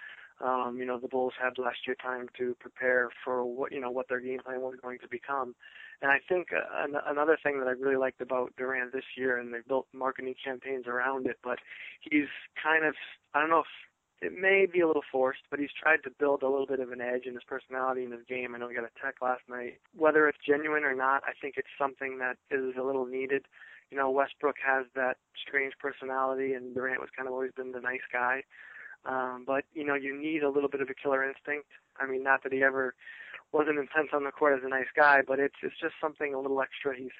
um, 0.44 0.78
you 0.78 0.86
know, 0.86 1.00
the 1.00 1.08
Bulls 1.08 1.34
had 1.42 1.58
last 1.58 1.80
year 1.88 1.96
time 2.02 2.28
to 2.38 2.56
prepare 2.60 3.10
for 3.24 3.44
what 3.44 3.72
you 3.72 3.80
know 3.80 3.92
what 3.92 4.08
their 4.10 4.20
game 4.20 4.40
plan 4.40 4.62
was 4.62 4.76
going 4.82 5.00
to 5.00 5.08
become. 5.08 5.56
And 6.02 6.12
I 6.12 6.20
think 6.30 6.50
uh, 6.54 6.84
an- 6.84 7.02
another 7.08 7.38
thing 7.42 7.60
that 7.60 7.68
I 7.68 7.72
really 7.72 7.96
liked 7.96 8.22
about 8.22 8.54
Durant 8.56 8.94
this 8.94 9.18
year, 9.18 9.38
and 9.38 9.54
they 9.54 9.60
built 9.68 9.88
marketing 9.94 10.36
campaigns 10.44 10.86
around 10.86 11.26
it, 11.26 11.38
but 11.44 11.58
he's 12.02 12.30
kind 12.62 12.86
of, 12.86 12.94
I 13.34 13.40
don't 13.40 13.50
know 13.50 13.62
if 13.62 13.74
it 14.22 14.34
may 14.40 14.66
be 14.72 14.82
a 14.82 14.88
little 14.88 15.04
forced, 15.12 15.42
but 15.50 15.60
he's 15.60 15.74
tried 15.80 16.04
to 16.04 16.12
build 16.20 16.44
a 16.44 16.50
little 16.50 16.68
bit 16.68 16.80
of 16.80 16.92
an 16.92 17.02
edge 17.02 17.26
in 17.26 17.34
his 17.34 17.44
personality 17.44 18.04
in 18.04 18.12
his 18.12 18.26
game. 18.28 18.54
I 18.54 18.60
know 18.60 18.70
he 18.70 18.76
got 18.76 18.84
a 18.84 18.94
tech 19.04 19.16
last 19.22 19.44
night. 19.50 19.80
Whether 19.96 20.28
it's 20.28 20.38
genuine 20.46 20.84
or 20.84 20.96
not, 20.96 21.24
I 21.26 21.34
think 21.40 21.56
it's 21.58 21.68
something 21.80 22.20
that 22.20 22.38
is 22.52 22.76
a 22.80 22.84
little 22.84 23.06
needed. 23.06 23.46
You 23.92 23.98
know, 23.98 24.10
Westbrook 24.10 24.58
has 24.66 24.86
that 24.96 25.18
strange 25.48 25.74
personality, 25.80 26.54
and 26.54 26.76
Durant 26.76 27.00
was 27.00 27.10
kind 27.16 27.28
of 27.28 27.34
always 27.34 27.52
been 27.56 27.72
the 27.72 27.80
nice 27.80 28.06
guy. 28.12 28.44
Um, 29.06 29.44
but 29.46 29.64
you 29.74 29.86
know, 29.86 29.96
you 29.96 30.18
need 30.18 30.44
a 30.44 30.50
little 30.50 30.70
bit 30.70 30.82
of 30.82 30.90
a 30.90 30.94
killer 30.94 31.24
instinct. 31.24 31.68
I 32.00 32.06
mean, 32.06 32.24
not 32.24 32.44
that 32.44 32.54
he 32.54 32.64
ever 32.64 32.94
wasn't 33.54 33.80
intense 33.80 34.10
on 34.14 34.24
the 34.24 34.32
court 34.32 34.58
as 34.58 34.66
a 34.66 34.70
nice 34.70 34.92
guy, 34.96 35.22
but 35.26 35.40
it's 35.40 35.56
it's 35.64 35.80
just 35.80 35.96
something 36.02 36.34
a 36.34 36.40
little 36.40 36.62
extra 36.62 36.96
he's 36.96 37.16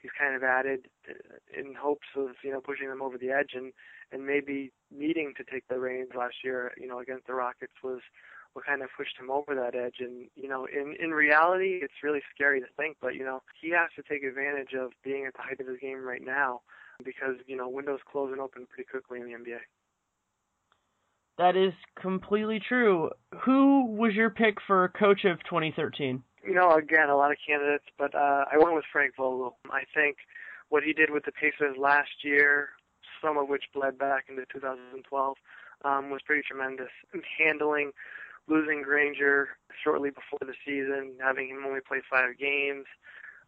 he's 0.00 0.10
kind 0.18 0.34
of 0.34 0.42
added 0.42 0.88
in 1.56 1.74
hopes 1.74 2.08
of 2.16 2.30
you 2.42 2.52
know 2.52 2.60
pushing 2.60 2.88
them 2.88 3.02
over 3.02 3.18
the 3.18 3.30
edge 3.30 3.50
and 3.54 3.72
and 4.12 4.26
maybe 4.26 4.72
needing 4.90 5.34
to 5.36 5.44
take 5.44 5.66
the 5.68 5.78
reins 5.78 6.10
last 6.16 6.36
year 6.44 6.72
you 6.78 6.86
know 6.86 7.00
against 7.00 7.26
the 7.26 7.34
Rockets 7.34 7.74
was 7.82 8.00
what 8.52 8.64
kind 8.64 8.82
of 8.82 8.88
pushed 8.96 9.18
him 9.18 9.30
over 9.30 9.54
that 9.54 9.74
edge 9.74 9.96
and 10.00 10.28
you 10.34 10.48
know 10.48 10.66
in 10.66 10.94
in 11.00 11.10
reality 11.10 11.80
it's 11.82 12.02
really 12.02 12.22
scary 12.34 12.60
to 12.60 12.66
think 12.76 12.96
but 13.00 13.14
you 13.14 13.24
know 13.24 13.42
he 13.60 13.70
has 13.70 13.90
to 13.96 14.02
take 14.02 14.22
advantage 14.22 14.72
of 14.72 14.92
being 15.04 15.26
at 15.26 15.34
the 15.34 15.42
height 15.42 15.60
of 15.60 15.66
his 15.66 15.78
game 15.78 16.02
right 16.02 16.24
now 16.24 16.60
because 17.04 17.36
you 17.46 17.56
know 17.56 17.68
windows 17.68 18.00
close 18.10 18.30
and 18.32 18.40
open 18.40 18.66
pretty 18.66 18.88
quickly 18.88 19.20
in 19.20 19.26
the 19.26 19.32
NBA. 19.32 19.60
That 21.38 21.56
is 21.56 21.72
completely 22.00 22.60
true. 22.66 23.10
Who 23.44 23.86
was 23.86 24.14
your 24.14 24.30
pick 24.30 24.56
for 24.66 24.88
coach 24.98 25.24
of 25.24 25.38
2013? 25.44 26.22
You 26.44 26.54
know, 26.54 26.70
again, 26.72 27.10
a 27.10 27.16
lot 27.16 27.30
of 27.30 27.36
candidates, 27.46 27.84
but 27.98 28.14
uh, 28.14 28.44
I 28.50 28.56
went 28.56 28.74
with 28.74 28.84
Frank 28.90 29.16
Vogel. 29.16 29.58
I 29.70 29.82
think 29.94 30.16
what 30.68 30.82
he 30.82 30.92
did 30.92 31.10
with 31.10 31.24
the 31.24 31.32
Pacers 31.32 31.76
last 31.76 32.24
year, 32.24 32.70
some 33.22 33.36
of 33.36 33.48
which 33.48 33.64
bled 33.74 33.98
back 33.98 34.26
into 34.28 34.44
2012, 34.52 35.36
um, 35.84 36.10
was 36.10 36.22
pretty 36.24 36.42
tremendous. 36.42 36.90
And 37.12 37.22
handling 37.38 37.92
losing 38.48 38.82
Granger 38.82 39.48
shortly 39.82 40.10
before 40.10 40.38
the 40.40 40.54
season, 40.64 41.14
having 41.20 41.48
him 41.48 41.64
only 41.66 41.80
play 41.80 41.98
five 42.08 42.38
games, 42.38 42.86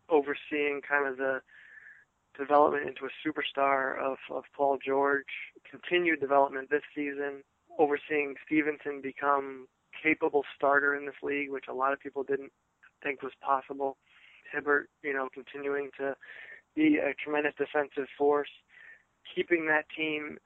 overseeing 0.08 0.80
kind 0.86 1.06
of 1.06 1.16
the 1.16 1.40
development 2.36 2.88
into 2.88 3.06
a 3.06 3.26
superstar 3.26 3.98
of, 3.98 4.18
of 4.30 4.44
Paul 4.56 4.78
George, 4.84 5.26
continued 5.68 6.20
development 6.20 6.70
this 6.70 6.82
season, 6.94 7.42
overseeing 7.78 8.34
Stephenson 8.44 9.00
become 9.00 9.66
capable 10.02 10.44
starter 10.56 10.94
in 10.94 11.06
this 11.06 11.14
league, 11.22 11.50
which 11.50 11.64
a 11.68 11.74
lot 11.74 11.92
of 11.92 12.00
people 12.00 12.22
didn't 12.22 12.52
think 13.02 13.22
was 13.22 13.32
possible. 13.40 13.96
Hibbert, 14.52 14.88
you 15.02 15.12
know, 15.12 15.28
continuing 15.32 15.90
to 15.98 16.16
be 16.74 16.98
a 16.98 17.14
tremendous 17.14 17.54
defensive 17.58 18.08
force. 18.16 18.48
keeping 19.34 19.66
that 19.66 19.84
team 19.94 20.38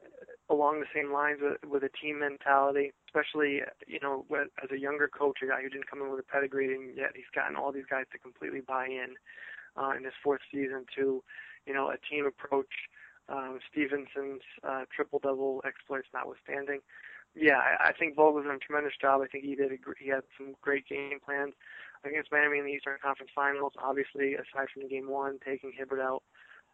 along 0.51 0.81
the 0.81 0.87
same 0.95 1.13
lines 1.13 1.39
with, 1.41 1.59
with 1.71 1.83
a 1.83 1.91
team 2.03 2.21
mentality, 2.21 2.93
especially 3.09 3.61
you 3.87 4.01
know 4.03 4.27
as 4.63 4.71
a 4.73 4.79
younger 4.79 5.09
coach, 5.09 5.39
a 5.43 5.47
guy 5.47 5.63
who 5.63 5.69
didn't 5.69 5.89
come 5.89 6.03
in 6.03 6.11
with 6.11 6.21
a 6.21 6.33
pedigree, 6.33 6.75
and 6.75 6.97
yet 6.97 7.11
he's 7.15 7.31
gotten 7.35 7.57
all 7.57 7.73
these 7.73 7.89
guys 7.89 8.05
to 8.13 8.19
completely 8.19 8.61
buy 8.61 8.87
in 8.87 9.15
uh, 9.77 9.93
in 9.97 10.05
his 10.05 10.13
fourth 10.23 10.41
season 10.53 10.85
to 10.97 11.23
you 11.67 11.75
know 11.75 11.91
a 11.91 11.97
team 12.11 12.27
approach. 12.27 12.91
Um, 13.29 13.61
Stephenson's 13.71 14.43
uh, 14.67 14.83
triple 14.95 15.21
double 15.23 15.63
exploits 15.65 16.09
notwithstanding, 16.13 16.81
yeah, 17.35 17.61
I, 17.81 17.93
think 17.93 18.15
Vogel's 18.15 18.45
done 18.45 18.57
a 18.57 18.59
tremendous 18.59 18.93
job. 19.01 19.23
I 19.23 19.27
think 19.27 19.45
he 19.45 19.55
did. 19.55 19.73
A, 19.73 19.77
he 19.99 20.09
had 20.09 20.23
some 20.37 20.55
great 20.61 20.87
game 20.87 21.19
plans 21.25 21.55
against 22.05 22.31
Miami 22.31 22.59
in 22.59 22.67
the 22.67 22.73
Eastern 22.73 22.99
Conference 23.03 23.31
Finals. 23.35 23.73
Obviously, 23.83 24.35
aside 24.35 24.69
from 24.73 24.89
game 24.89 25.09
one, 25.09 25.39
taking 25.45 25.73
Hibbert 25.77 26.01
out 26.01 26.23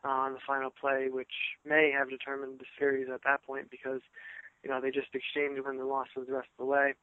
uh, 0.04 0.08
on 0.08 0.32
the 0.32 0.40
final 0.46 0.70
play, 0.70 1.08
which 1.10 1.32
may 1.64 1.92
have 1.96 2.10
determined 2.10 2.58
the 2.58 2.66
series 2.78 3.08
at 3.12 3.22
that 3.24 3.44
point 3.44 3.70
because 3.70 4.00
you 4.64 4.70
know 4.70 4.80
they 4.80 4.90
just 4.90 5.14
exchanged 5.14 5.64
when 5.64 5.78
the 5.78 5.84
loss 5.84 6.08
was 6.16 6.26
the 6.26 6.34
rest 6.34 6.48
of 6.58 6.64
the 6.64 6.70
way. 6.70 6.94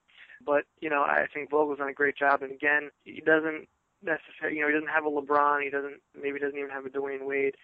But 0.45 0.65
you 0.81 0.89
know, 0.89 1.03
I 1.03 1.25
think 1.33 1.49
Vogel's 1.49 1.79
done 1.79 1.89
a 1.89 1.93
great 1.93 2.17
job. 2.17 2.41
And 2.41 2.51
again, 2.51 2.89
he 3.03 3.21
doesn't 3.21 3.67
necessarily, 4.03 4.57
you 4.57 4.61
know, 4.61 4.67
he 4.67 4.73
doesn't 4.73 4.89
have 4.89 5.05
a 5.05 5.09
LeBron. 5.09 5.63
He 5.63 5.69
doesn't 5.69 6.01
maybe 6.19 6.39
doesn't 6.39 6.57
even 6.57 6.71
have 6.71 6.85
a 6.85 6.89
Dwyane 6.89 7.25
Wade. 7.25 7.55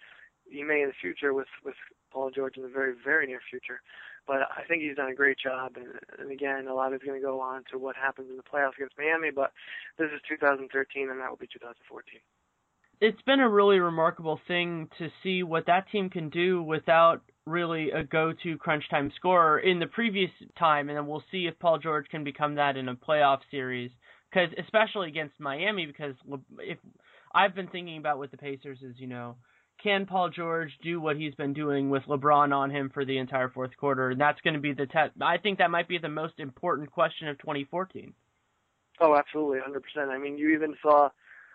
He 0.48 0.62
may 0.62 0.82
in 0.82 0.88
the 0.88 0.94
future 1.00 1.34
with 1.34 1.52
with 1.64 1.76
Paul 2.10 2.30
George 2.30 2.56
in 2.56 2.62
the 2.62 2.68
very 2.68 2.94
very 3.04 3.26
near 3.26 3.40
future. 3.50 3.80
But 4.26 4.42
I 4.50 4.62
think 4.68 4.82
he's 4.82 4.96
done 4.96 5.10
a 5.10 5.14
great 5.14 5.38
job. 5.38 5.72
And, 5.76 5.88
and 6.18 6.30
again, 6.30 6.66
a 6.68 6.74
lot 6.74 6.92
is 6.92 7.00
going 7.04 7.20
to 7.20 7.24
go 7.26 7.40
on 7.40 7.64
to 7.72 7.78
what 7.78 7.96
happens 7.96 8.28
in 8.30 8.36
the 8.36 8.42
playoffs 8.42 8.76
against 8.76 8.96
Miami. 8.96 9.30
But 9.34 9.52
this 9.98 10.08
is 10.14 10.20
2013, 10.28 11.10
and 11.10 11.20
that 11.20 11.28
will 11.30 11.36
be 11.36 11.48
2014 11.52 12.20
it's 13.02 13.20
been 13.22 13.40
a 13.40 13.48
really 13.48 13.80
remarkable 13.80 14.38
thing 14.46 14.88
to 14.96 15.08
see 15.24 15.42
what 15.42 15.66
that 15.66 15.90
team 15.90 16.08
can 16.08 16.28
do 16.28 16.62
without 16.62 17.20
really 17.46 17.90
a 17.90 18.04
go-to 18.04 18.56
crunch 18.58 18.88
time 18.90 19.10
scorer 19.16 19.58
in 19.58 19.80
the 19.80 19.88
previous 19.88 20.30
time, 20.56 20.88
and 20.88 20.96
then 20.96 21.08
we'll 21.08 21.24
see 21.32 21.48
if 21.48 21.58
Paul 21.58 21.80
George 21.80 22.06
can 22.08 22.22
become 22.22 22.54
that 22.54 22.76
in 22.76 22.88
a 22.88 22.94
playoff 22.94 23.40
series. 23.50 23.90
Because 24.30 24.50
especially 24.56 25.08
against 25.08 25.38
Miami, 25.40 25.84
because 25.84 26.14
if 26.60 26.78
I've 27.34 27.56
been 27.56 27.66
thinking 27.66 27.98
about 27.98 28.20
with 28.20 28.30
the 28.30 28.36
Pacers 28.36 28.78
is 28.82 28.94
you 28.98 29.08
know 29.08 29.34
can 29.82 30.06
Paul 30.06 30.30
George 30.30 30.70
do 30.82 31.00
what 31.00 31.16
he's 31.16 31.34
been 31.34 31.52
doing 31.52 31.90
with 31.90 32.04
LeBron 32.04 32.54
on 32.54 32.70
him 32.70 32.90
for 32.92 33.04
the 33.04 33.18
entire 33.18 33.48
fourth 33.48 33.76
quarter? 33.76 34.10
And 34.10 34.20
that's 34.20 34.40
going 34.42 34.54
to 34.54 34.60
be 34.60 34.72
the 34.72 34.86
test. 34.86 35.12
I 35.20 35.38
think 35.38 35.58
that 35.58 35.70
might 35.70 35.88
be 35.88 35.98
the 35.98 36.08
most 36.08 36.34
important 36.38 36.90
question 36.90 37.28
of 37.28 37.38
2014. 37.38 38.12
Oh, 39.00 39.16
absolutely, 39.16 39.58
100%. 39.58 40.08
I 40.08 40.18
mean, 40.18 40.38
you 40.38 40.50
even 40.50 40.76
saw, 40.82 41.08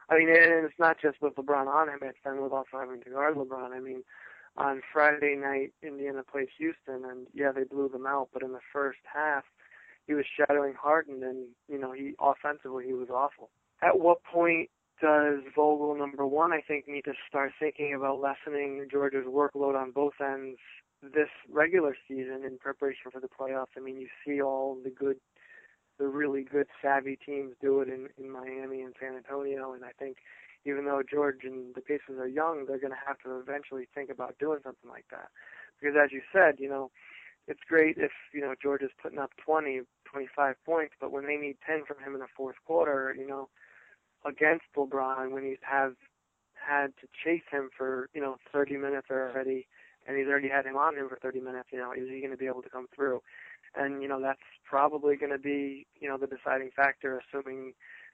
I 0.10 0.18
mean, 0.18 0.30
and 0.30 0.66
it's 0.66 0.80
not 0.80 0.98
just 1.02 1.22
with 1.22 1.36
LeBron 1.36 1.68
on 1.68 1.88
him, 1.88 2.00
it's 2.02 2.18
then 2.26 2.42
with 2.42 2.52
also 2.52 2.78
having 2.80 3.02
to 3.04 3.10
guard 3.10 3.36
LeBron. 3.36 3.72
I 3.72 3.80
mean, 3.80 4.04
on 4.58 4.82
Friday 4.92 5.36
night, 5.36 5.72
Indiana 5.82 6.24
played 6.30 6.48
Houston, 6.58 7.10
and 7.10 7.28
yeah, 7.34 7.52
they 7.52 7.64
blew 7.64 7.90
them 7.90 8.06
out, 8.06 8.30
but 8.34 8.44
in 8.44 8.52
the 8.52 8.60
first 8.74 9.00
half, 9.14 9.44
he 10.08 10.14
was 10.14 10.26
shadowing 10.38 10.74
Harden, 10.74 11.24
and, 11.24 11.48
you 11.70 11.78
know, 11.78 11.92
he 11.92 12.14
offensively, 12.20 12.86
he 12.86 12.94
was 12.94 13.10
awful. 13.10 13.50
At 13.82 14.00
what 14.00 14.24
point 14.24 14.70
does 15.02 15.40
Vogel, 15.56 15.96
number 15.96 16.26
one, 16.26 16.52
I 16.52 16.62
think, 16.62 16.88
need 16.88 17.06
to 17.06 17.14
start 17.28 17.52
thinking 17.60 17.94
about 17.94 18.20
lessening 18.20 18.88
George's 18.92 19.26
workload 19.26 19.76
on 19.76 19.92
both 19.92 20.14
ends 20.22 20.58
this 21.02 21.30
regular 21.52 21.96
season 22.08 22.44
in 22.46 22.58
preparation 22.58 23.12
for 23.12 23.20
the 23.20 23.28
playoffs. 23.28 23.78
I 23.78 23.82
mean, 23.82 24.00
you 24.00 24.08
see 24.26 24.42
all 24.42 24.78
the 24.84 24.90
good, 24.90 25.18
the 26.00 26.08
really 26.08 26.44
good, 26.44 26.68
savvy 26.82 27.18
teams 27.24 27.54
do 27.62 27.82
it 27.82 27.90
in, 27.90 28.08
in 28.18 28.32
Miami 28.32 28.82
and 28.82 28.96
San 29.00 29.16
Antonio, 29.16 29.74
and 29.74 29.86
I 29.86 29.92
think 30.00 30.18
even 30.66 30.86
though 30.86 31.02
George 31.08 31.44
and 31.44 31.76
the 31.76 31.82
Pacers 31.82 32.20
are 32.20 32.28
young, 32.28 32.66
they're 32.66 32.80
going 32.80 32.92
to 32.92 33.08
have 33.08 33.20
to 33.20 33.40
eventually 33.40 33.88
think 33.94 34.10
about 34.10 34.38
doing 34.40 34.60
something 34.64 34.90
like 34.90 35.06
that. 35.12 35.30
Because 35.80 35.96
as 36.04 36.12
you 36.12 36.22
said, 36.34 36.56
you 36.60 36.68
know, 36.68 36.90
it's 37.48 37.62
great 37.68 37.98
if, 37.98 38.12
you 38.34 38.42
know, 38.42 38.56
George 38.62 38.82
is 38.82 38.92
putting 39.02 39.20
up 39.20 39.32
20, 39.46 39.82
25 40.12 40.56
points, 40.66 40.94
but 41.00 41.12
when 41.12 41.26
they 41.26 41.38
need 41.38 41.58
10 41.66 41.86
from 41.86 41.98
him 42.04 42.14
in 42.14 42.20
the 42.20 42.28
fourth 42.36 42.58
quarter, 42.66 43.16
you 43.18 43.26
know, 43.26 43.48
against 44.28 44.66
LeBron 44.76 45.32
when 45.32 45.44
he's 45.44 45.58
have 45.62 45.94
had 46.54 46.88
to 47.00 47.08
chase 47.24 47.44
him 47.50 47.70
for 47.78 48.10
you 48.14 48.22
know 48.22 48.38
30 48.52 48.78
minutes 48.78 49.08
already, 49.10 49.68
and 50.06 50.18
he's 50.18 50.28
already 50.28 50.50
had 50.50 50.66
him 50.66 50.76
on 50.76 50.96
him 50.96 51.08
for 51.10 51.18
30 51.22 51.40
minutes. 51.40 51.70
You 51.72 51.80
know, 51.80 51.92
is 51.94 52.10
he 52.10 52.20
going 52.20 52.32
to 52.32 52.38
be 52.38 52.48
able 52.48 52.62
to 52.62 52.70
come 52.70 52.88
through? 52.96 53.22
And 53.76 54.02
you 54.02 54.08
know 54.08 54.22
that's 54.22 54.40
probably 54.70 55.16
going 55.16 55.32
to 55.32 55.38
be 55.38 55.86
you 56.00 56.10
know 56.10 56.18
the 56.18 56.28
deciding 56.28 56.72
factor, 56.76 57.22
assuming 57.22 57.74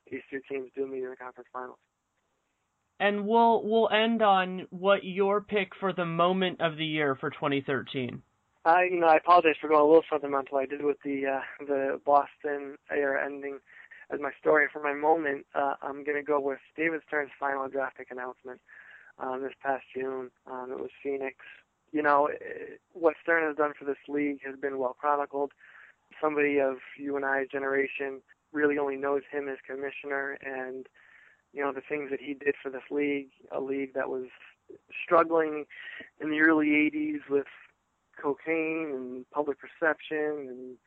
these 0.09 0.21
two 0.29 0.41
teams 0.49 0.69
do 0.75 0.87
meet 0.87 1.03
in 1.03 1.09
the 1.09 1.15
conference 1.15 1.49
finals. 1.51 1.79
And 2.99 3.25
we'll 3.27 3.63
we'll 3.63 3.89
end 3.89 4.21
on 4.21 4.67
what 4.69 5.03
your 5.03 5.41
pick 5.41 5.69
for 5.79 5.93
the 5.93 6.05
moment 6.05 6.61
of 6.61 6.77
the 6.77 6.85
year 6.85 7.15
for 7.15 7.29
2013. 7.29 8.21
I 8.65 8.83
you 8.83 8.99
know 8.99 9.07
I 9.07 9.17
apologize 9.17 9.55
for 9.59 9.67
going 9.67 9.81
a 9.81 9.85
little 9.85 10.03
further 10.09 10.29
mental. 10.29 10.57
I 10.57 10.65
did 10.65 10.83
with 10.83 10.97
the 11.03 11.25
uh, 11.27 11.65
the 11.65 11.99
Boston 12.05 12.77
era 12.91 13.25
ending 13.25 13.59
as 14.13 14.19
my 14.21 14.31
story 14.39 14.67
for 14.71 14.81
my 14.81 14.93
moment, 14.93 15.45
uh, 15.55 15.73
I'm 15.81 16.03
going 16.03 16.17
to 16.17 16.23
go 16.23 16.39
with 16.39 16.59
David 16.77 17.01
Stern's 17.07 17.31
final 17.39 17.67
draft 17.67 17.97
pick 17.97 18.11
announcement 18.11 18.61
um, 19.17 19.41
this 19.41 19.53
past 19.61 19.83
June. 19.95 20.29
Um, 20.49 20.71
it 20.71 20.79
was 20.79 20.91
Phoenix. 21.01 21.37
You 21.91 22.03
know, 22.03 22.27
it, 22.27 22.79
what 22.93 23.15
Stern 23.21 23.47
has 23.47 23.55
done 23.55 23.73
for 23.77 23.85
this 23.85 23.97
league 24.07 24.39
has 24.45 24.55
been 24.59 24.77
well 24.77 24.95
chronicled. 24.99 25.51
Somebody 26.21 26.59
of 26.59 26.77
you 26.97 27.15
and 27.15 27.25
I's 27.25 27.47
generation 27.51 28.21
really 28.51 28.77
only 28.77 28.97
knows 28.97 29.23
him 29.31 29.49
as 29.49 29.57
commissioner 29.65 30.37
and, 30.45 30.85
you 31.53 31.63
know, 31.63 31.73
the 31.73 31.81
things 31.81 32.11
that 32.11 32.21
he 32.21 32.35
did 32.35 32.55
for 32.61 32.69
this 32.69 32.83
league, 32.91 33.29
a 33.51 33.59
league 33.59 33.93
that 33.95 34.09
was 34.09 34.27
struggling 35.03 35.65
in 36.21 36.29
the 36.29 36.39
early 36.39 36.67
80s 36.67 37.29
with 37.29 37.47
cocaine 38.21 38.91
and 38.93 39.29
public 39.31 39.57
perception 39.59 40.47
and 40.49 40.77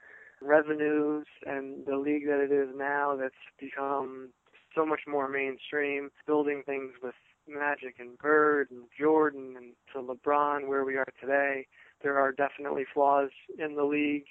revenues 0.47 1.27
and 1.47 1.85
the 1.87 1.97
league 1.97 2.27
that 2.27 2.41
it 2.41 2.53
is 2.53 2.69
now 2.77 3.17
that's 3.17 3.35
become 3.61 4.31
so 4.75 4.85
much 4.85 5.01
more 5.09 5.29
mainstream, 5.29 6.11
building 6.27 6.63
things 6.65 6.93
with 7.03 7.15
Magic 7.49 7.97
and 7.99 8.19
Bird 8.19 8.71
and 8.71 8.85
Jordan 8.99 9.55
and 9.57 9.73
to 9.93 10.01
LeBron 10.01 10.69
where 10.69 10.85
we 10.85 10.97
are 10.97 11.07
today. 11.21 11.67
There 12.03 12.19
are 12.19 12.33
definitely 12.33 12.85
flaws 12.93 13.31
in 13.59 13.77
the 13.77 13.85
league 13.85 14.27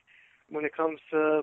when 0.49 0.65
it 0.65 0.75
comes 0.75 0.99
to 1.11 1.41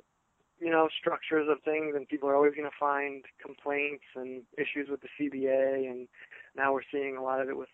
you 0.61 0.71
know 0.71 0.89
structures 1.01 1.49
of 1.51 1.59
things 1.65 1.95
and 1.97 2.07
people 2.09 2.29
are 2.29 2.37
always 2.37 2.55
going 2.55 2.69
to 2.69 2.77
find 2.79 3.25
complaints 3.45 4.05
and 4.15 4.43
issues 4.57 4.89
with 4.89 5.01
the 5.01 5.09
CBA 5.19 5.91
and 5.91 6.07
now 6.57 6.73
we're 6.73 6.83
seeing 6.93 7.17
a 7.17 7.23
lot 7.23 7.41
of 7.41 7.49
it 7.49 7.57
with 7.57 7.69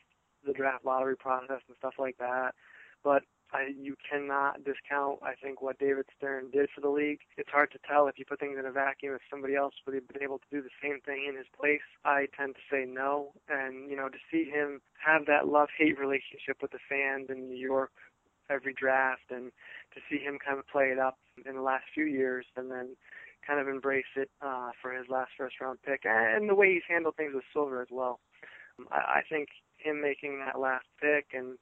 the 0.47 0.53
draft 0.53 0.85
lottery 0.85 1.17
process 1.17 1.61
and 1.69 1.77
stuff 1.77 1.95
like 1.99 2.17
that. 2.19 2.53
But 3.05 3.23
I, 3.53 3.73
you 3.81 3.97
cannot 4.09 4.65
discount, 4.65 5.21
I 5.23 5.35
think, 5.43 5.63
what 5.63 5.79
David 5.79 6.07
Stern 6.17 6.51
did 6.51 6.69
for 6.75 6.81
the 6.81 6.91
league. 6.91 7.21
It's 7.37 7.49
hard 7.51 7.71
to 7.73 7.79
tell 7.89 8.07
if 8.07 8.19
you 8.19 8.25
put 8.25 8.41
things 8.41 8.59
in 8.59 8.67
a 8.67 8.73
vacuum 8.73 9.15
if 9.15 9.23
somebody 9.31 9.55
else 9.55 9.75
would 9.87 9.95
have 9.95 10.07
been 10.09 10.23
able 10.23 10.39
to 10.39 10.51
do 10.51 10.61
the 10.61 10.75
same 10.83 11.01
thing 11.01 11.27
in 11.29 11.37
his 11.37 11.47
place. 11.59 11.85
I 12.05 12.29
tend 12.37 12.57
to 12.57 12.61
say 12.71 12.85
no. 12.87 13.33
And, 13.49 13.91
you 13.91 13.97
know, 13.97 14.09
to 14.09 14.19
see 14.31 14.45
him 14.45 14.81
have 15.05 15.27
that 15.27 15.49
love-hate 15.49 15.99
relationship 15.99 16.61
with 16.61 16.73
the 16.73 16.79
fans 16.89 17.29
in 17.31 17.49
New 17.49 17.57
York 17.57 17.91
every 18.51 18.75
draft 18.75 19.31
and 19.31 19.53
to 19.95 20.01
see 20.11 20.19
him 20.19 20.39
kind 20.45 20.59
of 20.59 20.67
play 20.69 20.87
it 20.87 20.99
up 20.99 21.19
in 21.47 21.55
the 21.55 21.63
last 21.63 21.85
few 21.93 22.05
years 22.05 22.47
and 22.57 22.71
then 22.71 22.97
kind 23.47 23.61
of 23.61 23.69
embrace 23.69 24.13
it 24.17 24.31
uh, 24.43 24.71
for 24.81 24.93
his 24.93 25.07
last 25.09 25.31
first-round 25.37 25.79
pick 25.85 26.03
and 26.05 26.49
the 26.49 26.55
way 26.55 26.75
he's 26.75 26.83
handled 26.89 27.17
things 27.17 27.33
with 27.35 27.45
Silver 27.53 27.81
as 27.81 27.89
well. 27.91 28.21
I, 28.91 29.21
I 29.21 29.23
think 29.29 29.49
him 29.77 30.01
making 30.01 30.41
that 30.41 30.59
last 30.59 30.87
pick 31.01 31.27
and 31.33 31.57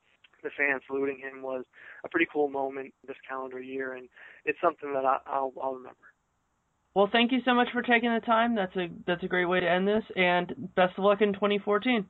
the 0.47 0.51
fans 0.57 0.83
saluting 0.87 1.19
him 1.19 1.43
was 1.43 1.65
a 2.05 2.09
pretty 2.09 2.27
cool 2.33 2.49
moment 2.49 2.95
this 3.07 3.17
calendar 3.29 3.61
year, 3.61 3.95
and 3.95 4.09
it's 4.45 4.61
something 4.63 4.93
that 4.93 5.05
I, 5.05 5.19
I'll, 5.27 5.53
I'll 5.61 5.75
remember. 5.75 5.97
Well, 6.95 7.09
thank 7.11 7.33
you 7.33 7.41
so 7.45 7.53
much 7.53 7.69
for 7.73 7.83
taking 7.83 8.15
the 8.15 8.21
time. 8.21 8.55
That's 8.55 8.75
a 8.77 8.89
that's 9.07 9.23
a 9.23 9.29
great 9.29 9.45
way 9.45 9.61
to 9.61 9.69
end 9.69 9.87
this, 9.87 10.05
and 10.17 10.71
best 10.75 10.97
of 10.97 11.05
luck 11.05 11.21
in 11.21 11.35
2014. 11.35 12.07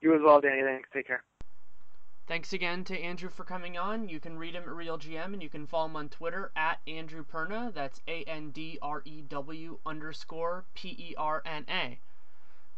You 0.00 0.14
as 0.14 0.20
well, 0.24 0.40
Danny. 0.40 0.62
Thanks. 0.62 0.88
Take 0.92 1.06
care. 1.06 1.22
Thanks 2.26 2.52
again 2.52 2.82
to 2.84 2.98
Andrew 2.98 3.28
for 3.28 3.44
coming 3.44 3.78
on. 3.78 4.08
You 4.08 4.18
can 4.18 4.36
read 4.36 4.56
him 4.56 4.64
at 4.64 4.68
RealGM, 4.68 5.32
and 5.32 5.42
you 5.42 5.48
can 5.48 5.68
follow 5.68 5.86
him 5.86 5.94
on 5.94 6.08
Twitter 6.08 6.50
at 6.56 6.80
Andrew 6.88 7.24
Perna. 7.24 7.72
That's 7.72 8.00
A 8.08 8.24
N 8.24 8.50
D 8.50 8.78
R 8.82 9.02
E 9.04 9.22
W 9.28 9.78
underscore 9.86 10.64
P 10.74 10.88
E 10.88 11.14
R 11.16 11.42
N 11.46 11.66
A. 11.68 12.00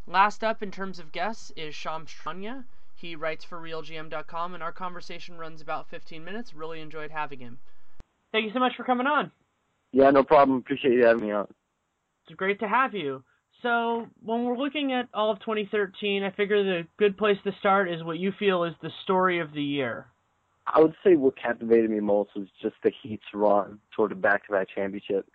Last 0.06 0.44
up 0.44 0.62
in 0.62 0.70
terms 0.70 0.98
of 0.98 1.12
guests 1.12 1.50
is 1.56 1.74
Shams 1.74 2.10
Charania. 2.10 2.64
He 3.00 3.14
writes 3.14 3.44
for 3.44 3.60
RealGM.com, 3.60 4.54
and 4.54 4.62
our 4.62 4.72
conversation 4.72 5.38
runs 5.38 5.60
about 5.60 5.88
15 5.88 6.24
minutes. 6.24 6.52
Really 6.52 6.80
enjoyed 6.80 7.12
having 7.12 7.38
him. 7.38 7.58
Thank 8.32 8.44
you 8.44 8.52
so 8.52 8.58
much 8.58 8.72
for 8.76 8.82
coming 8.82 9.06
on. 9.06 9.30
Yeah, 9.92 10.10
no 10.10 10.24
problem. 10.24 10.58
Appreciate 10.58 10.94
you 10.94 11.04
having 11.04 11.26
me 11.26 11.32
on. 11.32 11.46
It's 12.26 12.36
great 12.36 12.58
to 12.58 12.68
have 12.68 12.94
you. 12.94 13.22
So, 13.62 14.08
when 14.22 14.44
we're 14.44 14.56
looking 14.56 14.92
at 14.92 15.08
all 15.14 15.30
of 15.30 15.38
2013, 15.40 16.24
I 16.24 16.30
figure 16.32 16.62
the 16.64 16.86
good 16.96 17.16
place 17.16 17.38
to 17.44 17.52
start 17.60 17.88
is 17.88 18.02
what 18.02 18.18
you 18.18 18.32
feel 18.36 18.64
is 18.64 18.74
the 18.82 18.90
story 19.04 19.38
of 19.38 19.52
the 19.52 19.62
year. 19.62 20.06
I 20.66 20.80
would 20.80 20.94
say 21.04 21.14
what 21.14 21.36
captivated 21.40 21.90
me 21.90 22.00
most 22.00 22.30
was 22.34 22.48
just 22.60 22.74
the 22.82 22.92
Heat's 23.02 23.24
run 23.32 23.78
toward 23.94 24.10
a 24.10 24.16
back-to-back 24.16 24.68
championship. 24.74 25.26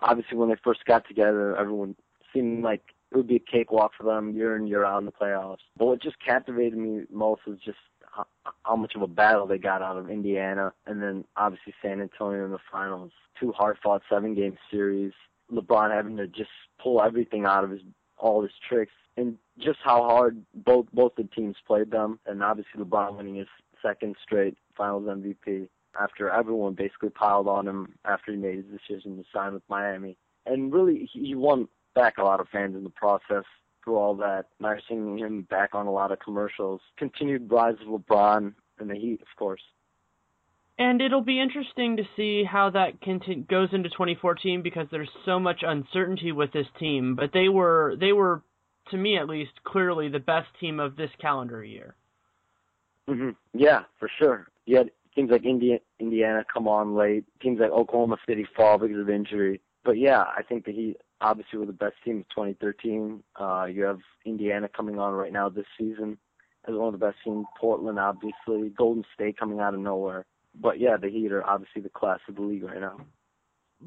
Obviously, 0.00 0.38
when 0.38 0.48
they 0.48 0.56
first 0.64 0.84
got 0.86 1.06
together, 1.06 1.54
everyone 1.56 1.94
seemed 2.32 2.64
like 2.64 2.82
it 3.12 3.16
would 3.16 3.26
be 3.26 3.36
a 3.36 3.50
cakewalk 3.50 3.92
for 3.96 4.04
them 4.04 4.34
year 4.34 4.56
in 4.56 4.66
year 4.66 4.84
out 4.84 4.98
in 4.98 5.06
the 5.06 5.12
playoffs. 5.12 5.58
But 5.76 5.86
what 5.86 6.02
just 6.02 6.16
captivated 6.24 6.78
me 6.78 7.04
most 7.10 7.42
was 7.46 7.58
just 7.64 7.78
how, 8.10 8.26
how 8.64 8.76
much 8.76 8.94
of 8.94 9.02
a 9.02 9.06
battle 9.06 9.46
they 9.46 9.58
got 9.58 9.82
out 9.82 9.96
of 9.96 10.10
Indiana, 10.10 10.72
and 10.86 11.02
then 11.02 11.24
obviously 11.36 11.74
San 11.82 12.00
Antonio 12.00 12.44
in 12.44 12.52
the 12.52 12.58
finals. 12.70 13.12
Two 13.38 13.52
hard-fought 13.52 14.02
seven-game 14.08 14.58
series. 14.70 15.12
LeBron 15.52 15.94
having 15.94 16.16
to 16.16 16.26
just 16.26 16.50
pull 16.82 17.02
everything 17.02 17.44
out 17.44 17.64
of 17.64 17.70
his 17.70 17.80
all 18.18 18.42
his 18.42 18.52
tricks, 18.68 18.92
and 19.16 19.36
just 19.58 19.78
how 19.82 20.02
hard 20.02 20.44
both 20.54 20.86
both 20.92 21.12
the 21.16 21.24
teams 21.24 21.56
played 21.66 21.90
them, 21.90 22.20
and 22.26 22.42
obviously 22.42 22.80
LeBron 22.80 23.16
winning 23.16 23.36
his 23.36 23.48
second 23.82 24.14
straight 24.22 24.56
Finals 24.76 25.04
MVP 25.04 25.68
after 26.00 26.30
everyone 26.30 26.74
basically 26.74 27.10
piled 27.10 27.48
on 27.48 27.66
him 27.66 27.94
after 28.04 28.30
he 28.32 28.38
made 28.38 28.56
his 28.56 28.66
decision 28.66 29.16
to 29.16 29.24
sign 29.34 29.54
with 29.54 29.62
Miami. 29.68 30.16
And 30.46 30.72
really, 30.72 31.08
he 31.12 31.34
won 31.34 31.68
back 31.94 32.18
a 32.18 32.22
lot 32.22 32.40
of 32.40 32.48
fans 32.48 32.76
in 32.76 32.84
the 32.84 32.90
process 32.90 33.44
through 33.82 33.96
all 33.96 34.14
that. 34.16 34.46
Now 34.58 34.70
you're 34.70 34.80
seeing 34.88 35.18
him 35.18 35.42
back 35.42 35.74
on 35.74 35.86
a 35.86 35.92
lot 35.92 36.12
of 36.12 36.18
commercials. 36.20 36.80
Continued 36.96 37.50
rise 37.50 37.76
of 37.80 38.00
LeBron 38.00 38.54
and 38.78 38.90
the 38.90 38.94
Heat, 38.94 39.20
of 39.20 39.28
course. 39.38 39.62
And 40.78 41.02
it'll 41.02 41.20
be 41.20 41.40
interesting 41.40 41.98
to 41.98 42.04
see 42.16 42.42
how 42.42 42.70
that 42.70 43.02
conti- 43.02 43.44
goes 43.48 43.68
into 43.72 43.90
2014 43.90 44.62
because 44.62 44.86
there's 44.90 45.10
so 45.26 45.38
much 45.38 45.62
uncertainty 45.62 46.32
with 46.32 46.52
this 46.52 46.66
team. 46.78 47.14
But 47.16 47.32
they 47.34 47.50
were 47.50 47.96
they 48.00 48.12
were, 48.12 48.42
to 48.90 48.96
me 48.96 49.18
at 49.18 49.28
least, 49.28 49.52
clearly 49.64 50.08
the 50.08 50.18
best 50.18 50.48
team 50.58 50.80
of 50.80 50.96
this 50.96 51.10
calendar 51.20 51.62
year. 51.62 51.96
hmm 53.06 53.30
Yeah, 53.52 53.80
for 53.98 54.10
sure. 54.18 54.48
You 54.64 54.78
had 54.78 54.90
teams 55.14 55.30
like 55.30 55.44
Indiana, 55.44 55.80
Indiana 55.98 56.44
come 56.50 56.66
on 56.66 56.96
late. 56.96 57.24
Teams 57.42 57.60
like 57.60 57.72
Oklahoma 57.72 58.16
City 58.26 58.46
fall 58.56 58.78
because 58.78 58.98
of 59.00 59.10
injury. 59.10 59.60
But 59.84 59.98
yeah, 59.98 60.22
I 60.22 60.42
think 60.42 60.64
that 60.64 60.74
he 60.74 60.96
obviously 61.20 61.58
were 61.58 61.66
the 61.66 61.72
best 61.72 61.94
team 62.04 62.18
of 62.18 62.28
2013. 62.30 63.22
Uh, 63.38 63.66
you 63.70 63.84
have 63.84 63.98
Indiana 64.24 64.68
coming 64.68 64.98
on 64.98 65.12
right 65.12 65.32
now 65.32 65.48
this 65.48 65.66
season 65.78 66.18
as 66.68 66.74
one 66.74 66.92
of 66.92 67.00
the 67.00 67.06
best 67.06 67.18
teams. 67.24 67.46
Portland, 67.58 67.98
obviously. 67.98 68.70
Golden 68.76 69.04
State 69.14 69.38
coming 69.38 69.60
out 69.60 69.74
of 69.74 69.80
nowhere. 69.80 70.26
But 70.54 70.80
yeah, 70.80 70.96
the 70.96 71.08
Heat 71.08 71.32
are 71.32 71.46
obviously 71.46 71.82
the 71.82 71.88
class 71.88 72.20
of 72.28 72.36
the 72.36 72.42
league 72.42 72.64
right 72.64 72.80
now. 72.80 73.00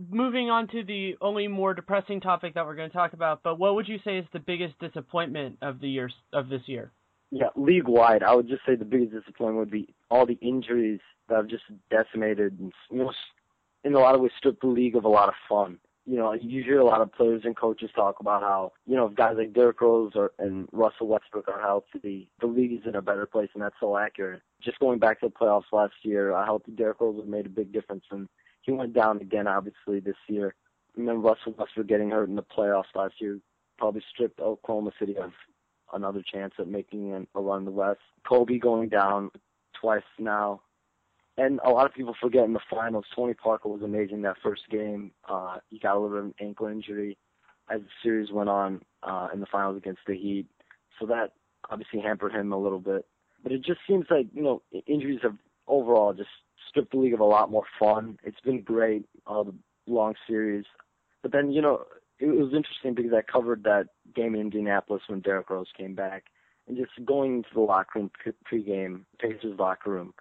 Moving 0.10 0.50
on 0.50 0.68
to 0.70 0.84
the 0.84 1.16
only 1.22 1.48
more 1.48 1.74
depressing 1.74 2.20
topic 2.20 2.56
that 2.56 2.66
we're 2.66 2.76
going 2.76 2.90
to 2.90 2.96
talk 2.96 3.14
about, 3.14 3.42
but 3.44 3.60
what 3.60 3.76
would 3.76 3.88
you 3.88 4.00
say 4.04 4.18
is 4.18 4.26
the 4.34 4.40
biggest 4.40 4.80
disappointment 4.80 5.58
of 5.62 5.80
the 5.80 5.88
year 5.88 6.10
of 6.32 6.50
this 6.50 6.62
year? 6.66 6.92
Yeah, 7.30 7.50
league 7.56 7.88
wide, 7.88 8.24
I 8.24 8.34
would 8.34 8.48
just 8.48 8.62
say 8.66 8.76
the 8.76 8.86
biggest 8.86 9.12
disappointment 9.12 9.58
would 9.58 9.72
be 9.72 9.94
all 10.10 10.26
the 10.26 10.40
injuries 10.42 11.00
that 11.30 11.36
have 11.36 11.48
just 11.48 11.64
decimated 11.92 12.60
and 12.60 12.74
you 12.90 13.00
know, 13.00 13.12
in 13.84 13.94
a 13.94 14.00
lot 14.00 14.16
of 14.16 14.22
ways 14.22 14.32
stripped 14.38 14.62
the 14.62 14.68
league 14.68 14.96
of 14.96 15.06
a 15.06 15.10
lot 15.10 15.30
of 15.30 15.36
fun. 15.48 15.78
You 16.06 16.18
know, 16.18 16.34
you 16.34 16.64
hear 16.64 16.80
a 16.80 16.86
lot 16.86 17.00
of 17.00 17.14
players 17.14 17.44
and 17.46 17.56
coaches 17.56 17.90
talk 17.96 18.20
about 18.20 18.42
how 18.42 18.74
you 18.86 18.96
know 18.96 19.08
if 19.08 19.16
guys 19.16 19.36
like 19.38 19.54
Derrick 19.54 19.80
Rose 19.80 20.12
or 20.16 20.32
and 20.38 20.68
Russell 20.72 21.08
Westbrook 21.08 21.48
are 21.48 21.62
healthy, 21.62 22.30
the 22.42 22.48
league 22.48 22.74
is 22.74 22.86
in 22.86 22.96
a 22.96 23.02
better 23.02 23.26
place, 23.26 23.50
and 23.54 23.64
that's 23.64 23.76
so 23.80 23.98
accurate. 23.98 24.42
Just 24.62 24.80
going 24.80 25.00
back 25.00 25.22
to 25.22 25.28
the 25.28 25.34
playoffs 25.34 25.72
last 25.72 25.94
year, 26.04 26.32
a 26.32 26.44
healthy 26.44 26.72
Derrick 26.72 27.00
Rose 27.00 27.18
have 27.18 27.28
made 27.28 27.46
a 27.46 27.50
big 27.50 27.72
difference, 27.72 28.04
and 28.12 28.28
he 28.62 28.72
went 28.72 28.94
down 28.94 29.22
again 29.22 29.48
obviously 29.48 30.02
this 30.02 30.18
year. 30.28 30.56
And 30.98 31.08
then 31.08 31.22
Russell 31.22 31.56
Westbrook 31.58 31.88
getting 31.88 32.12
hurt 32.12 32.30
in 32.30 32.36
the 32.36 32.44
playoffs 32.44 32.94
last 32.96 33.16
year 33.20 33.40
probably 33.78 34.04
stripped 34.14 34.40
Oklahoma 34.40 34.92
City 35.00 35.18
of 35.18 35.32
another 35.94 36.22
chance 36.22 36.54
at 36.60 36.68
making 36.68 37.28
a 37.36 37.42
run 37.42 37.60
in 37.60 37.66
the 37.66 37.72
West. 37.72 38.00
Kobe 38.28 38.58
going 38.58 38.90
down 38.90 39.32
twice 39.80 40.04
now. 40.20 40.62
And 41.38 41.60
a 41.66 41.70
lot 41.70 41.86
of 41.88 41.94
people 41.94 42.16
forget 42.22 42.46
in 42.46 42.54
the 42.54 42.60
finals, 42.70 43.06
Tony 43.16 43.34
Parker 43.34 43.70
was 43.70 43.82
amazing 43.82 44.22
that 44.22 44.38
first 44.44 44.62
game. 44.70 45.12
Uh, 45.28 45.58
he 45.70 45.80
got 45.80 45.96
a 45.96 46.00
little 46.00 46.10
bit 46.10 46.20
of 46.20 46.26
an 46.26 46.36
ankle 46.40 46.68
injury 46.68 47.18
as 47.70 47.82
the 47.82 47.88
series 48.04 48.32
went 48.32 48.50
on 48.50 48.82
uh, 49.02 49.30
in 49.34 49.40
the 49.40 49.48
finals 49.48 49.78
against 49.78 50.02
the 50.06 50.16
Heat. 50.16 50.46
So 51.00 51.08
that 51.08 51.34
obviously 51.70 52.02
hampered 52.02 52.34
him 52.34 52.52
a 52.52 52.58
little 52.58 52.80
bit. 52.80 53.06
But 53.42 53.52
it 53.52 53.66
just 53.66 53.80
seems 53.88 54.06
like, 54.10 54.28
you 54.34 54.44
know, 54.44 54.62
injuries 54.86 55.22
have 55.24 55.38
overall 55.68 56.14
just 56.14 56.30
stripped 56.70 56.92
the 56.92 56.98
league 56.98 57.14
of 57.14 57.20
a 57.20 57.26
lot 57.26 57.50
more 57.50 57.66
fun. 57.80 58.18
It's 58.24 58.40
been 58.42 58.62
great, 58.62 59.06
all 59.26 59.44
the 59.44 59.56
long 59.88 60.14
series. 60.28 60.66
But 61.22 61.32
then, 61.32 61.52
you 61.52 61.62
know, 61.62 61.86
it 62.20 62.28
was 62.28 62.54
interesting 62.54 62.94
because 62.94 63.12
I 63.14 63.22
covered 63.22 63.64
that 63.64 63.88
game 64.16 64.36
in 64.36 64.42
Indianapolis 64.42 65.02
when 65.08 65.22
Derrick 65.22 65.50
Rose 65.50 65.68
came 65.78 65.96
back, 65.96 66.26
and 66.68 66.78
just 66.78 66.92
going 67.06 67.38
into 67.38 67.50
the 67.54 67.62
locker 67.62 68.00
room 68.00 68.12
pregame, 68.52 69.02
Pacers 69.20 69.60
locker 69.60 69.92
room, 69.92 70.14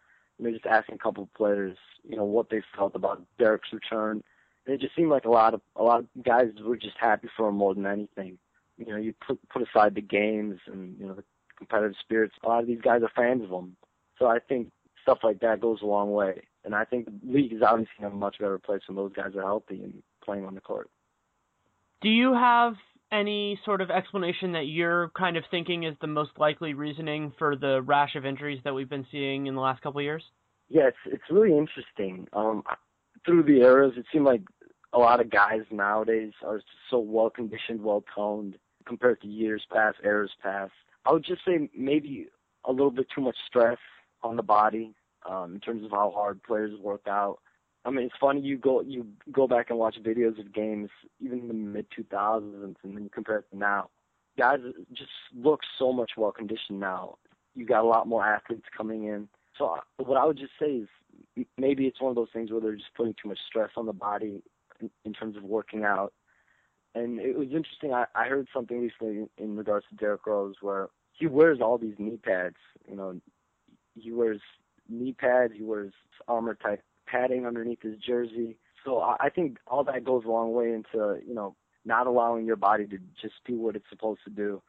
know, 0.42 0.50
just 0.50 0.66
asking 0.66 0.96
a 0.96 0.98
couple 0.98 1.24
of 1.24 1.34
players, 1.34 1.76
you 2.08 2.16
know, 2.16 2.24
what 2.24 2.50
they 2.50 2.62
felt 2.76 2.94
about 2.94 3.22
Derrick's 3.38 3.72
return. 3.72 4.22
And 4.66 4.74
it 4.74 4.80
just 4.80 4.94
seemed 4.94 5.10
like 5.10 5.24
a 5.24 5.30
lot 5.30 5.54
of 5.54 5.60
a 5.76 5.82
lot 5.82 6.00
of 6.00 6.06
guys 6.24 6.48
were 6.64 6.76
just 6.76 6.96
happy 6.98 7.28
for 7.36 7.48
him 7.48 7.56
more 7.56 7.74
than 7.74 7.86
anything. 7.86 8.38
You 8.78 8.86
know, 8.86 8.96
you 8.96 9.14
put 9.26 9.38
put 9.48 9.62
aside 9.62 9.94
the 9.94 10.00
games 10.00 10.60
and 10.66 10.98
you 10.98 11.06
know 11.06 11.14
the 11.14 11.24
competitive 11.56 11.96
spirits. 12.00 12.34
A 12.44 12.48
lot 12.48 12.60
of 12.60 12.66
these 12.66 12.80
guys 12.80 13.02
are 13.02 13.10
fans 13.14 13.44
of 13.44 13.50
him, 13.50 13.76
so 14.18 14.26
I 14.26 14.38
think 14.38 14.70
stuff 15.02 15.18
like 15.22 15.40
that 15.40 15.60
goes 15.60 15.82
a 15.82 15.86
long 15.86 16.12
way. 16.12 16.42
And 16.64 16.74
I 16.74 16.84
think 16.84 17.06
the 17.06 17.32
league 17.32 17.52
is 17.52 17.62
obviously 17.62 17.92
in 17.98 18.04
a 18.04 18.10
much 18.10 18.38
better 18.38 18.58
place 18.58 18.82
when 18.86 18.96
those 18.96 19.12
guys 19.12 19.34
are 19.36 19.42
healthy 19.42 19.82
and 19.82 20.02
playing 20.24 20.44
on 20.44 20.54
the 20.54 20.60
court. 20.60 20.88
Do 22.00 22.08
you 22.08 22.32
have 22.32 22.74
any 23.12 23.60
sort 23.64 23.80
of 23.80 23.90
explanation 23.90 24.52
that 24.52 24.66
you're 24.66 25.10
kind 25.10 25.36
of 25.36 25.44
thinking 25.50 25.84
is 25.84 25.94
the 26.00 26.06
most 26.06 26.30
likely 26.38 26.74
reasoning 26.74 27.32
for 27.38 27.56
the 27.56 27.82
rash 27.82 28.14
of 28.16 28.24
injuries 28.24 28.60
that 28.64 28.74
we've 28.74 28.88
been 28.88 29.06
seeing 29.12 29.46
in 29.46 29.54
the 29.54 29.60
last 29.60 29.82
couple 29.82 30.00
of 30.00 30.04
years? 30.04 30.22
Yeah, 30.68 30.88
it's 30.88 30.96
it's 31.06 31.22
really 31.30 31.56
interesting. 31.56 32.26
Um, 32.32 32.62
through 33.26 33.42
the 33.42 33.60
eras, 33.60 33.92
it 33.96 34.06
seemed 34.12 34.24
like 34.24 34.42
a 34.92 34.98
lot 34.98 35.20
of 35.20 35.30
guys 35.30 35.60
nowadays 35.70 36.32
are 36.44 36.60
so 36.90 36.98
well 36.98 37.30
conditioned, 37.30 37.82
well 37.82 38.02
toned 38.14 38.56
compared 38.86 39.20
to 39.20 39.28
years 39.28 39.62
past, 39.72 39.98
eras 40.02 40.30
past. 40.42 40.72
I 41.04 41.12
would 41.12 41.24
just 41.24 41.44
say 41.44 41.68
maybe 41.76 42.28
a 42.64 42.72
little 42.72 42.90
bit 42.90 43.06
too 43.14 43.20
much 43.20 43.36
stress 43.46 43.78
on 44.22 44.36
the 44.36 44.42
body 44.42 44.94
um, 45.28 45.54
in 45.54 45.60
terms 45.60 45.84
of 45.84 45.90
how 45.90 46.10
hard 46.10 46.42
players 46.42 46.78
work 46.80 47.02
out. 47.08 47.38
I 47.84 47.90
mean, 47.90 48.06
it's 48.06 48.14
funny 48.20 48.40
you 48.40 48.58
go 48.58 48.80
you 48.80 49.06
go 49.32 49.48
back 49.48 49.70
and 49.70 49.78
watch 49.78 49.96
videos 50.02 50.38
of 50.38 50.52
games 50.52 50.90
even 51.20 51.40
in 51.40 51.48
the 51.48 51.54
mid 51.54 51.86
2000s 51.90 52.64
and 52.64 52.76
then 52.84 53.04
you 53.04 53.10
compare 53.10 53.38
it 53.38 53.50
to 53.50 53.58
now. 53.58 53.90
Guys 54.38 54.60
just 54.92 55.10
look 55.34 55.60
so 55.78 55.92
much 55.92 56.12
more 56.16 56.32
conditioned 56.32 56.80
now. 56.80 57.16
You 57.54 57.66
got 57.66 57.82
a 57.82 57.88
lot 57.88 58.06
more 58.06 58.24
athletes 58.24 58.66
coming 58.76 59.04
in. 59.04 59.28
So 59.58 59.76
what 59.98 60.16
I 60.16 60.24
would 60.24 60.38
just 60.38 60.52
say 60.60 60.84
is 61.36 61.46
maybe 61.58 61.86
it's 61.86 62.00
one 62.00 62.10
of 62.10 62.16
those 62.16 62.30
things 62.32 62.50
where 62.50 62.60
they're 62.60 62.76
just 62.76 62.94
putting 62.96 63.14
too 63.20 63.28
much 63.28 63.38
stress 63.46 63.70
on 63.76 63.86
the 63.86 63.92
body 63.92 64.42
in, 64.80 64.90
in 65.04 65.12
terms 65.12 65.36
of 65.36 65.42
working 65.42 65.84
out. 65.84 66.12
And 66.94 67.20
it 67.20 67.36
was 67.36 67.48
interesting. 67.48 67.92
I, 67.92 68.04
I 68.14 68.26
heard 68.26 68.48
something 68.54 68.80
recently 68.80 69.26
in 69.38 69.56
regards 69.56 69.86
to 69.90 69.96
Derrick 69.96 70.26
Rose 70.26 70.56
where 70.60 70.88
he 71.12 71.26
wears 71.26 71.60
all 71.60 71.78
these 71.78 71.94
knee 71.98 72.18
pads. 72.22 72.56
You 72.88 72.96
know, 72.96 73.20
he 73.94 74.12
wears 74.12 74.40
knee 74.88 75.12
pads. 75.12 75.52
He 75.56 75.62
wears 75.62 75.92
armor 76.28 76.54
type 76.54 76.82
padding 77.12 77.46
underneath 77.46 77.82
his 77.82 77.98
jersey. 77.98 78.56
So 78.84 79.00
I 79.00 79.28
think 79.32 79.58
all 79.66 79.84
that 79.84 80.04
goes 80.04 80.24
a 80.24 80.28
long 80.28 80.52
way 80.52 80.72
into 80.72 81.20
you 81.26 81.34
know 81.34 81.54
not 81.84 82.06
allowing 82.06 82.46
your 82.46 82.56
body 82.56 82.86
to 82.86 82.98
just 83.20 83.34
do 83.46 83.56
what 83.56 83.76
it's 83.76 83.88
supposed 83.90 84.20
to 84.24 84.30
do, 84.30 84.62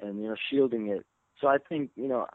and 0.00 0.20
you 0.20 0.28
know 0.28 0.36
shielding 0.50 0.88
it. 0.88 1.04
So 1.40 1.46
I 1.46 1.58
think 1.68 1.90
you 1.94 2.08
know 2.08 2.26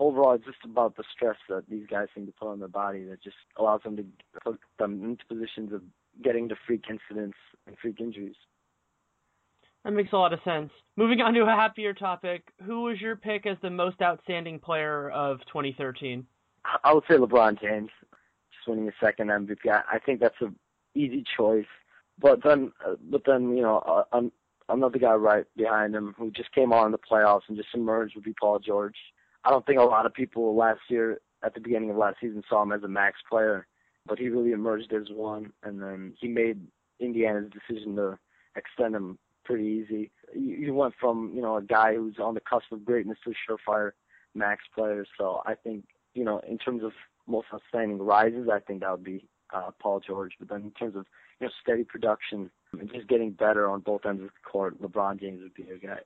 overall 0.00 0.34
it's 0.34 0.44
just 0.44 0.58
about 0.64 0.96
the 0.96 1.04
stress 1.14 1.36
that 1.48 1.64
these 1.68 1.86
guys 1.88 2.08
seem 2.14 2.26
to 2.26 2.32
put 2.32 2.48
on 2.48 2.58
their 2.58 2.68
body 2.68 3.04
that 3.04 3.22
just 3.22 3.36
allows 3.56 3.82
them 3.84 3.96
to 3.96 4.04
put 4.44 4.60
them 4.78 5.02
into 5.04 5.24
positions 5.26 5.72
of 5.72 5.82
getting 6.22 6.48
to 6.48 6.56
freak 6.66 6.84
incidents 6.90 7.38
and 7.66 7.76
freak 7.80 8.00
injuries. 8.00 8.36
That 9.84 9.92
makes 9.92 10.12
a 10.12 10.16
lot 10.16 10.32
of 10.32 10.40
sense. 10.44 10.70
Moving 10.96 11.20
on 11.22 11.34
to 11.34 11.40
a 11.42 11.46
happier 11.46 11.92
topic, 11.92 12.52
who 12.64 12.82
was 12.82 13.00
your 13.00 13.16
pick 13.16 13.46
as 13.46 13.56
the 13.62 13.70
most 13.70 14.00
outstanding 14.00 14.60
player 14.60 15.10
of 15.10 15.38
2013? 15.46 16.24
I 16.84 16.94
would 16.94 17.02
say 17.08 17.16
LeBron 17.16 17.60
James 17.60 17.90
winning 18.66 18.86
his 18.86 18.94
second 19.02 19.28
MVP. 19.28 19.70
I, 19.70 19.96
I 19.96 19.98
think 19.98 20.20
that's 20.20 20.40
an 20.40 20.56
easy 20.94 21.24
choice. 21.36 21.66
But 22.18 22.42
then, 22.44 22.72
uh, 22.86 22.94
but 23.10 23.22
then 23.26 23.56
you 23.56 23.62
know, 23.62 23.78
uh, 23.78 24.20
another 24.68 24.98
guy 24.98 25.14
right 25.14 25.44
behind 25.56 25.94
him 25.94 26.14
who 26.18 26.30
just 26.30 26.52
came 26.52 26.72
on 26.72 26.86
in 26.86 26.92
the 26.92 26.98
playoffs 26.98 27.42
and 27.48 27.56
just 27.56 27.74
emerged 27.74 28.14
would 28.14 28.24
be 28.24 28.34
Paul 28.38 28.58
George. 28.58 28.96
I 29.44 29.50
don't 29.50 29.64
think 29.66 29.80
a 29.80 29.84
lot 29.84 30.06
of 30.06 30.14
people 30.14 30.54
last 30.54 30.80
year 30.88 31.20
at 31.42 31.54
the 31.54 31.60
beginning 31.60 31.90
of 31.90 31.96
last 31.96 32.18
season 32.20 32.42
saw 32.48 32.62
him 32.62 32.72
as 32.72 32.82
a 32.82 32.88
max 32.88 33.18
player, 33.28 33.66
but 34.06 34.18
he 34.18 34.28
really 34.28 34.52
emerged 34.52 34.92
as 34.92 35.08
one, 35.10 35.52
and 35.62 35.82
then 35.82 36.14
he 36.20 36.28
made 36.28 36.60
Indiana's 37.00 37.50
decision 37.50 37.96
to 37.96 38.18
extend 38.56 38.94
him 38.94 39.18
pretty 39.44 39.64
easy. 39.64 40.10
He 40.32 40.70
went 40.70 40.94
from 41.00 41.32
you 41.34 41.42
know 41.42 41.56
a 41.56 41.62
guy 41.62 41.94
who's 41.94 42.18
on 42.18 42.34
the 42.34 42.40
cusp 42.40 42.70
of 42.70 42.84
greatness 42.84 43.18
to 43.24 43.30
a 43.30 43.34
surefire 43.52 43.92
max 44.34 44.62
player. 44.74 45.04
So 45.18 45.42
I 45.44 45.54
think 45.54 45.84
you 46.14 46.24
know 46.24 46.40
in 46.48 46.58
terms 46.58 46.82
of 46.84 46.92
most 47.26 47.46
outstanding 47.52 47.98
rises, 47.98 48.48
I 48.52 48.60
think 48.60 48.80
that 48.80 48.90
would 48.90 49.04
be 49.04 49.24
uh, 49.52 49.70
Paul 49.80 50.00
George. 50.00 50.32
But 50.38 50.48
then 50.48 50.62
in 50.62 50.70
terms 50.72 50.96
of 50.96 51.06
you 51.40 51.46
know 51.46 51.52
steady 51.62 51.84
production 51.84 52.50
and 52.72 52.90
just 52.92 53.08
getting 53.08 53.32
better 53.32 53.68
on 53.68 53.80
both 53.80 54.06
ends 54.06 54.22
of 54.22 54.28
the 54.28 54.50
court, 54.50 54.80
LeBron 54.80 55.20
James 55.20 55.40
would 55.42 55.54
be 55.54 55.70
a 55.70 55.78
guy. 55.78 56.00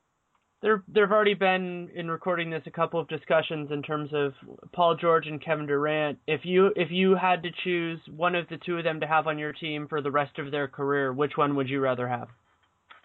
There, 0.63 0.83
there 0.89 1.05
have 1.05 1.13
already 1.13 1.35
been 1.35 1.91
in 1.95 2.11
recording 2.11 2.49
this 2.49 2.63
a 2.65 2.71
couple 2.71 2.99
of 2.99 3.09
discussions 3.09 3.71
in 3.71 3.83
terms 3.83 4.11
of 4.15 4.33
Paul 4.73 4.97
George 4.97 5.27
and 5.27 5.41
Kevin 5.41 5.67
Durant. 5.67 6.19
If 6.27 6.41
you 6.45 6.73
if 6.77 6.91
you 6.91 7.15
had 7.15 7.43
to 7.43 7.51
choose 7.63 8.01
one 8.17 8.35
of 8.35 8.49
the 8.49 8.57
two 8.57 8.79
of 8.79 8.85
them 8.85 9.01
to 9.01 9.07
have 9.07 9.27
on 9.27 9.39
your 9.39 9.53
team 9.53 9.87
for 9.87 10.01
the 10.01 10.11
rest 10.11 10.39
of 10.39 10.51
their 10.51 10.67
career, 10.67 11.13
which 11.13 11.37
one 11.37 11.57
would 11.57 11.69
you 11.69 11.81
rather 11.81 12.09
have? 12.09 12.29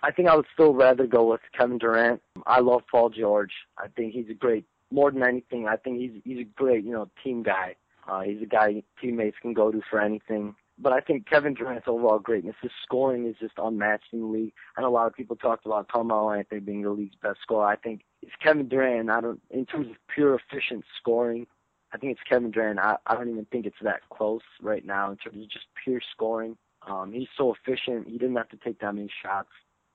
I 0.03 0.12
think 0.12 0.30
I 0.30 0.36
would 0.36 0.47
still 0.53 0.74
rather 0.74 1.05
go 1.05 1.30
with 1.30 1.41
Kevin 1.55 1.78
Durant. 1.78 2.22
I 2.47 2.62
love 2.62 2.82
Paul 2.89 3.09
George. 3.09 3.51
I 3.78 3.88
think 3.95 4.14
he's 4.14 4.30
a 4.30 4.34
great 4.34 4.66
more 4.91 5.12
than 5.12 5.24
anything, 5.24 5.68
I 5.68 5.78
think 5.78 5.99
he's 5.99 6.22
he's 6.24 6.39
a 6.39 6.43
great 6.43 6.84
you 6.84 6.91
know 6.91 7.09
team 7.24 7.43
guy. 7.43 7.76
Uh, 8.12 8.22
he's 8.22 8.41
a 8.41 8.45
guy 8.45 8.84
teammates 9.01 9.38
can 9.41 9.53
go 9.53 9.72
to 9.72 9.82
for 9.89 10.01
anything. 10.01 10.53
But 10.78 10.91
I 10.91 10.99
think 10.99 11.30
Kevin 11.30 11.53
Durant's 11.53 11.88
overall 11.88 12.20
greatness, 12.20 12.55
his 12.62 12.72
scoring 12.84 13.26
is 13.26 13.36
just 13.39 13.53
unmatched 13.57 14.12
in 14.12 14.20
the 14.20 14.26
league. 14.26 14.53
I 14.76 14.82
know 14.82 14.89
a 14.89 14.89
lot 14.89 15.07
of 15.07 15.14
people 15.14 15.38
talked 15.38 15.66
about 15.66 15.88
Carmelo 15.88 16.32
Anthony 16.32 16.59
being 16.59 16.82
the 16.82 16.89
league's 16.89 17.16
best 17.22 17.39
scorer. 17.41 17.68
I 17.68 17.78
think 17.78 18.01
it's 18.22 18.34
Kevin 18.43 18.68
Durant. 18.68 19.09
I 19.09 19.22
don't, 19.22 19.39
in 19.49 19.66
terms 19.66 19.88
of 19.89 19.95
pure 20.14 20.36
efficient 20.36 20.84
scoring, 20.99 21.47
I 21.93 21.97
think 21.97 22.12
it's 22.12 22.28
Kevin 22.28 22.51
Durant. 22.51 22.80
I, 22.80 22.97
I 23.05 23.16
don't 23.16 23.30
even 23.30 23.45
think 23.45 23.66
it's 23.66 23.78
that 23.82 24.01
close 24.09 24.41
right 24.62 24.86
now 24.86 25.12
in 25.12 25.18
terms 25.18 25.41
of 25.41 25.49
just 25.49 25.68
pure 25.82 26.01
scoring. 26.12 26.57
Um, 26.88 27.14
he's 27.14 27.30
so 27.38 27.53
efficient. 27.53 28.07
He 28.07 28.18
didn't 28.18 28.36
have 28.36 28.49
to 28.49 28.57
take 28.57 28.80
that 28.80 28.93
many 28.93 29.09
shots. 29.24 29.49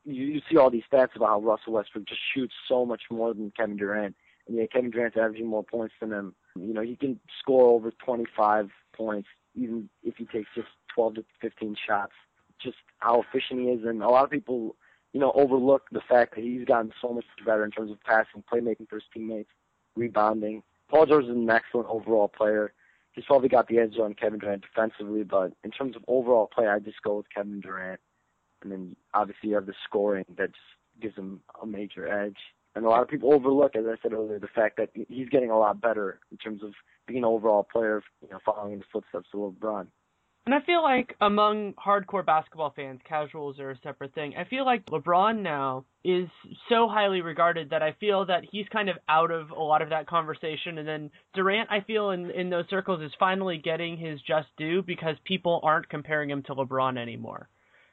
You, 0.05 0.25
you 0.25 0.41
see 0.49 0.57
all 0.57 0.71
these 0.71 0.85
stats 0.91 1.17
about 1.17 1.29
how 1.29 1.41
Russell 1.41 1.75
Westbrook 1.75 2.07
just 2.07 2.21
shoots 2.33 2.55
so 2.69 2.87
much 2.87 3.03
more 3.11 3.35
than 3.35 3.53
Kevin 3.57 3.77
Durant. 3.77 4.14
And 4.47 4.57
yeah, 4.57 4.66
Kevin 4.66 4.90
Durant's 4.90 5.16
averaging 5.16 5.47
more 5.47 5.64
points 5.64 5.94
than 6.01 6.12
him. 6.12 6.34
You 6.57 6.72
know, 6.72 6.82
he 6.82 6.97
can 6.97 7.18
score 7.40 7.68
over 7.68 7.90
25 7.90 8.70
points 8.94 9.28
even 9.55 9.88
if 10.03 10.16
he 10.16 10.26
takes 10.26 10.49
just 10.55 10.68
12 10.94 11.16
to 11.16 11.24
15 11.40 11.76
shots. 11.86 12.12
Just 12.62 12.76
how 12.99 13.22
efficient 13.22 13.61
he 13.61 13.66
is, 13.66 13.84
and 13.84 14.03
a 14.03 14.09
lot 14.09 14.24
of 14.24 14.30
people, 14.30 14.76
you 15.12 15.20
know, 15.20 15.32
overlook 15.32 15.82
the 15.92 16.01
fact 16.01 16.34
that 16.34 16.44
he's 16.44 16.64
gotten 16.64 16.92
so 17.03 17.12
much 17.12 17.24
better 17.44 17.64
in 17.64 17.70
terms 17.70 17.90
of 17.90 18.01
passing, 18.03 18.42
playmaking 18.51 18.88
for 18.88 18.97
his 18.97 19.05
teammates, 19.12 19.51
rebounding. 19.94 20.62
Paul 20.88 21.07
George 21.07 21.24
is 21.24 21.30
an 21.30 21.51
excellent 21.51 21.88
overall 21.88 22.28
player. 22.28 22.72
He's 23.12 23.24
probably 23.24 23.49
got 23.49 23.68
the 23.68 23.78
edge 23.78 23.99
on 23.99 24.14
Kevin 24.14 24.38
Durant 24.38 24.62
defensively, 24.62 25.22
but 25.22 25.53
in 25.64 25.70
terms 25.70 25.97
of 25.97 26.05
overall 26.09 26.47
play, 26.47 26.66
I 26.66 26.78
just 26.78 27.03
go 27.03 27.16
with 27.16 27.26
Kevin 27.34 27.61
Durant. 27.61 28.01
And 28.62 28.72
then 28.72 28.97
obviously 29.12 29.51
you 29.51 29.55
have 29.57 29.66
the 29.66 29.74
scoring 29.84 30.24
that 30.36 30.49
just 30.49 31.01
gives 31.01 31.16
him 31.16 31.40
a 31.61 31.66
major 31.66 32.09
edge. 32.09 32.38
And 32.77 32.85
a 32.85 32.89
lot 32.91 33.03
of 33.03 33.09
people 33.09 33.33
overlook, 33.33 33.74
as 33.74 33.87
I 33.87 33.95
said 34.03 34.12
earlier, 34.12 34.39
the 34.39 34.49
fact 34.49 34.77
that 34.77 34.91
he's 35.09 35.31
getting 35.31 35.51
a 35.51 35.59
lot 35.59 35.81
better 35.81 36.20
in 36.31 36.37
terms 36.37 36.62
of 36.62 36.72
being 37.07 37.18
an 37.18 37.24
overall 37.24 37.64
player, 37.64 38.03
you 38.20 38.29
know, 38.29 38.39
following 38.45 38.74
in 38.74 38.79
the 38.81 38.85
footsteps 38.93 39.29
of 39.33 39.55
LeBron. 39.55 39.87
And 40.45 40.55
I 40.55 40.61
feel 40.61 40.83
like 40.83 41.16
among 41.20 41.72
hardcore 41.72 42.24
basketball 42.24 42.74
fans, 42.77 43.01
casuals 43.09 43.59
are 43.59 43.70
a 43.70 43.79
separate 43.83 44.14
thing. 44.14 44.35
I 44.39 44.45
feel 44.45 44.66
like 44.66 44.85
LeBron 44.87 45.41
now 45.41 45.87
is 46.05 46.29
so 46.68 46.87
highly 46.87 47.22
regarded 47.22 47.70
that 47.70 47.83
I 47.83 47.97
feel 47.99 48.27
that 48.27 48.45
he's 48.53 48.66
kind 48.68 48.91
of 48.91 48.97
out 49.09 49.31
of 49.31 49.51
a 49.51 49.61
lot 49.61 49.81
of 49.81 49.89
that 49.89 50.07
conversation. 50.07 50.77
And 50.77 50.87
then 50.87 51.11
Durant, 51.35 51.70
I 51.72 51.81
feel 51.81 52.11
in 52.11 52.31
in 52.31 52.51
those 52.51 52.68
circles 52.68 53.01
is 53.03 53.11
finally 53.18 53.57
getting 53.57 53.97
his 53.97 54.20
just 54.20 54.49
due 54.59 54.83
because 54.83 55.16
people 55.24 55.61
aren't 55.64 55.89
comparing 55.89 56.31
him 56.31 56.43
to 56.45 56.55
LeBron 56.55 56.99
anymore. 56.99 57.49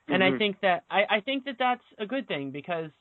And 0.10 0.22
mm-hmm. 0.22 0.36
I 0.36 0.38
think 0.38 0.58
that 0.62 0.84
I, 0.92 1.04
I 1.10 1.20
think 1.22 1.46
that 1.46 1.56
that's 1.58 1.84
a 1.98 2.06
good 2.06 2.28
thing 2.28 2.52
because 2.52 2.92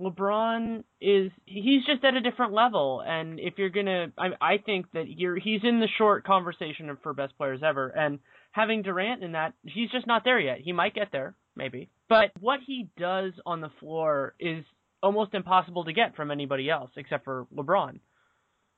LeBron 0.00 0.84
is 1.00 1.32
he's 1.44 1.84
just 1.84 2.04
at 2.04 2.14
a 2.14 2.20
different 2.20 2.52
level, 2.52 3.02
and 3.04 3.40
if 3.40 3.54
you're 3.58 3.68
gonna, 3.68 4.12
I, 4.16 4.28
I 4.40 4.58
think 4.58 4.86
that 4.92 5.08
you're 5.08 5.36
he's 5.36 5.60
in 5.64 5.80
the 5.80 5.88
short 5.98 6.24
conversation 6.24 6.96
for 7.02 7.12
best 7.12 7.36
players 7.36 7.60
ever, 7.64 7.88
and 7.88 8.20
having 8.52 8.82
Durant 8.82 9.24
in 9.24 9.32
that, 9.32 9.54
he's 9.64 9.90
just 9.90 10.06
not 10.06 10.22
there 10.24 10.38
yet. 10.38 10.58
He 10.60 10.72
might 10.72 10.94
get 10.94 11.10
there, 11.10 11.34
maybe, 11.56 11.88
but 12.08 12.30
what 12.38 12.60
he 12.64 12.88
does 12.96 13.32
on 13.44 13.60
the 13.60 13.70
floor 13.80 14.34
is 14.38 14.64
almost 15.02 15.34
impossible 15.34 15.84
to 15.84 15.92
get 15.92 16.14
from 16.14 16.30
anybody 16.30 16.70
else 16.70 16.90
except 16.96 17.24
for 17.24 17.46
LeBron. 17.54 17.98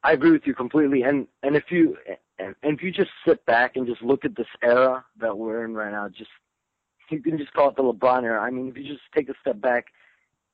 I 0.02 0.12
agree 0.12 0.32
with 0.32 0.46
you 0.46 0.54
completely, 0.54 1.02
and 1.02 1.26
and 1.42 1.54
if 1.54 1.64
you 1.70 1.98
and, 2.38 2.54
and 2.62 2.78
if 2.78 2.82
you 2.82 2.90
just 2.90 3.10
sit 3.28 3.44
back 3.44 3.76
and 3.76 3.86
just 3.86 4.00
look 4.00 4.24
at 4.24 4.36
this 4.36 4.46
era 4.62 5.04
that 5.18 5.36
we're 5.36 5.66
in 5.66 5.74
right 5.74 5.92
now, 5.92 6.08
just 6.08 6.30
you 7.10 7.20
can 7.20 7.36
just 7.36 7.52
call 7.52 7.68
it 7.68 7.76
the 7.76 7.82
LeBron 7.82 8.22
era. 8.22 8.40
I 8.40 8.50
mean, 8.50 8.68
if 8.68 8.76
you 8.78 8.84
just 8.84 9.02
take 9.14 9.28
a 9.28 9.34
step 9.42 9.60
back 9.60 9.86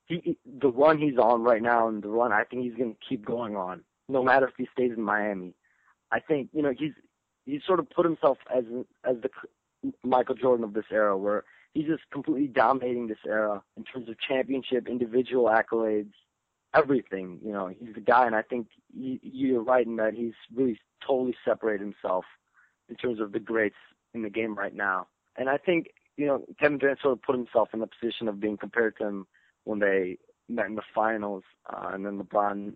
he 0.07 0.39
the 0.61 0.71
run 0.71 0.99
he's 0.99 1.19
on 1.19 1.43
right 1.43 1.63
now 1.63 1.89
and 1.89 2.03
the 2.03 2.09
run 2.09 2.33
I 2.33 2.45
think 2.45 2.63
he's 2.63 2.75
going 2.75 2.95
to 2.95 2.99
keep 3.09 3.25
going 3.25 3.57
on 3.57 3.83
no 4.09 4.23
matter 4.23 4.47
if 4.49 4.55
he 4.57 4.69
stays 4.73 4.93
in 4.97 5.03
Miami. 5.03 5.55
I 6.13 6.21
think 6.21 6.51
you 6.53 6.63
know 6.63 6.73
he's 6.77 6.93
he's 7.45 7.63
sort 7.67 7.81
of 7.81 7.91
put 7.91 8.05
himself 8.05 8.39
as 8.55 8.65
as 9.05 9.17
the 9.23 9.31
Michael 10.03 10.35
Jordan 10.35 10.65
of 10.65 10.75
this 10.75 10.87
era 10.91 11.17
where 11.17 11.45
he's 11.75 11.87
just 11.87 12.03
completely 12.13 12.49
dominating 12.49 13.09
this 13.09 13.19
era 13.27 13.63
in 13.77 13.85
terms 13.85 14.09
of 14.09 14.17
championship, 14.19 14.89
individual 14.89 15.45
accolades, 15.45 16.13
everything. 16.75 17.39
You 17.45 17.53
know, 17.53 17.69
he's 17.69 17.95
the 17.95 18.01
guy, 18.01 18.27
and 18.27 18.35
I 18.35 18.43
think 18.43 18.69
he, 18.95 19.21
you're 19.23 19.63
right 19.63 19.87
in 19.87 19.97
that 19.97 20.15
he's 20.15 20.35
really 20.55 20.81
totally 21.07 21.37
separated 21.45 21.83
himself 21.83 22.25
in 22.89 22.97
terms 22.97 23.21
of 23.21 23.33
the 23.33 23.41
greats 23.41 23.77
in 24.15 24.23
the 24.23 24.31
game 24.31 24.55
right 24.55 24.75
now. 24.75 25.09
And 25.37 25.49
I 25.49 25.59
think 25.59 25.89
you 26.17 26.27
know 26.27 26.45
Kevin 26.61 26.79
Durant 26.79 27.01
sort 27.01 27.13
of 27.13 27.23
put 27.23 27.37
himself 27.37 27.71
in 27.75 27.81
the 27.81 27.89
position 27.89 28.29
of 28.29 28.41
being 28.41 28.57
compared 28.57 28.97
to 28.99 29.05
him 29.05 29.27
when 29.67 29.81
they 29.81 30.17
met 30.49 30.67
in 30.67 30.77
the 30.77 30.83
finals, 30.95 31.43
uh, 31.69 31.91
and 31.93 32.07
then 32.07 32.19
LeBron 32.19 32.73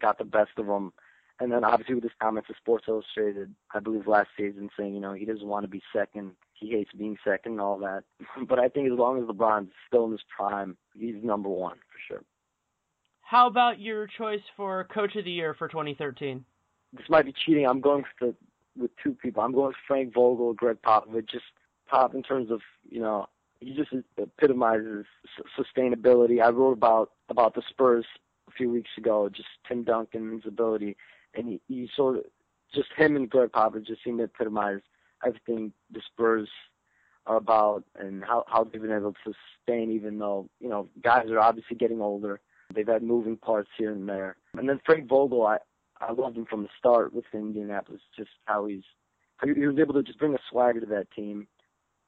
got 0.00 0.18
the 0.18 0.24
best 0.24 0.50
of 0.56 0.66
them. 0.66 0.92
And 1.38 1.52
then 1.52 1.64
obviously 1.64 1.94
with 1.94 2.04
his 2.04 2.12
comments 2.20 2.48
to 2.48 2.54
Sports 2.58 2.86
Illustrated, 2.88 3.54
I 3.74 3.80
believe 3.80 4.06
last 4.06 4.30
season, 4.36 4.70
saying 4.76 4.94
you 4.94 5.00
know 5.00 5.12
he 5.12 5.26
doesn't 5.26 5.46
want 5.46 5.64
to 5.64 5.68
be 5.68 5.82
second, 5.94 6.32
he 6.54 6.70
hates 6.70 6.90
being 6.96 7.18
second, 7.22 7.52
and 7.52 7.60
all 7.60 7.78
that. 7.78 8.04
but 8.48 8.58
I 8.58 8.68
think 8.68 8.90
as 8.90 8.98
long 8.98 9.18
as 9.18 9.28
LeBron's 9.28 9.70
still 9.86 10.06
in 10.06 10.12
his 10.12 10.22
prime, 10.34 10.76
he's 10.94 11.22
number 11.22 11.50
one 11.50 11.76
for 11.76 12.14
sure. 12.14 12.24
How 13.20 13.48
about 13.48 13.80
your 13.80 14.06
choice 14.06 14.40
for 14.56 14.84
Coach 14.84 15.16
of 15.16 15.24
the 15.24 15.30
Year 15.30 15.52
for 15.52 15.68
2013? 15.68 16.44
This 16.92 17.06
might 17.10 17.26
be 17.26 17.34
cheating. 17.44 17.66
I'm 17.66 17.80
going 17.80 18.04
with 18.20 18.34
the, 18.76 18.80
with 18.80 18.90
two 19.02 19.12
people. 19.14 19.42
I'm 19.42 19.52
going 19.52 19.68
with 19.68 19.76
Frank 19.86 20.14
Vogel, 20.14 20.54
Gregg 20.54 20.78
Popovich. 20.80 21.28
Just 21.28 21.44
Pop 21.88 22.14
in 22.14 22.22
terms 22.22 22.50
of 22.50 22.60
you 22.88 23.00
know 23.00 23.26
he 23.60 23.74
just 23.74 23.90
epitomizes 24.16 25.06
sustainability. 25.58 26.42
I 26.42 26.50
wrote 26.50 26.72
about 26.72 27.12
about 27.28 27.54
the 27.54 27.62
Spurs 27.68 28.06
a 28.48 28.52
few 28.52 28.70
weeks 28.70 28.90
ago, 28.96 29.28
just 29.28 29.48
Tim 29.66 29.82
Duncan's 29.82 30.44
ability, 30.46 30.96
and 31.34 31.48
he, 31.48 31.60
he 31.68 31.88
sort 31.96 32.18
of 32.18 32.24
just 32.74 32.88
him 32.96 33.16
and 33.16 33.30
Gregg 33.30 33.52
Popovich 33.52 33.86
just 33.86 34.04
seem 34.04 34.18
to 34.18 34.24
epitomize 34.24 34.80
everything 35.24 35.72
the 35.90 36.00
Spurs 36.12 36.48
are 37.26 37.36
about 37.36 37.84
and 37.98 38.22
how 38.24 38.44
how 38.46 38.64
they've 38.64 38.80
been 38.80 38.92
able 38.92 39.12
to 39.24 39.32
sustain, 39.64 39.90
even 39.90 40.18
though 40.18 40.48
you 40.60 40.68
know 40.68 40.88
guys 41.02 41.30
are 41.30 41.40
obviously 41.40 41.76
getting 41.76 42.00
older. 42.00 42.40
They've 42.74 42.86
had 42.86 43.02
moving 43.02 43.36
parts 43.36 43.70
here 43.78 43.92
and 43.92 44.08
there. 44.08 44.36
And 44.58 44.68
then 44.68 44.80
Frank 44.84 45.08
Vogel, 45.08 45.46
I 45.46 45.58
I 46.00 46.12
loved 46.12 46.36
him 46.36 46.46
from 46.46 46.62
the 46.62 46.68
start 46.78 47.14
with 47.14 47.24
Indianapolis. 47.32 48.02
Just 48.16 48.30
how 48.44 48.66
he's 48.66 48.82
he 49.42 49.66
was 49.66 49.78
able 49.78 49.94
to 49.94 50.02
just 50.02 50.18
bring 50.18 50.34
a 50.34 50.38
swagger 50.50 50.80
to 50.80 50.86
that 50.86 51.10
team 51.12 51.46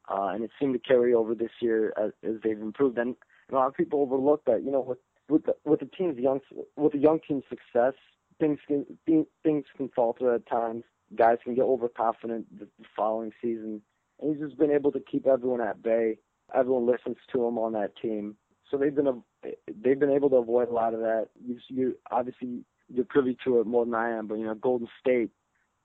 uh, 0.09 0.27
and 0.33 0.43
it 0.43 0.51
seemed 0.59 0.73
to 0.73 0.79
carry 0.79 1.13
over 1.13 1.35
this 1.35 1.51
year 1.61 1.93
as, 1.97 2.11
as 2.23 2.35
they've 2.43 2.59
improved. 2.59 2.97
And, 2.97 3.15
a 3.51 3.55
lot 3.55 3.67
of 3.67 3.73
people 3.73 4.01
overlook 4.01 4.43
that. 4.45 4.63
You 4.63 4.71
know, 4.71 4.81
with 4.81 4.97
with 5.29 5.45
the, 5.45 5.55
with 5.65 5.79
the 5.79 5.85
team's 5.85 6.17
young 6.17 6.39
with 6.75 6.93
the 6.93 6.97
young 6.99 7.19
team's 7.27 7.43
success, 7.49 7.93
things 8.39 8.59
can 8.67 8.85
things 9.05 9.65
can 9.75 9.89
falter 9.95 10.33
at 10.33 10.47
times. 10.47 10.83
Guys 11.15 11.37
can 11.43 11.55
get 11.55 11.63
overconfident 11.63 12.59
the, 12.59 12.67
the 12.79 12.85
following 12.95 13.31
season, 13.41 13.81
and 14.21 14.35
he's 14.35 14.45
just 14.45 14.59
been 14.59 14.71
able 14.71 14.91
to 14.91 14.99
keep 14.99 15.25
everyone 15.25 15.61
at 15.61 15.81
bay. 15.81 16.17
Everyone 16.53 16.85
listens 16.85 17.17
to 17.31 17.45
him 17.45 17.57
on 17.57 17.73
that 17.73 17.95
team, 17.99 18.35
so 18.69 18.77
they've 18.77 18.93
been 18.93 19.23
they've 19.83 19.99
been 19.99 20.11
able 20.11 20.29
to 20.29 20.37
avoid 20.37 20.69
a 20.69 20.73
lot 20.73 20.93
of 20.93 20.99
that. 20.99 21.29
You, 21.43 21.57
you 21.67 21.97
obviously 22.11 22.63
you're 22.91 23.05
privy 23.05 23.37
to 23.43 23.59
it 23.59 23.67
more 23.67 23.85
than 23.85 23.95
I 23.95 24.11
am, 24.11 24.27
but 24.27 24.35
you 24.35 24.45
know 24.45 24.55
Golden 24.55 24.87
State 24.99 25.31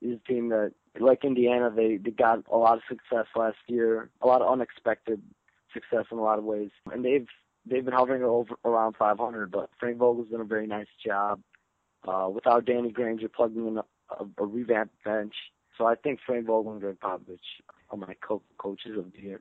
is 0.01 0.19
a 0.25 0.33
team 0.33 0.49
that, 0.51 0.73
like 0.99 1.25
Indiana, 1.25 1.71
they 1.75 1.97
they 1.97 2.11
got 2.11 2.41
a 2.51 2.57
lot 2.57 2.77
of 2.77 2.83
success 2.89 3.27
last 3.37 3.57
year, 3.67 4.11
a 4.23 4.27
lot 4.27 4.43
of 4.43 4.53
unexpected 4.53 5.23
success 5.73 6.07
in 6.11 6.19
a 6.19 6.23
lot 6.23 6.39
of 6.39 6.45
ways, 6.45 6.71
and 6.93 7.05
they've 7.05 7.27
they've 7.67 7.85
been 7.85 7.95
hovering 7.95 8.23
over 8.23 8.55
around 8.65 8.97
500. 8.97 9.51
But 9.51 9.71
Frank 9.79 9.99
Vogel's 9.99 10.29
done 10.29 10.41
a 10.41 10.45
very 10.45 10.67
nice 10.67 10.87
job 11.05 11.41
uh, 12.07 12.29
without 12.33 12.65
Danny 12.65 12.91
Granger 12.91 13.29
plugging 13.29 13.67
in 13.67 13.79
a, 13.79 13.85
a, 14.11 14.27
a 14.39 14.47
revamped 14.47 14.95
bench. 15.05 15.35
So 15.79 15.87
I 15.87 15.97
think 15.97 16.21
Frank 16.25 16.47
Vogel 16.47 16.73
and 16.73 16.81
Gregg 16.81 17.01
Popovich 17.01 17.39
are 17.91 17.97
my 17.97 18.15
co- 18.27 18.43
coaches 18.59 18.97
of 18.97 19.13
the 19.13 19.21
year. 19.21 19.41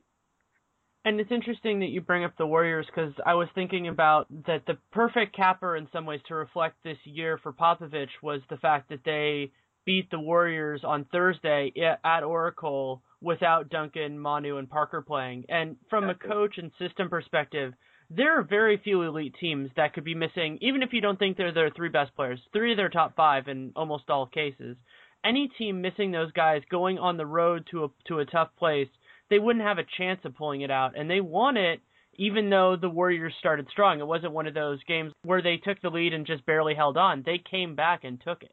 And 1.04 1.20
it's 1.20 1.30
interesting 1.30 1.80
that 1.80 1.90
you 1.90 2.00
bring 2.00 2.24
up 2.24 2.32
the 2.38 2.46
Warriors 2.46 2.86
because 2.86 3.12
I 3.26 3.34
was 3.34 3.48
thinking 3.54 3.88
about 3.88 4.26
that 4.46 4.64
the 4.66 4.78
perfect 4.90 5.36
capper 5.36 5.76
in 5.76 5.86
some 5.92 6.06
ways 6.06 6.20
to 6.28 6.34
reflect 6.34 6.82
this 6.82 6.96
year 7.04 7.38
for 7.42 7.52
Popovich 7.52 8.08
was 8.22 8.40
the 8.48 8.56
fact 8.56 8.88
that 8.88 9.04
they 9.04 9.52
beat 9.84 10.10
the 10.10 10.18
Warriors 10.18 10.82
on 10.84 11.04
Thursday 11.12 11.72
at 12.04 12.22
Oracle 12.22 13.02
without 13.20 13.70
Duncan, 13.70 14.18
Manu, 14.18 14.58
and 14.58 14.68
Parker 14.68 15.02
playing. 15.02 15.44
And 15.48 15.76
from 15.88 16.08
a 16.10 16.14
coach 16.14 16.58
and 16.58 16.70
system 16.78 17.08
perspective, 17.08 17.72
there 18.10 18.38
are 18.38 18.42
very 18.42 18.76
few 18.82 19.02
elite 19.02 19.34
teams 19.40 19.70
that 19.76 19.94
could 19.94 20.04
be 20.04 20.14
missing, 20.14 20.58
even 20.60 20.82
if 20.82 20.92
you 20.92 21.00
don't 21.00 21.18
think 21.18 21.36
they're 21.36 21.52
their 21.52 21.70
three 21.70 21.88
best 21.88 22.14
players, 22.14 22.38
three 22.52 22.72
of 22.72 22.76
their 22.76 22.90
top 22.90 23.16
five 23.16 23.48
in 23.48 23.72
almost 23.76 24.10
all 24.10 24.26
cases. 24.26 24.76
Any 25.24 25.50
team 25.56 25.80
missing 25.80 26.10
those 26.10 26.32
guys 26.32 26.62
going 26.70 26.98
on 26.98 27.16
the 27.16 27.26
road 27.26 27.66
to 27.70 27.84
a 27.84 27.88
to 28.08 28.18
a 28.18 28.26
tough 28.26 28.50
place, 28.58 28.88
they 29.30 29.38
wouldn't 29.38 29.64
have 29.64 29.78
a 29.78 29.86
chance 29.96 30.20
of 30.24 30.36
pulling 30.36 30.60
it 30.60 30.70
out. 30.70 30.98
And 30.98 31.10
they 31.10 31.20
won 31.20 31.56
it 31.56 31.80
even 32.16 32.50
though 32.50 32.76
the 32.76 32.88
Warriors 32.88 33.34
started 33.38 33.66
strong. 33.70 34.00
It 34.00 34.06
wasn't 34.06 34.32
one 34.32 34.46
of 34.46 34.54
those 34.54 34.82
games 34.84 35.12
where 35.24 35.42
they 35.42 35.56
took 35.56 35.80
the 35.80 35.90
lead 35.90 36.14
and 36.14 36.26
just 36.26 36.46
barely 36.46 36.74
held 36.74 36.96
on. 36.96 37.22
They 37.24 37.38
came 37.38 37.74
back 37.74 38.04
and 38.04 38.20
took 38.20 38.42
it. 38.42 38.52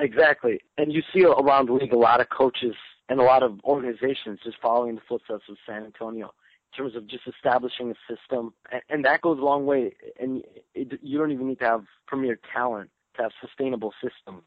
Exactly. 0.00 0.60
And 0.78 0.92
you 0.92 1.02
see 1.12 1.24
around 1.24 1.68
the 1.68 1.74
league 1.74 1.92
a 1.92 1.98
lot 1.98 2.20
of 2.20 2.28
coaches 2.28 2.74
and 3.08 3.20
a 3.20 3.24
lot 3.24 3.42
of 3.42 3.60
organizations 3.64 4.40
just 4.42 4.56
following 4.60 4.94
the 4.94 5.00
footsteps 5.08 5.44
of 5.48 5.56
San 5.66 5.84
Antonio 5.84 6.32
in 6.72 6.76
terms 6.76 6.96
of 6.96 7.06
just 7.06 7.24
establishing 7.26 7.90
a 7.90 8.12
system. 8.12 8.54
And, 8.88 9.04
that 9.04 9.20
goes 9.20 9.38
a 9.38 9.42
long 9.42 9.66
way. 9.66 9.94
And 10.18 10.42
you 10.74 11.18
don't 11.18 11.30
even 11.30 11.48
need 11.48 11.58
to 11.60 11.66
have 11.66 11.84
premier 12.06 12.38
talent 12.54 12.90
to 13.16 13.22
have 13.22 13.32
sustainable 13.40 13.92
system. 14.02 14.42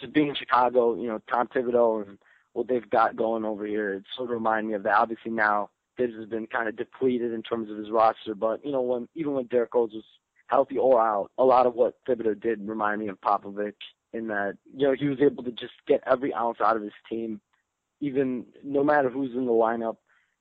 Just 0.00 0.12
being 0.12 0.28
in 0.28 0.34
Chicago, 0.34 0.94
you 0.94 1.08
know, 1.08 1.20
Tom 1.30 1.48
Thibodeau 1.48 2.08
and 2.08 2.18
what 2.52 2.68
they've 2.68 2.88
got 2.88 3.16
going 3.16 3.44
over 3.44 3.66
here, 3.66 3.94
it 3.94 4.04
sort 4.16 4.30
of 4.30 4.34
remind 4.34 4.68
me 4.68 4.74
of 4.74 4.82
that. 4.84 4.96
Obviously 4.96 5.30
now 5.30 5.70
Thibs 5.96 6.14
has 6.14 6.28
been 6.28 6.46
kind 6.46 6.68
of 6.68 6.76
depleted 6.76 7.32
in 7.32 7.42
terms 7.42 7.70
of 7.70 7.76
his 7.76 7.90
roster, 7.90 8.34
but 8.34 8.64
you 8.64 8.72
know, 8.72 8.82
when 8.82 9.08
even 9.14 9.32
when 9.32 9.46
Derrick 9.46 9.74
Rose 9.74 9.92
was 9.92 10.04
healthy 10.48 10.78
or 10.78 11.00
out, 11.00 11.30
a 11.38 11.44
lot 11.44 11.66
of 11.66 11.74
what 11.74 11.94
Thibodeau 12.06 12.40
did 12.40 12.66
remind 12.66 13.00
me 13.00 13.08
of 13.08 13.20
Popovich 13.20 13.74
in 14.16 14.28
that, 14.28 14.56
you 14.74 14.86
know, 14.86 14.94
he 14.98 15.06
was 15.06 15.18
able 15.20 15.44
to 15.44 15.50
just 15.52 15.74
get 15.86 16.02
every 16.06 16.32
ounce 16.34 16.58
out 16.64 16.76
of 16.76 16.82
his 16.82 16.92
team, 17.08 17.40
even 18.00 18.46
no 18.64 18.82
matter 18.82 19.10
who's 19.10 19.34
in 19.34 19.46
the 19.46 19.52
lineup. 19.52 19.96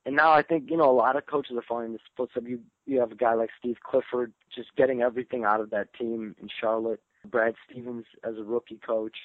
And 0.05 0.15
now 0.15 0.31
I 0.31 0.43
think, 0.43 0.69
you 0.69 0.77
know, 0.77 0.89
a 0.89 0.93
lot 0.93 1.15
of 1.15 1.25
coaches 1.25 1.57
are 1.57 1.63
following 1.67 1.93
the 1.93 1.99
footsteps. 2.15 2.45
You 2.47 2.59
you 2.85 2.99
have 2.99 3.11
a 3.11 3.15
guy 3.15 3.33
like 3.33 3.49
Steve 3.59 3.77
Clifford 3.83 4.33
just 4.53 4.75
getting 4.75 5.01
everything 5.01 5.43
out 5.43 5.61
of 5.61 5.71
that 5.71 5.93
team 5.93 6.35
in 6.39 6.47
Charlotte. 6.61 7.01
Brad 7.25 7.55
Stevens 7.67 8.05
as 8.23 8.37
a 8.37 8.43
rookie 8.43 8.79
coach. 8.85 9.17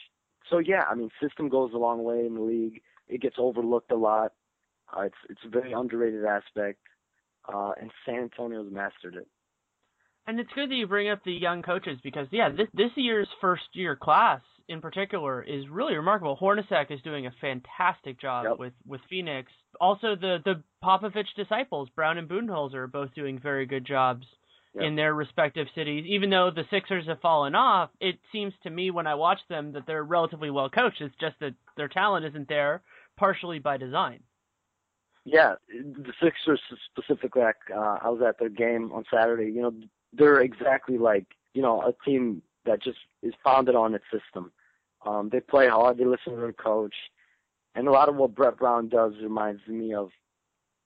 So 0.48 0.58
yeah, 0.58 0.84
I 0.90 0.94
mean, 0.94 1.10
system 1.22 1.48
goes 1.48 1.72
a 1.74 1.78
long 1.78 2.02
way 2.02 2.24
in 2.24 2.34
the 2.34 2.40
league. 2.40 2.80
It 3.08 3.20
gets 3.20 3.36
overlooked 3.38 3.92
a 3.92 3.96
lot. 3.96 4.32
Uh, 4.96 5.02
it's 5.02 5.16
it's 5.28 5.40
a 5.44 5.48
very 5.48 5.72
underrated 5.72 6.24
aspect, 6.24 6.78
uh, 7.52 7.72
and 7.80 7.90
San 8.06 8.22
Antonio's 8.22 8.72
mastered 8.72 9.14
it. 9.16 9.28
And 10.30 10.38
it's 10.38 10.52
good 10.54 10.70
that 10.70 10.76
you 10.76 10.86
bring 10.86 11.08
up 11.10 11.24
the 11.24 11.32
young 11.32 11.60
coaches 11.60 11.98
because 12.04 12.28
yeah, 12.30 12.50
this 12.50 12.68
this 12.72 12.92
year's 12.94 13.26
first 13.40 13.64
year 13.72 13.96
class 13.96 14.40
in 14.68 14.80
particular 14.80 15.42
is 15.42 15.68
really 15.68 15.96
remarkable. 15.96 16.38
Hornacek 16.40 16.92
is 16.92 17.02
doing 17.02 17.26
a 17.26 17.32
fantastic 17.40 18.20
job 18.20 18.44
Yep. 18.48 18.58
with 18.60 18.72
with 18.86 19.00
Phoenix. 19.10 19.50
Also, 19.80 20.14
the 20.14 20.38
the 20.44 20.62
Popovich 20.84 21.34
disciples, 21.34 21.88
Brown 21.96 22.16
and 22.16 22.28
Budenholzer, 22.28 22.74
are 22.74 22.86
both 22.86 23.12
doing 23.12 23.40
very 23.40 23.66
good 23.66 23.84
jobs 23.84 24.24
Yep. 24.74 24.84
in 24.84 24.94
their 24.94 25.14
respective 25.14 25.66
cities. 25.74 26.04
Even 26.06 26.30
though 26.30 26.52
the 26.54 26.62
Sixers 26.70 27.06
have 27.08 27.20
fallen 27.20 27.56
off, 27.56 27.90
it 28.00 28.20
seems 28.30 28.54
to 28.62 28.70
me 28.70 28.92
when 28.92 29.08
I 29.08 29.16
watch 29.16 29.40
them 29.48 29.72
that 29.72 29.84
they're 29.84 30.04
relatively 30.04 30.50
well 30.50 30.70
coached. 30.70 31.00
It's 31.00 31.16
just 31.20 31.40
that 31.40 31.54
their 31.76 31.88
talent 31.88 32.24
isn't 32.26 32.46
there, 32.48 32.82
partially 33.16 33.58
by 33.58 33.78
design. 33.78 34.20
Yeah, 35.24 35.56
the 35.68 36.12
Sixers 36.22 36.60
specifically. 36.92 37.42
Uh, 37.42 37.98
I 38.00 38.08
was 38.10 38.22
at 38.22 38.38
their 38.38 38.48
game 38.48 38.92
on 38.92 39.02
Saturday. 39.12 39.50
You 39.50 39.62
know, 39.62 39.72
they're 40.12 40.40
exactly 40.40 40.98
like 40.98 41.26
you 41.54 41.62
know 41.62 41.82
a 41.82 41.94
team 42.04 42.42
that 42.66 42.82
just 42.82 42.98
is 43.22 43.34
founded 43.44 43.74
on 43.74 43.94
its 43.94 44.04
system. 44.12 44.52
Um, 45.06 45.30
they 45.30 45.40
play 45.40 45.68
hard. 45.68 45.98
They 45.98 46.04
listen 46.04 46.34
to 46.34 46.40
their 46.40 46.52
coach, 46.52 46.94
and 47.74 47.88
a 47.88 47.90
lot 47.90 48.08
of 48.08 48.16
what 48.16 48.34
Brett 48.34 48.58
Brown 48.58 48.88
does 48.88 49.14
reminds 49.22 49.66
me 49.66 49.94
of, 49.94 50.10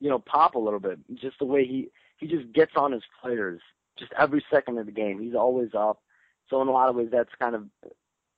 you 0.00 0.08
know, 0.08 0.18
Pop 0.18 0.54
a 0.54 0.58
little 0.58 0.80
bit. 0.80 0.98
Just 1.14 1.38
the 1.38 1.46
way 1.46 1.66
he 1.66 1.90
he 2.18 2.26
just 2.26 2.52
gets 2.52 2.72
on 2.76 2.92
his 2.92 3.02
players. 3.20 3.60
Just 3.98 4.12
every 4.18 4.44
second 4.52 4.78
of 4.78 4.86
the 4.86 4.92
game, 4.92 5.20
he's 5.20 5.34
always 5.34 5.70
up. 5.76 6.00
So 6.48 6.60
in 6.62 6.68
a 6.68 6.72
lot 6.72 6.88
of 6.88 6.96
ways, 6.96 7.08
that's 7.10 7.30
kind 7.40 7.54
of 7.54 7.64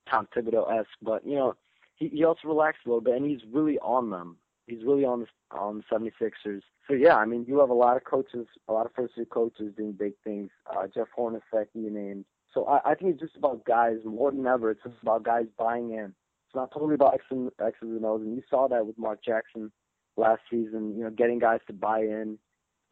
Tom 0.09 0.29
Thibodeau 0.35 0.71
esque. 0.79 0.91
But 1.03 1.27
you 1.27 1.35
know, 1.35 1.57
he 1.97 2.09
he 2.09 2.25
also 2.25 2.49
relaxed 2.49 2.83
a 2.87 2.89
little 2.89 3.01
bit, 3.03 3.17
and 3.17 3.29
he's 3.29 3.41
really 3.53 3.79
on 3.81 4.11
them. 4.11 4.37
He's 4.67 4.85
really 4.85 5.05
on 5.05 5.21
the 5.21 5.27
on 5.57 5.83
the 5.91 5.97
76ers. 5.97 6.63
So 6.89 6.95
yeah, 6.95 7.17
I 7.17 7.25
mean, 7.25 7.45
you 7.47 7.61
have 7.61 7.71
a 7.71 7.75
lot 7.75 7.97
of 7.97 8.05
coaches, 8.05 8.47
a 8.69 8.73
lot 8.73 8.87
of 8.87 8.93
first 8.95 9.17
year 9.17 9.27
coaches 9.27 9.73
doing 9.77 9.93
big 9.93 10.15
things. 10.25 10.51
Uh, 10.69 10.87
Jeff 10.93 11.07
Hornacek, 11.17 11.67
you 11.75 11.91
named. 11.91 12.25
So 12.53 12.65
I, 12.65 12.93
I 12.93 12.95
think 12.95 13.13
it's 13.13 13.21
just 13.21 13.37
about 13.37 13.65
guys 13.65 13.99
more 14.05 14.33
than 14.33 14.47
ever. 14.47 14.71
It's 14.71 14.83
just 14.83 14.97
about 15.03 15.23
guys 15.23 15.47
buying 15.57 15.93
in. 15.93 16.07
It's 16.47 16.55
not 16.55 16.73
totally 16.73 16.95
about 16.95 17.15
X 17.15 17.25
and 17.31 17.51
X's 17.61 17.83
and 17.83 18.05
O's, 18.05 18.23
and 18.23 18.35
you 18.35 18.43
saw 18.51 18.67
that 18.69 18.87
with 18.87 18.99
Mark 18.99 19.23
Jackson 19.25 19.71
last 20.17 20.43
season. 20.51 20.95
You 20.97 21.05
know, 21.05 21.11
getting 21.11 21.39
guys 21.39 21.61
to 21.69 21.73
buy 21.73 22.01
in. 22.01 22.39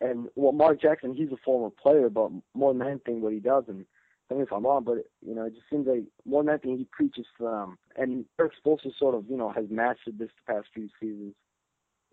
And 0.00 0.28
well, 0.36 0.52
Mark 0.52 0.80
Jackson, 0.80 1.14
he's 1.14 1.32
a 1.32 1.36
former 1.44 1.70
player, 1.70 2.08
but 2.08 2.30
more 2.54 2.72
than 2.72 2.86
anything, 2.86 3.20
what 3.20 3.32
he 3.32 3.40
does, 3.40 3.64
and 3.68 3.84
tell 4.28 4.36
me 4.36 4.44
if 4.44 4.52
I'm 4.52 4.64
wrong, 4.64 4.84
but 4.84 4.98
you 5.26 5.34
know, 5.34 5.44
it 5.44 5.54
just 5.54 5.68
seems 5.70 5.86
like 5.86 6.04
more 6.24 6.42
than 6.42 6.50
anything, 6.50 6.78
he 6.78 6.86
preaches 6.92 7.26
to 7.38 7.44
them. 7.44 7.78
And 7.96 8.24
Erik 8.38 8.52
Spoelstra 8.64 8.90
sort 8.98 9.14
of, 9.14 9.24
you 9.28 9.36
know, 9.36 9.50
has 9.50 9.64
mastered 9.70 10.18
this 10.18 10.30
the 10.46 10.52
past 10.52 10.68
few 10.74 10.88
seasons 11.00 11.34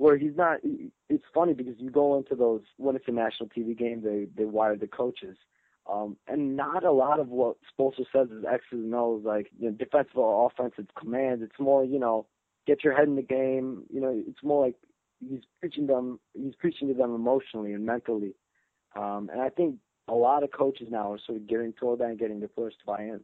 where 0.02 0.18
he's 0.18 0.36
not. 0.36 0.58
It's 1.10 1.24
funny 1.32 1.54
because 1.54 1.76
you 1.78 1.92
go 1.92 2.18
into 2.18 2.34
those 2.34 2.62
when 2.78 2.96
it's 2.96 3.08
a 3.08 3.12
national 3.12 3.50
TV 3.50 3.78
game, 3.78 4.02
they 4.04 4.26
they 4.36 4.46
wire 4.46 4.76
the 4.76 4.88
coaches, 4.88 5.38
um, 5.88 6.18
and 6.28 6.56
not 6.58 6.84
a 6.84 6.92
lot 6.92 7.20
of 7.20 7.28
what 7.28 7.58
Spoelstra 7.72 8.06
says 8.12 8.30
is 8.32 8.44
X's 8.44 8.64
and 8.72 8.96
O's, 8.96 9.22
like 9.24 9.52
you 9.60 9.70
know, 9.70 9.76
defensive 9.76 10.18
or 10.18 10.50
offensive 10.50 10.88
commands. 10.98 11.44
It's 11.44 11.60
more, 11.60 11.86
you 11.86 12.00
know, 12.00 12.26
get 12.66 12.84
your 12.84 12.96
head 12.96 13.10
in 13.10 13.16
the 13.16 13.22
game. 13.22 13.84
You 13.94 14.02
know, 14.02 14.24
it's 14.28 14.42
more 14.44 14.66
like 14.66 14.76
he's 15.20 15.42
preaching 15.60 15.86
them. 15.86 16.20
He's 16.34 16.56
preaching 16.56 16.88
to 16.88 16.96
them 16.96 17.14
emotionally 17.14 17.74
and 17.74 17.86
mentally, 17.86 18.34
um, 18.96 19.30
and 19.32 19.40
I 19.40 19.50
think 19.50 19.76
a 20.08 20.16
lot 20.16 20.42
of 20.42 20.50
coaches 20.52 20.88
now 20.90 21.14
are 21.14 21.20
sort 21.24 21.38
of 21.38 21.48
gearing 21.48 21.74
toward 21.74 22.00
that 22.00 22.06
and 22.06 22.20
getting 22.20 22.40
the 22.40 22.48
to 22.48 22.72
buy 22.88 23.04
in. 23.04 23.20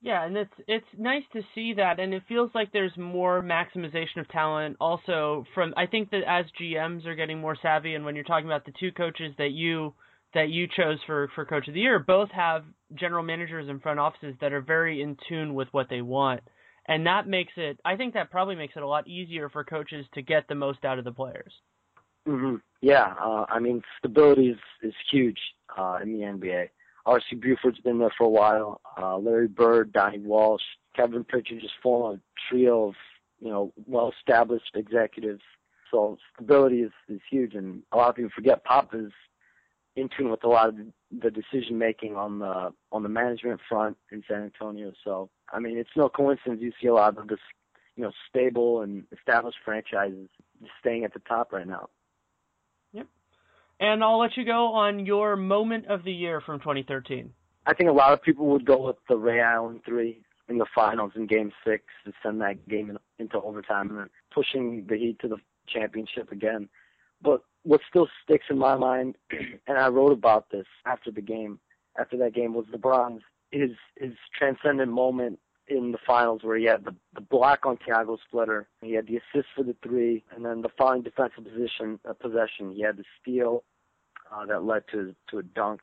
Yeah, 0.00 0.24
and 0.24 0.36
it's 0.36 0.52
it's 0.68 0.86
nice 0.96 1.24
to 1.32 1.42
see 1.54 1.74
that, 1.74 1.98
and 1.98 2.14
it 2.14 2.22
feels 2.28 2.50
like 2.54 2.72
there's 2.72 2.96
more 2.96 3.42
maximization 3.42 4.18
of 4.18 4.28
talent. 4.28 4.76
Also, 4.80 5.44
from 5.54 5.74
I 5.76 5.86
think 5.86 6.10
that 6.10 6.22
as 6.26 6.44
GMs 6.60 7.04
are 7.04 7.16
getting 7.16 7.40
more 7.40 7.56
savvy, 7.60 7.94
and 7.94 8.04
when 8.04 8.14
you're 8.14 8.24
talking 8.24 8.46
about 8.46 8.64
the 8.64 8.72
two 8.78 8.92
coaches 8.92 9.34
that 9.38 9.50
you 9.50 9.94
that 10.34 10.50
you 10.50 10.68
chose 10.68 10.98
for 11.04 11.28
for 11.34 11.44
Coach 11.44 11.66
of 11.66 11.74
the 11.74 11.80
Year, 11.80 11.98
both 11.98 12.30
have 12.30 12.64
general 12.94 13.24
managers 13.24 13.68
and 13.68 13.82
front 13.82 13.98
offices 13.98 14.36
that 14.40 14.52
are 14.52 14.60
very 14.60 15.02
in 15.02 15.16
tune 15.28 15.54
with 15.54 15.66
what 15.72 15.88
they 15.90 16.00
want, 16.00 16.42
and 16.86 17.06
that 17.06 17.26
makes 17.26 17.52
it. 17.56 17.80
I 17.84 17.96
think 17.96 18.14
that 18.14 18.30
probably 18.30 18.54
makes 18.54 18.76
it 18.76 18.84
a 18.84 18.88
lot 18.88 19.08
easier 19.08 19.48
for 19.48 19.64
coaches 19.64 20.06
to 20.14 20.22
get 20.22 20.46
the 20.48 20.54
most 20.54 20.84
out 20.84 21.00
of 21.00 21.04
the 21.04 21.12
players. 21.12 21.52
hmm 22.24 22.56
Yeah, 22.82 23.14
uh, 23.20 23.46
I 23.48 23.58
mean 23.58 23.82
stability 23.98 24.50
is 24.50 24.58
is 24.80 24.94
huge 25.10 25.40
uh, 25.76 25.98
in 26.00 26.12
the 26.12 26.24
NBA. 26.24 26.68
R.C. 27.08 27.36
Buford's 27.36 27.80
been 27.80 27.98
there 27.98 28.12
for 28.18 28.24
a 28.24 28.30
while. 28.30 28.82
Uh, 29.00 29.16
Larry 29.16 29.48
Bird, 29.48 29.92
Donnie 29.94 30.18
Walsh, 30.18 30.62
Kevin 30.94 31.24
Pritchard 31.24 31.60
just 31.60 31.72
form 31.82 32.16
a 32.16 32.20
trio 32.48 32.88
of 32.88 32.94
you 33.40 33.48
know 33.48 33.72
well-established 33.86 34.72
executives. 34.74 35.40
So 35.90 36.18
stability 36.34 36.82
is 36.82 36.92
is 37.08 37.20
huge, 37.30 37.54
and 37.54 37.82
a 37.92 37.96
lot 37.96 38.10
of 38.10 38.16
people 38.16 38.30
forget 38.34 38.62
Pop 38.64 38.94
is 38.94 39.10
in 39.96 40.10
tune 40.16 40.30
with 40.30 40.44
a 40.44 40.48
lot 40.48 40.68
of 40.68 40.76
the 41.22 41.30
decision 41.30 41.78
making 41.78 42.14
on 42.14 42.40
the 42.40 42.74
on 42.92 43.02
the 43.02 43.08
management 43.08 43.60
front 43.68 43.96
in 44.12 44.22
San 44.28 44.42
Antonio. 44.42 44.92
So 45.02 45.30
I 45.50 45.60
mean, 45.60 45.78
it's 45.78 45.96
no 45.96 46.10
coincidence 46.10 46.60
you 46.60 46.72
see 46.80 46.88
a 46.88 46.94
lot 46.94 47.16
of 47.16 47.26
this 47.28 47.40
you 47.96 48.02
know 48.02 48.12
stable 48.28 48.82
and 48.82 49.04
established 49.16 49.58
franchises 49.64 50.28
staying 50.80 51.04
at 51.04 51.14
the 51.14 51.20
top 51.20 51.54
right 51.54 51.66
now. 51.66 51.88
And 53.80 54.02
I'll 54.02 54.18
let 54.18 54.36
you 54.36 54.44
go 54.44 54.72
on 54.72 55.06
your 55.06 55.36
moment 55.36 55.86
of 55.86 56.04
the 56.04 56.12
year 56.12 56.40
from 56.40 56.58
2013. 56.60 57.32
I 57.66 57.74
think 57.74 57.90
a 57.90 57.92
lot 57.92 58.12
of 58.12 58.22
people 58.22 58.46
would 58.46 58.64
go 58.64 58.86
with 58.86 58.96
the 59.08 59.16
Ray 59.16 59.40
Allen 59.40 59.80
three 59.84 60.20
in 60.48 60.58
the 60.58 60.66
finals 60.74 61.12
in 61.14 61.26
Game 61.26 61.52
Six 61.64 61.84
to 62.04 62.12
send 62.22 62.40
that 62.40 62.66
game 62.68 62.90
in, 62.90 62.98
into 63.18 63.40
overtime 63.40 63.96
and 63.96 64.10
pushing 64.34 64.86
the 64.88 64.96
Heat 64.96 65.18
to 65.20 65.28
the 65.28 65.36
championship 65.68 66.32
again. 66.32 66.68
But 67.22 67.42
what 67.64 67.80
still 67.88 68.08
sticks 68.24 68.46
in 68.50 68.58
my 68.58 68.76
mind, 68.76 69.16
and 69.66 69.78
I 69.78 69.88
wrote 69.88 70.12
about 70.12 70.50
this 70.50 70.66
after 70.86 71.10
the 71.10 71.20
game, 71.20 71.60
after 71.98 72.16
that 72.18 72.34
game, 72.34 72.54
was 72.54 72.64
LeBron's 72.74 73.22
his 73.50 73.70
his 73.96 74.12
transcendent 74.36 74.92
moment 74.92 75.38
in 75.68 75.92
the 75.92 75.98
finals 76.06 76.42
where 76.42 76.56
he 76.56 76.64
had 76.64 76.84
the 76.84 76.94
the 77.14 77.20
block 77.20 77.66
on 77.66 77.76
Thiago 77.76 78.18
Splitter, 78.26 78.68
he 78.80 78.94
had 78.94 79.06
the 79.06 79.16
assist 79.16 79.48
for 79.54 79.62
the 79.62 79.76
three, 79.82 80.24
and 80.34 80.44
then 80.44 80.62
the 80.62 80.70
following 80.76 81.02
defensive 81.02 81.44
position 81.44 81.98
uh, 82.08 82.12
possession, 82.14 82.72
he 82.74 82.82
had 82.82 82.96
the 82.96 83.04
steal 83.20 83.64
uh, 84.32 84.46
that 84.46 84.64
led 84.64 84.82
to 84.92 85.14
to 85.30 85.38
a 85.38 85.42
dunk. 85.42 85.80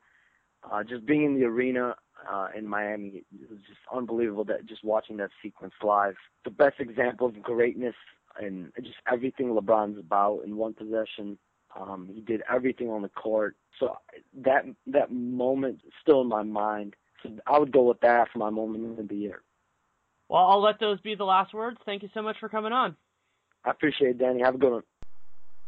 Uh, 0.70 0.84
just 0.84 1.06
being 1.06 1.24
in 1.24 1.40
the 1.40 1.46
arena 1.46 1.96
uh, 2.30 2.48
in 2.58 2.68
Miami, 2.68 3.24
it 3.40 3.50
was 3.50 3.60
just 3.68 3.80
unbelievable. 3.94 4.44
That 4.44 4.66
just 4.66 4.84
watching 4.84 5.18
that 5.18 5.30
sequence 5.42 5.74
live, 5.84 6.16
the 6.44 6.52
best 6.52 6.80
example 6.80 7.28
of 7.28 7.42
greatness 7.42 7.96
and 8.40 8.72
just 8.82 8.98
everything 9.12 9.48
LeBron's 9.48 10.00
about 10.00 10.42
in 10.46 10.58
one 10.58 10.74
possession. 10.74 11.38
Um, 11.80 12.10
he 12.14 12.22
did 12.22 12.42
everything 12.52 12.90
on 12.90 13.02
the 13.02 13.10
court. 13.10 13.56
So 13.80 13.98
that 14.44 14.66
that 14.88 15.12
moment 15.12 15.82
is 15.86 15.94
still 16.02 16.22
in 16.22 16.28
my 16.28 16.44
mind. 16.44 16.96
So 17.22 17.32
I 17.48 17.60
would 17.60 17.72
go 17.72 17.84
with 17.84 18.00
that 18.02 18.30
for 18.32 18.40
my 18.40 18.50
moment 18.50 19.00
of 19.00 19.08
the 19.08 19.16
year. 19.16 19.42
Well, 20.30 20.46
I'll 20.46 20.62
let 20.62 20.80
those 20.80 21.00
be 21.02 21.16
the 21.16 21.24
last 21.24 21.54
words. 21.54 21.78
Thank 21.86 22.04
you 22.04 22.10
so 22.14 22.22
much 22.22 22.38
for 22.40 22.50
coming 22.50 22.72
on. 22.72 22.96
I 23.64 23.72
appreciate 23.72 24.12
it, 24.12 24.18
Danny. 24.20 24.42
Have 24.42 24.56
a 24.56 24.58
good 24.58 24.72
one. 24.72 24.84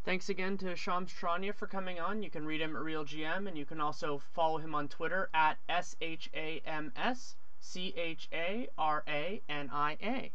Thanks 0.07 0.29
again 0.29 0.57
to 0.59 0.73
Shams 0.73 1.11
Charania 1.11 1.53
for 1.53 1.67
coming 1.67 1.99
on. 1.99 2.23
You 2.23 2.29
can 2.29 2.45
read 2.45 2.61
him 2.61 2.77
at 2.77 2.81
Real 2.81 3.03
GM, 3.03 3.45
and 3.45 3.57
you 3.57 3.65
can 3.65 3.81
also 3.81 4.21
follow 4.33 4.57
him 4.57 4.73
on 4.73 4.87
Twitter 4.87 5.29
at 5.33 5.57
S 5.67 5.97
H 5.99 6.29
A 6.33 6.61
M 6.65 6.93
S 6.95 7.35
C 7.59 7.93
H 7.97 8.29
A 8.31 8.69
R 8.77 9.03
A 9.05 9.41
N 9.49 9.69
I 9.69 9.97
A. 10.01 10.31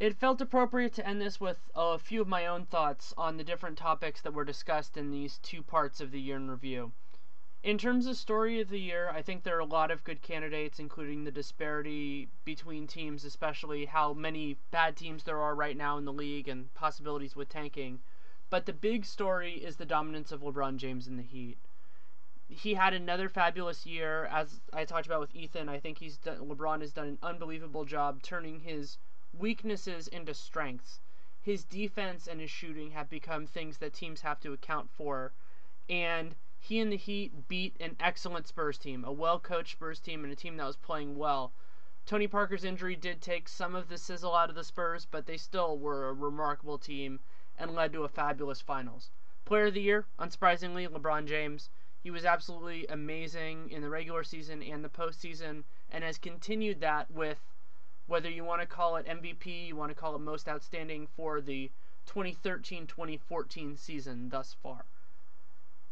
It 0.00 0.16
felt 0.16 0.40
appropriate 0.40 0.94
to 0.94 1.06
end 1.06 1.20
this 1.20 1.38
with 1.38 1.58
a 1.74 1.98
few 1.98 2.22
of 2.22 2.28
my 2.28 2.46
own 2.46 2.64
thoughts 2.64 3.12
on 3.18 3.36
the 3.36 3.44
different 3.44 3.76
topics 3.76 4.22
that 4.22 4.32
were 4.32 4.46
discussed 4.46 4.96
in 4.96 5.10
these 5.10 5.36
two 5.42 5.62
parts 5.62 6.00
of 6.00 6.12
the 6.12 6.20
year 6.22 6.36
in 6.36 6.50
review. 6.50 6.92
In 7.62 7.78
terms 7.78 8.06
of 8.06 8.16
story 8.16 8.60
of 8.60 8.70
the 8.70 8.80
year, 8.80 9.08
I 9.10 9.22
think 9.22 9.44
there 9.44 9.56
are 9.56 9.60
a 9.60 9.64
lot 9.64 9.92
of 9.92 10.02
good 10.02 10.20
candidates, 10.20 10.80
including 10.80 11.22
the 11.22 11.30
disparity 11.30 12.28
between 12.44 12.88
teams, 12.88 13.24
especially 13.24 13.84
how 13.84 14.12
many 14.14 14.56
bad 14.72 14.96
teams 14.96 15.22
there 15.22 15.40
are 15.40 15.54
right 15.54 15.76
now 15.76 15.96
in 15.96 16.04
the 16.04 16.12
league 16.12 16.48
and 16.48 16.74
possibilities 16.74 17.36
with 17.36 17.48
tanking. 17.48 18.00
But 18.50 18.66
the 18.66 18.72
big 18.72 19.04
story 19.04 19.54
is 19.54 19.76
the 19.76 19.86
dominance 19.86 20.32
of 20.32 20.40
LeBron 20.40 20.76
James 20.76 21.06
in 21.06 21.16
the 21.16 21.22
Heat. 21.22 21.56
he 22.48 22.74
had 22.74 22.94
another 22.94 23.28
fabulous 23.28 23.86
year. 23.86 24.24
As 24.24 24.60
I 24.72 24.84
talked 24.84 25.06
about 25.06 25.20
with 25.20 25.34
Ethan, 25.34 25.68
I 25.68 25.78
think 25.78 25.98
he's 25.98 26.18
done, 26.18 26.38
LeBron 26.40 26.80
has 26.80 26.92
done 26.92 27.06
an 27.06 27.18
unbelievable 27.22 27.84
job 27.84 28.22
turning 28.22 28.58
his 28.58 28.98
weaknesses 29.32 30.08
into 30.08 30.34
strengths. 30.34 30.98
His 31.40 31.62
defense 31.62 32.26
and 32.26 32.40
his 32.40 32.50
shooting 32.50 32.90
have 32.90 33.08
become 33.08 33.46
things 33.46 33.78
that 33.78 33.94
teams 33.94 34.22
have 34.22 34.40
to 34.40 34.52
account 34.52 34.90
for, 34.90 35.32
and 35.88 36.34
he 36.64 36.78
and 36.78 36.92
the 36.92 36.96
Heat 36.96 37.48
beat 37.48 37.74
an 37.80 37.96
excellent 37.98 38.46
Spurs 38.46 38.78
team, 38.78 39.04
a 39.04 39.10
well-coached 39.10 39.72
Spurs 39.72 39.98
team, 39.98 40.22
and 40.22 40.32
a 40.32 40.36
team 40.36 40.56
that 40.56 40.64
was 40.64 40.76
playing 40.76 41.16
well. 41.16 41.52
Tony 42.06 42.28
Parker's 42.28 42.62
injury 42.62 42.94
did 42.94 43.20
take 43.20 43.48
some 43.48 43.74
of 43.74 43.88
the 43.88 43.98
sizzle 43.98 44.32
out 44.32 44.48
of 44.48 44.54
the 44.54 44.62
Spurs, 44.62 45.04
but 45.04 45.26
they 45.26 45.36
still 45.36 45.76
were 45.76 46.08
a 46.08 46.12
remarkable 46.12 46.78
team 46.78 47.18
and 47.58 47.74
led 47.74 47.92
to 47.92 48.04
a 48.04 48.08
fabulous 48.08 48.60
finals. 48.60 49.10
Player 49.44 49.66
of 49.66 49.74
the 49.74 49.80
year, 49.80 50.06
unsurprisingly, 50.20 50.86
LeBron 50.86 51.26
James. 51.26 51.68
He 52.00 52.12
was 52.12 52.24
absolutely 52.24 52.86
amazing 52.86 53.68
in 53.68 53.82
the 53.82 53.90
regular 53.90 54.22
season 54.22 54.62
and 54.62 54.84
the 54.84 54.88
postseason, 54.88 55.64
and 55.90 56.04
has 56.04 56.16
continued 56.16 56.80
that 56.80 57.10
with 57.10 57.40
whether 58.06 58.30
you 58.30 58.44
want 58.44 58.60
to 58.60 58.68
call 58.68 58.94
it 58.94 59.06
MVP, 59.06 59.66
you 59.66 59.74
want 59.74 59.90
to 59.90 59.96
call 59.96 60.14
it 60.14 60.20
most 60.20 60.48
outstanding 60.48 61.08
for 61.08 61.40
the 61.40 61.72
2013 62.06 62.86
2014 62.86 63.76
season 63.76 64.28
thus 64.28 64.54
far. 64.62 64.84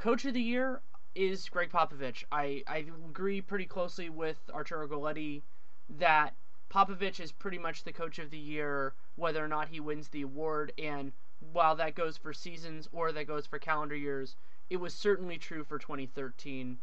Coach 0.00 0.24
of 0.24 0.32
the 0.32 0.40
year 0.40 0.80
is 1.14 1.46
Gregg 1.50 1.68
Popovich. 1.68 2.24
I, 2.32 2.64
I 2.66 2.78
agree 2.78 3.42
pretty 3.42 3.66
closely 3.66 4.08
with 4.08 4.48
Arturo 4.48 4.88
Galletti 4.88 5.42
that 5.90 6.34
Popovich 6.70 7.20
is 7.20 7.32
pretty 7.32 7.58
much 7.58 7.84
the 7.84 7.92
coach 7.92 8.18
of 8.18 8.30
the 8.30 8.38
year, 8.38 8.94
whether 9.16 9.44
or 9.44 9.46
not 9.46 9.68
he 9.68 9.78
wins 9.78 10.08
the 10.08 10.22
award. 10.22 10.72
And 10.78 11.12
while 11.52 11.76
that 11.76 11.94
goes 11.94 12.16
for 12.16 12.32
seasons 12.32 12.88
or 12.92 13.12
that 13.12 13.26
goes 13.26 13.46
for 13.46 13.58
calendar 13.58 13.94
years, 13.94 14.36
it 14.70 14.78
was 14.78 14.94
certainly 14.94 15.36
true 15.36 15.64
for 15.64 15.78
2013. 15.78 16.78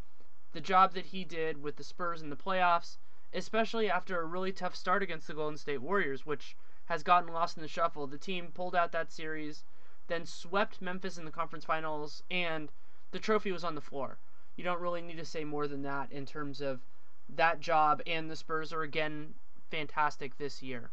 The 0.51 0.61
job 0.61 0.93
that 0.93 1.07
he 1.07 1.23
did 1.25 1.63
with 1.63 1.77
the 1.77 1.83
Spurs 1.83 2.21
in 2.21 2.29
the 2.29 2.35
playoffs, 2.35 2.99
especially 3.33 3.89
after 3.89 4.21
a 4.21 4.25
really 4.25 4.51
tough 4.51 4.75
start 4.75 5.01
against 5.01 5.25
the 5.25 5.33
Golden 5.33 5.57
State 5.57 5.81
Warriors, 5.81 6.27
which 6.27 6.55
has 6.85 7.01
gotten 7.01 7.33
lost 7.33 7.57
in 7.57 7.63
the 7.63 7.67
shuffle. 7.67 8.05
The 8.05 8.19
team 8.19 8.51
pulled 8.53 8.75
out 8.75 8.91
that 8.91 9.11
series, 9.11 9.63
then 10.05 10.27
swept 10.27 10.83
Memphis 10.83 11.17
in 11.17 11.25
the 11.25 11.31
conference 11.31 11.65
finals, 11.65 12.21
and 12.29 12.71
the 13.11 13.19
trophy 13.19 13.51
was 13.51 13.63
on 13.63 13.75
the 13.75 13.81
floor. 13.81 14.17
You 14.55 14.63
don't 14.63 14.81
really 14.81 15.01
need 15.01 15.17
to 15.17 15.25
say 15.25 15.43
more 15.43 15.67
than 15.67 15.83
that 15.83 16.11
in 16.11 16.25
terms 16.25 16.61
of 16.61 16.81
that 17.29 17.59
job, 17.59 18.01
and 18.07 18.29
the 18.29 18.35
Spurs 18.35 18.73
are 18.73 18.83
again 18.83 19.33
fantastic 19.69 20.37
this 20.37 20.63
year. 20.63 20.91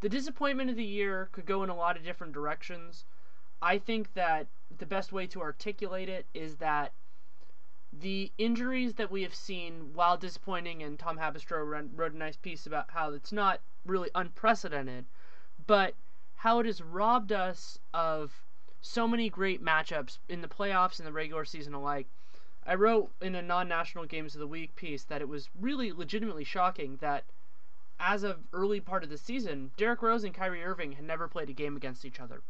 The 0.00 0.08
disappointment 0.08 0.70
of 0.70 0.76
the 0.76 0.84
year 0.84 1.28
could 1.32 1.46
go 1.46 1.62
in 1.62 1.70
a 1.70 1.76
lot 1.76 1.96
of 1.96 2.04
different 2.04 2.32
directions. 2.32 3.04
I 3.60 3.78
think 3.78 4.14
that 4.14 4.48
the 4.78 4.86
best 4.86 5.12
way 5.12 5.26
to 5.28 5.40
articulate 5.40 6.08
it 6.08 6.26
is 6.34 6.56
that 6.56 6.92
the 7.92 8.32
injuries 8.38 8.94
that 8.94 9.10
we 9.10 9.22
have 9.22 9.34
seen, 9.34 9.92
while 9.94 10.16
disappointing, 10.16 10.82
and 10.82 10.98
Tom 10.98 11.18
Haberstroh 11.18 11.88
wrote 11.94 12.14
a 12.14 12.16
nice 12.16 12.36
piece 12.36 12.66
about 12.66 12.90
how 12.90 13.12
it's 13.12 13.32
not 13.32 13.60
really 13.84 14.10
unprecedented, 14.14 15.04
but 15.66 15.94
how 16.36 16.58
it 16.58 16.66
has 16.66 16.82
robbed 16.82 17.32
us 17.32 17.78
of 17.94 18.41
so 18.82 19.08
many 19.08 19.30
great 19.30 19.64
matchups 19.64 20.18
in 20.28 20.42
the 20.42 20.48
playoffs 20.48 20.98
and 20.98 21.06
the 21.06 21.12
regular 21.12 21.44
season 21.44 21.72
alike. 21.72 22.08
I 22.66 22.74
wrote 22.74 23.10
in 23.20 23.34
a 23.34 23.42
non-national 23.42 24.06
games 24.06 24.34
of 24.34 24.40
the 24.40 24.46
week 24.46 24.76
piece 24.76 25.04
that 25.04 25.22
it 25.22 25.28
was 25.28 25.48
really 25.58 25.92
legitimately 25.92 26.44
shocking 26.44 26.98
that 27.00 27.24
as 27.98 28.24
of 28.24 28.40
early 28.52 28.80
part 28.80 29.04
of 29.04 29.10
the 29.10 29.18
season, 29.18 29.70
Derrick 29.76 30.02
Rose 30.02 30.24
and 30.24 30.34
Kyrie 30.34 30.64
Irving 30.64 30.92
had 30.92 31.04
never 31.04 31.28
played 31.28 31.48
a 31.48 31.54
game 31.54 31.76
against 31.76 32.04
each 32.04 32.20
other. 32.20 32.42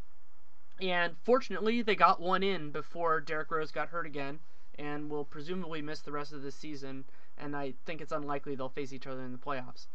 And 0.80 1.14
fortunately, 1.22 1.82
they 1.82 1.94
got 1.94 2.20
one 2.20 2.42
in 2.42 2.70
before 2.70 3.20
Derrick 3.20 3.50
Rose 3.50 3.70
got 3.70 3.88
hurt 3.88 4.06
again 4.06 4.40
and 4.78 5.10
will 5.10 5.24
presumably 5.24 5.82
miss 5.82 6.00
the 6.00 6.12
rest 6.12 6.32
of 6.32 6.42
the 6.42 6.50
season. 6.50 7.04
And 7.36 7.54
I 7.54 7.74
think 7.84 8.00
it's 8.00 8.12
unlikely 8.12 8.54
they'll 8.54 8.70
face 8.70 8.92
each 8.92 9.06
other 9.06 9.22
in 9.22 9.32
the 9.32 9.38
playoffs. 9.38 9.86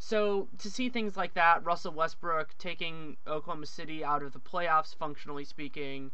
So 0.00 0.48
to 0.58 0.70
see 0.70 0.88
things 0.88 1.16
like 1.16 1.34
that, 1.34 1.64
Russell 1.64 1.92
Westbrook 1.92 2.56
taking 2.56 3.16
Oklahoma 3.26 3.66
City 3.66 4.04
out 4.04 4.22
of 4.22 4.32
the 4.32 4.38
playoffs, 4.38 4.94
functionally 4.94 5.44
speaking, 5.44 6.12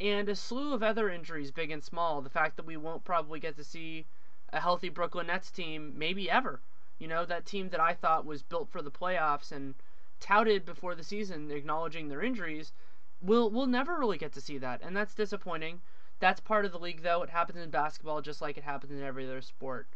and 0.00 0.28
a 0.28 0.34
slew 0.34 0.72
of 0.72 0.82
other 0.82 1.10
injuries, 1.10 1.50
big 1.50 1.70
and 1.70 1.84
small. 1.84 2.22
The 2.22 2.30
fact 2.30 2.56
that 2.56 2.64
we 2.64 2.78
won't 2.78 3.04
probably 3.04 3.38
get 3.38 3.56
to 3.56 3.64
see 3.64 4.06
a 4.50 4.60
healthy 4.60 4.88
Brooklyn 4.88 5.26
Nets 5.26 5.50
team, 5.50 5.92
maybe 5.98 6.30
ever. 6.30 6.62
You 6.98 7.06
know, 7.06 7.26
that 7.26 7.44
team 7.44 7.68
that 7.68 7.80
I 7.80 7.92
thought 7.92 8.24
was 8.24 8.42
built 8.42 8.70
for 8.70 8.80
the 8.80 8.90
playoffs 8.90 9.52
and 9.52 9.74
touted 10.20 10.64
before 10.64 10.94
the 10.94 11.04
season, 11.04 11.50
acknowledging 11.50 12.08
their 12.08 12.22
injuries, 12.22 12.72
we'll 13.20 13.50
we'll 13.50 13.66
never 13.66 13.98
really 13.98 14.18
get 14.18 14.32
to 14.32 14.40
see 14.40 14.56
that, 14.58 14.80
and 14.82 14.96
that's 14.96 15.14
disappointing. 15.14 15.82
That's 16.18 16.40
part 16.40 16.64
of 16.64 16.72
the 16.72 16.78
league, 16.78 17.02
though. 17.02 17.22
It 17.22 17.30
happens 17.30 17.58
in 17.58 17.70
basketball 17.70 18.22
just 18.22 18.40
like 18.40 18.56
it 18.56 18.64
happens 18.64 18.92
in 18.92 19.02
every 19.02 19.26
other 19.26 19.42
sport. 19.42 19.86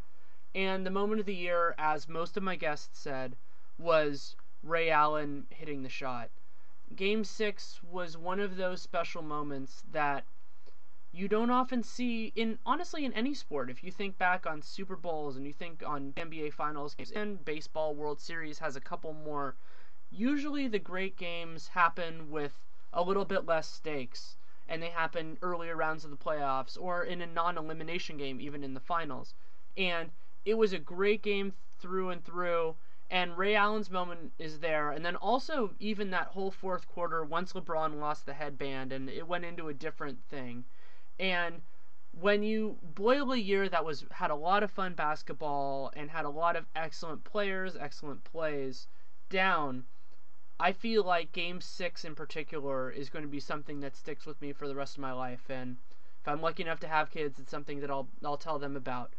And 0.55 0.85
the 0.85 0.91
moment 0.91 1.21
of 1.21 1.27
the 1.27 1.35
year, 1.35 1.75
as 1.79 2.09
most 2.09 2.37
of 2.37 2.43
my 2.43 2.57
guests 2.57 2.99
said, 2.99 3.37
was 3.79 4.37
Ray 4.63 4.91
Allen 4.91 5.47
hitting 5.51 5.83
the 5.83 5.89
shot. 5.89 6.31
Game 6.95 7.25
6 7.25 7.81
was 7.83 8.19
one 8.19 8.39
of 8.39 8.57
those 8.57 8.83
special 8.83 9.23
moments 9.23 9.83
that 9.93 10.25
you 11.11 11.27
don't 11.27 11.51
often 11.51 11.83
see 11.83 12.33
in 12.37 12.59
honestly 12.67 13.05
in 13.05 13.13
any 13.13 13.35
sport. 13.35 13.71
If 13.71 13.83
you 13.83 13.91
think 13.91 14.19
back 14.19 14.47
on 14.47 14.63
Super 14.63 14.97
Bowls 14.97 15.37
and 15.37 15.47
you 15.47 15.53
think 15.53 15.83
on 15.87 16.13
NBA 16.17 16.53
finals 16.53 16.95
games 16.95 17.11
and 17.13 17.45
baseball 17.45 17.95
World 17.95 18.21
Series 18.21 18.59
has 18.59 18.77
a 18.77 18.81
couple 18.81 19.13
more, 19.13 19.55
usually 20.11 20.69
the 20.69 20.79
great 20.79 21.17
games 21.17 21.69
happen 21.69 22.31
with 22.31 22.59
a 22.93 23.03
little 23.03 23.25
bit 23.25 23.47
less 23.47 23.69
stakes 23.69 24.37
and 24.69 24.83
they 24.83 24.91
happen 24.91 25.39
earlier 25.43 25.77
rounds 25.77 26.05
of 26.05 26.11
the 26.11 26.17
playoffs 26.17 26.79
or 26.81 27.05
in 27.05 27.21
a 27.21 27.27
non-elimination 27.27 28.17
game 28.17 28.41
even 28.41 28.63
in 28.63 28.75
the 28.75 28.81
finals. 28.81 29.35
And 29.77 30.11
it 30.45 30.55
was 30.55 30.73
a 30.73 30.79
great 30.79 31.23
game 31.23 31.53
through 31.79 32.11
and 32.11 32.25
through. 32.25 32.75
And 33.11 33.37
Ray 33.37 33.55
Allen's 33.55 33.91
moment 33.91 34.33
is 34.39 34.61
there. 34.61 34.91
And 34.91 35.05
then 35.05 35.17
also, 35.17 35.75
even 35.79 36.11
that 36.11 36.29
whole 36.29 36.51
fourth 36.51 36.89
quarter, 36.89 37.23
once 37.23 37.53
LeBron 37.53 38.01
lost 38.01 38.25
the 38.25 38.33
headband 38.33 38.93
and 38.93 39.11
it 39.11 39.29
went 39.29 39.45
into 39.45 39.69
a 39.69 39.75
different 39.75 40.25
thing. 40.31 40.65
And 41.21 41.61
when 42.19 42.43
you 42.43 42.79
boil 42.83 43.33
a 43.33 43.37
year 43.37 43.69
that 43.69 43.85
was 43.85 44.05
had 44.13 44.31
a 44.31 44.35
lot 44.35 44.63
of 44.63 44.71
fun 44.71 44.95
basketball 44.95 45.93
and 45.95 46.11
had 46.11 46.25
a 46.25 46.31
lot 46.31 46.57
of 46.57 46.67
excellent 46.75 47.25
players, 47.25 47.77
excellent 47.77 48.25
plays 48.25 48.87
down, 49.29 49.85
I 50.61 50.73
feel 50.73 51.03
like 51.03 51.33
game 51.33 51.61
six 51.61 52.05
in 52.05 52.15
particular 52.15 52.91
is 52.91 53.11
going 53.11 53.25
to 53.25 53.31
be 53.31 53.41
something 53.41 53.81
that 53.81 53.97
sticks 53.97 54.27
with 54.27 54.41
me 54.41 54.53
for 54.53 54.69
the 54.69 54.75
rest 54.75 54.97
of 54.97 55.03
my 55.03 55.13
life. 55.13 55.51
And 55.51 55.77
if 56.21 56.29
I'm 56.29 56.41
lucky 56.41 56.63
enough 56.63 56.81
to 56.81 56.89
have 56.89 57.11
kids, 57.11 57.39
it's 57.39 57.51
something 57.51 57.81
that 57.81 57.91
I'll 57.91 58.09
I'll 58.25 58.37
tell 58.37 58.59
them 58.59 58.77
about. 58.77 59.13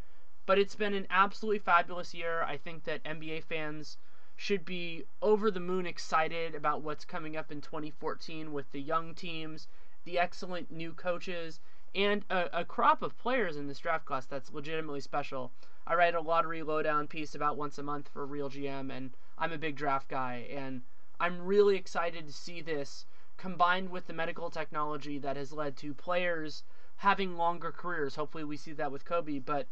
But 0.45 0.59
it's 0.59 0.75
been 0.75 0.93
an 0.93 1.07
absolutely 1.09 1.59
fabulous 1.59 2.13
year. 2.13 2.43
I 2.43 2.57
think 2.57 2.83
that 2.83 3.03
NBA 3.03 3.43
fans 3.43 3.97
should 4.35 4.65
be 4.65 5.05
over 5.21 5.49
the 5.51 5.59
moon 5.59 5.85
excited 5.85 6.55
about 6.55 6.81
what's 6.81 7.05
coming 7.05 7.37
up 7.37 7.51
in 7.51 7.61
2014 7.61 8.51
with 8.51 8.71
the 8.71 8.81
young 8.81 9.13
teams, 9.13 9.67
the 10.03 10.19
excellent 10.19 10.71
new 10.71 10.91
coaches, 10.91 11.59
and 11.95 12.25
a, 12.29 12.61
a, 12.61 12.65
crop 12.65 13.03
of 13.03 13.17
players 13.17 13.55
in 13.55 13.67
this 13.67 13.79
draft 13.79 14.05
class 14.05 14.25
that's 14.25 14.51
legitimately 14.51 14.99
special. 14.99 15.51
I 15.85 15.93
write 15.93 16.15
a 16.15 16.19
lottery 16.19 16.63
lowdown 16.63 17.07
piece 17.07 17.35
about 17.35 17.55
once 17.55 17.77
a 17.77 17.83
month 17.83 18.09
for 18.09 18.25
Real 18.25 18.49
GM, 18.49 18.91
and 18.91 19.11
I'm 19.37 19.53
a 19.53 19.57
big 19.57 19.75
draft 19.75 20.07
guy, 20.07 20.47
and 20.49 20.81
I'm 21.19 21.45
really 21.45 21.77
excited 21.77 22.25
to 22.25 22.33
see 22.33 22.61
this 22.61 23.05
combined 23.37 23.89
with 23.89 24.07
the 24.07 24.13
medical 24.13 24.49
technology 24.49 25.19
that 25.19 25.37
has 25.37 25.53
led 25.53 25.77
to 25.77 25.93
players 25.93 26.63
having 26.97 27.37
longer 27.37 27.71
careers. 27.71 28.15
Hopefully, 28.15 28.43
we 28.43 28.57
see 28.57 28.73
that 28.73 28.91
with 28.91 29.05
Kobe, 29.05 29.39
but 29.39 29.67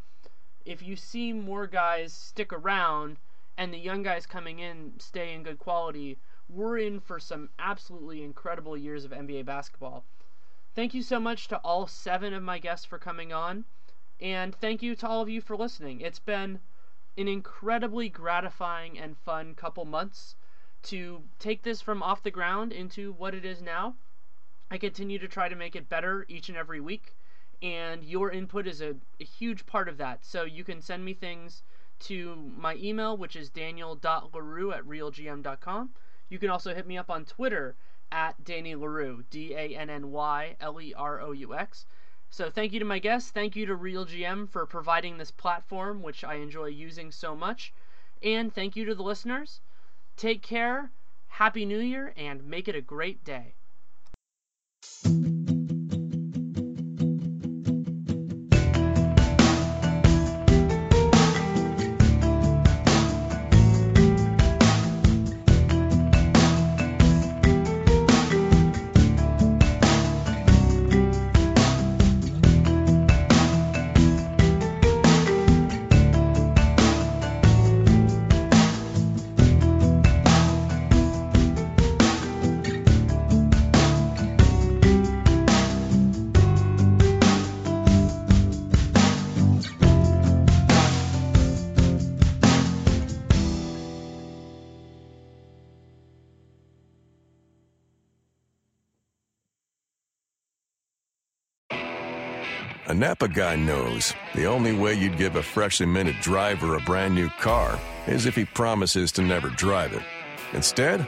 if 0.66 0.82
you 0.82 0.95
see 0.95 1.34
more 1.34 1.68
guys 1.68 2.14
stick 2.14 2.53
around 2.53 3.18
and 3.57 3.74
the 3.74 3.78
young 3.78 4.03
guys 4.03 4.26
coming 4.26 4.59
in 4.59 4.93
stay 4.97 5.34
in 5.34 5.43
good 5.43 5.59
quality, 5.59 6.18
we're 6.49 6.78
in 6.78 6.99
for 6.99 7.20
some 7.20 7.49
absolutely 7.59 8.24
incredible 8.24 8.78
years 8.78 9.05
of 9.05 9.12
NBA 9.12 9.45
basketball. 9.45 10.03
Thank 10.74 10.93
you 10.93 11.01
so 11.01 11.20
much 11.20 11.47
to 11.47 11.57
all 11.57 11.88
seven 11.88 12.34
of 12.34 12.43
my 12.43 12.59
guests 12.59 12.86
for 12.86 12.97
coming 12.97 13.34
on, 13.34 13.66
and 14.20 14.55
thank 14.55 14.82
you 14.82 14.95
to 14.95 15.07
all 15.07 15.22
of 15.22 15.30
you 15.30 15.41
for 15.41 15.57
listening. 15.57 16.01
It's 16.01 16.20
been 16.20 16.59
an 17.18 17.28
incredibly 17.28 18.07
gratifying 18.07 18.97
and 18.97 19.18
fun 19.18 19.53
couple 19.55 19.86
months 19.86 20.36
to 20.84 21.24
take 21.39 21.64
this 21.64 21.82
from 21.82 22.01
off 22.01 22.24
the 22.24 22.32
ground 22.32 22.72
into 22.72 23.14
what 23.14 23.36
it 23.36 23.45
is 23.45 23.62
now. 23.62 23.95
I 24.70 24.78
continue 24.78 25.20
to 25.20 25.28
try 25.28 25.49
to 25.49 25.55
make 25.55 25.76
it 25.76 25.89
better 25.89 26.26
each 26.30 26.47
and 26.47 26.57
every 26.57 26.80
week 26.80 27.16
and 27.62 28.03
your 28.03 28.32
input 28.32 28.68
is 28.68 28.82
a, 28.82 28.95
a 29.20 29.24
huge 29.24 29.66
part 29.66 29.88
of 29.88 29.97
that. 29.97 30.26
So 30.26 30.43
you 30.43 30.64
can 30.64 30.82
send 30.82 31.05
me 31.05 31.14
things 31.14 31.64
to 32.01 32.36
my 32.57 32.76
email, 32.76 33.16
which 33.16 33.36
is 33.36 33.49
daniel.leroux 33.49 34.72
at 34.74 34.84
realgm.com. 34.84 35.91
You 36.30 36.39
can 36.39 36.49
also 36.49 36.74
hit 36.74 36.88
me 36.88 36.97
up 36.97 37.09
on 37.09 37.26
Twitter 37.26 37.76
at 38.12 38.43
Danny 38.43 38.76
Leroux, 38.76 39.24
D 39.30 39.53
A 39.53 39.76
N 39.76 39.89
N 39.89 40.12
Y 40.12 40.55
L 40.59 40.82
E 40.82 40.93
R 40.95 41.22
O 41.22 41.32
U 41.32 41.53
X. 41.53 41.86
So 42.30 42.49
thank 42.49 42.74
you 42.74 42.80
to 42.80 42.86
my 42.86 42.99
guests. 42.99 43.30
Thank 43.30 43.55
you 43.55 43.66
to 43.66 43.76
Real 43.76 44.05
GM 44.05 44.49
for 44.49 44.66
providing 44.66 45.18
this 45.18 45.32
platform, 45.32 46.01
which 46.01 46.24
I 46.24 46.36
enjoy 46.36 46.68
using 46.68 47.12
so 47.12 47.36
much. 47.36 47.74
And 48.24 48.53
thank 48.53 48.76
you 48.76 48.86
to 48.86 48.95
the 48.95 49.03
listeners. 49.03 49.59
Take 50.16 50.41
care, 50.41 50.91
Happy 51.28 51.66
New 51.66 51.80
Year, 51.80 52.14
and 52.16 52.45
make 52.45 52.68
it 52.68 52.76
a 52.76 52.82
great 52.82 53.24
day. 53.24 53.55
Napa 103.02 103.28
guy 103.28 103.56
knows 103.56 104.14
the 104.36 104.45
only 104.45 104.74
way 104.74 104.93
you'd 104.93 105.18
give 105.18 105.36
a 105.36 105.41
freshly 105.41 105.88
minted 105.88 106.18
driver 106.22 106.76
a 106.76 106.82
brand 106.82 107.16
new 107.16 107.30
car 107.30 107.80
is 108.06 108.28
if 108.28 108.36
he 108.36 108.45
promises 108.45 109.12
to 109.14 109.24
never 109.24 109.49
drive 109.49 109.93
it. 109.93 110.04
Instead, 110.54 111.04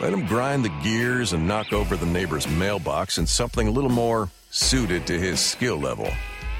let 0.00 0.12
him 0.12 0.26
grind 0.26 0.64
the 0.64 0.80
gears 0.82 1.34
and 1.34 1.46
knock 1.46 1.72
over 1.72 1.96
the 1.96 2.04
neighbor's 2.04 2.48
mailbox 2.48 3.18
in 3.18 3.28
something 3.28 3.68
a 3.68 3.70
little 3.70 3.90
more 3.90 4.28
suited 4.50 5.06
to 5.06 5.20
his 5.20 5.38
skill 5.38 5.76
level. 5.76 6.10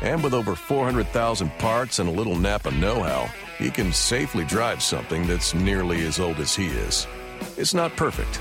And 0.03 0.22
with 0.22 0.34
over 0.34 0.55
400,000 0.55 1.51
parts 1.59 1.99
and 1.99 2.09
a 2.09 2.12
little 2.12 2.37
Napa 2.37 2.70
know 2.70 3.03
how, 3.03 3.28
he 3.59 3.72
can 3.72 3.93
safely 3.93 4.45
drive 4.45 4.80
something 4.80 5.26
that's 5.26 5.53
nearly 5.53 6.07
as 6.07 6.20
old 6.20 6.37
as 6.37 6.55
he 6.55 6.66
is. 6.66 7.09
It's 7.57 7.74
not 7.74 7.97
perfect, 7.97 8.41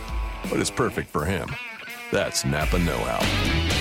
but 0.52 0.60
it's 0.60 0.70
perfect 0.70 1.10
for 1.10 1.26
him. 1.26 1.50
That's 2.12 2.46
Napa 2.46 2.78
Know 2.78 3.00
How. 3.00 3.74